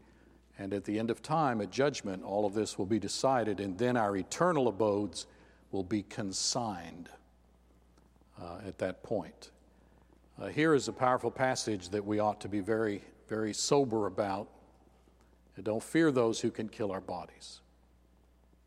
and 0.60 0.74
at 0.74 0.84
the 0.84 1.00
end 1.00 1.10
of 1.10 1.22
time, 1.22 1.62
at 1.62 1.72
judgment, 1.72 2.22
all 2.22 2.46
of 2.46 2.54
this 2.54 2.78
will 2.78 2.86
be 2.86 3.00
decided, 3.00 3.62
and 3.62 3.78
then 3.78 3.96
our 3.96 4.18
eternal 4.18 4.68
abodes 4.68 5.26
will 5.72 5.86
be 5.86 6.04
consigned 6.04 7.08
uh, 8.42 8.58
at 8.68 8.78
that 8.78 9.04
point. 9.04 9.52
Uh, 10.42 10.48
here 10.48 10.74
is 10.74 10.90
a 10.90 10.94
powerful 10.94 11.32
passage 11.32 11.88
that 11.90 12.04
we 12.04 12.20
ought 12.20 12.42
to 12.42 12.50
be 12.50 12.60
very, 12.60 13.02
very 13.30 13.54
sober 13.54 14.08
about 14.08 14.50
and 15.56 15.66
don't 15.66 15.84
fear 15.84 16.12
those 16.12 16.40
who 16.40 16.52
can 16.52 16.68
kill 16.68 16.92
our 16.92 17.02
bodies. 17.02 17.62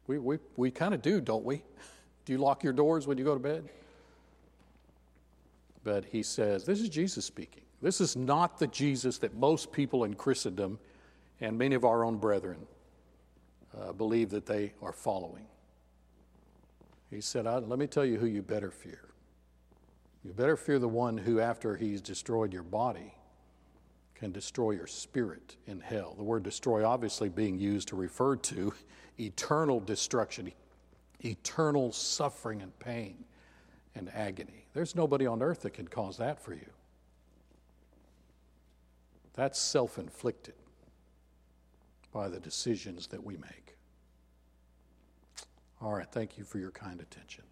We, 0.06 0.18
we, 0.18 0.38
we 0.56 0.70
kind 0.70 0.94
of 0.94 1.02
do, 1.02 1.20
don't 1.20 1.44
we? 1.44 1.62
Do 2.24 2.32
you 2.32 2.38
lock 2.38 2.64
your 2.64 2.72
doors 2.72 3.06
when 3.06 3.18
you 3.18 3.24
go 3.24 3.34
to 3.34 3.40
bed? 3.40 3.68
But 5.84 6.04
he 6.04 6.22
says, 6.22 6.64
this 6.64 6.80
is 6.80 6.88
Jesus 6.88 7.24
speaking. 7.24 7.62
This 7.80 8.00
is 8.00 8.16
not 8.16 8.58
the 8.58 8.66
Jesus 8.66 9.18
that 9.18 9.34
most 9.34 9.70
people 9.70 10.04
in 10.04 10.14
Christendom 10.14 10.78
and 11.40 11.56
many 11.56 11.74
of 11.74 11.84
our 11.84 12.04
own 12.04 12.16
brethren 12.16 12.66
uh, 13.78 13.92
believe 13.92 14.30
that 14.30 14.46
they 14.46 14.72
are 14.82 14.92
following. 14.92 15.46
He 17.10 17.20
said, 17.20 17.44
Let 17.44 17.78
me 17.78 17.86
tell 17.86 18.04
you 18.04 18.18
who 18.18 18.26
you 18.26 18.42
better 18.42 18.70
fear. 18.70 19.00
You 20.24 20.32
better 20.32 20.56
fear 20.56 20.78
the 20.78 20.88
one 20.88 21.18
who, 21.18 21.38
after 21.38 21.76
he's 21.76 22.00
destroyed 22.00 22.52
your 22.52 22.64
body, 22.64 23.14
can 24.18 24.32
destroy 24.32 24.72
your 24.72 24.86
spirit 24.86 25.56
in 25.66 25.80
hell. 25.80 26.14
The 26.16 26.24
word 26.24 26.42
destroy 26.42 26.84
obviously 26.84 27.28
being 27.28 27.58
used 27.58 27.88
to 27.88 27.96
refer 27.96 28.36
to 28.36 28.72
eternal 29.18 29.80
destruction, 29.80 30.52
eternal 31.24 31.92
suffering 31.92 32.62
and 32.62 32.76
pain 32.78 33.24
and 33.94 34.10
agony. 34.14 34.66
There's 34.72 34.94
nobody 34.94 35.26
on 35.26 35.42
earth 35.42 35.62
that 35.62 35.74
can 35.74 35.88
cause 35.88 36.16
that 36.18 36.40
for 36.40 36.54
you. 36.54 36.66
That's 39.34 39.58
self 39.58 39.98
inflicted 39.98 40.54
by 42.12 42.28
the 42.28 42.40
decisions 42.40 43.08
that 43.08 43.22
we 43.22 43.36
make. 43.36 43.76
All 45.82 45.92
right, 45.92 46.10
thank 46.10 46.38
you 46.38 46.44
for 46.44 46.58
your 46.58 46.70
kind 46.70 47.00
attention. 47.00 47.44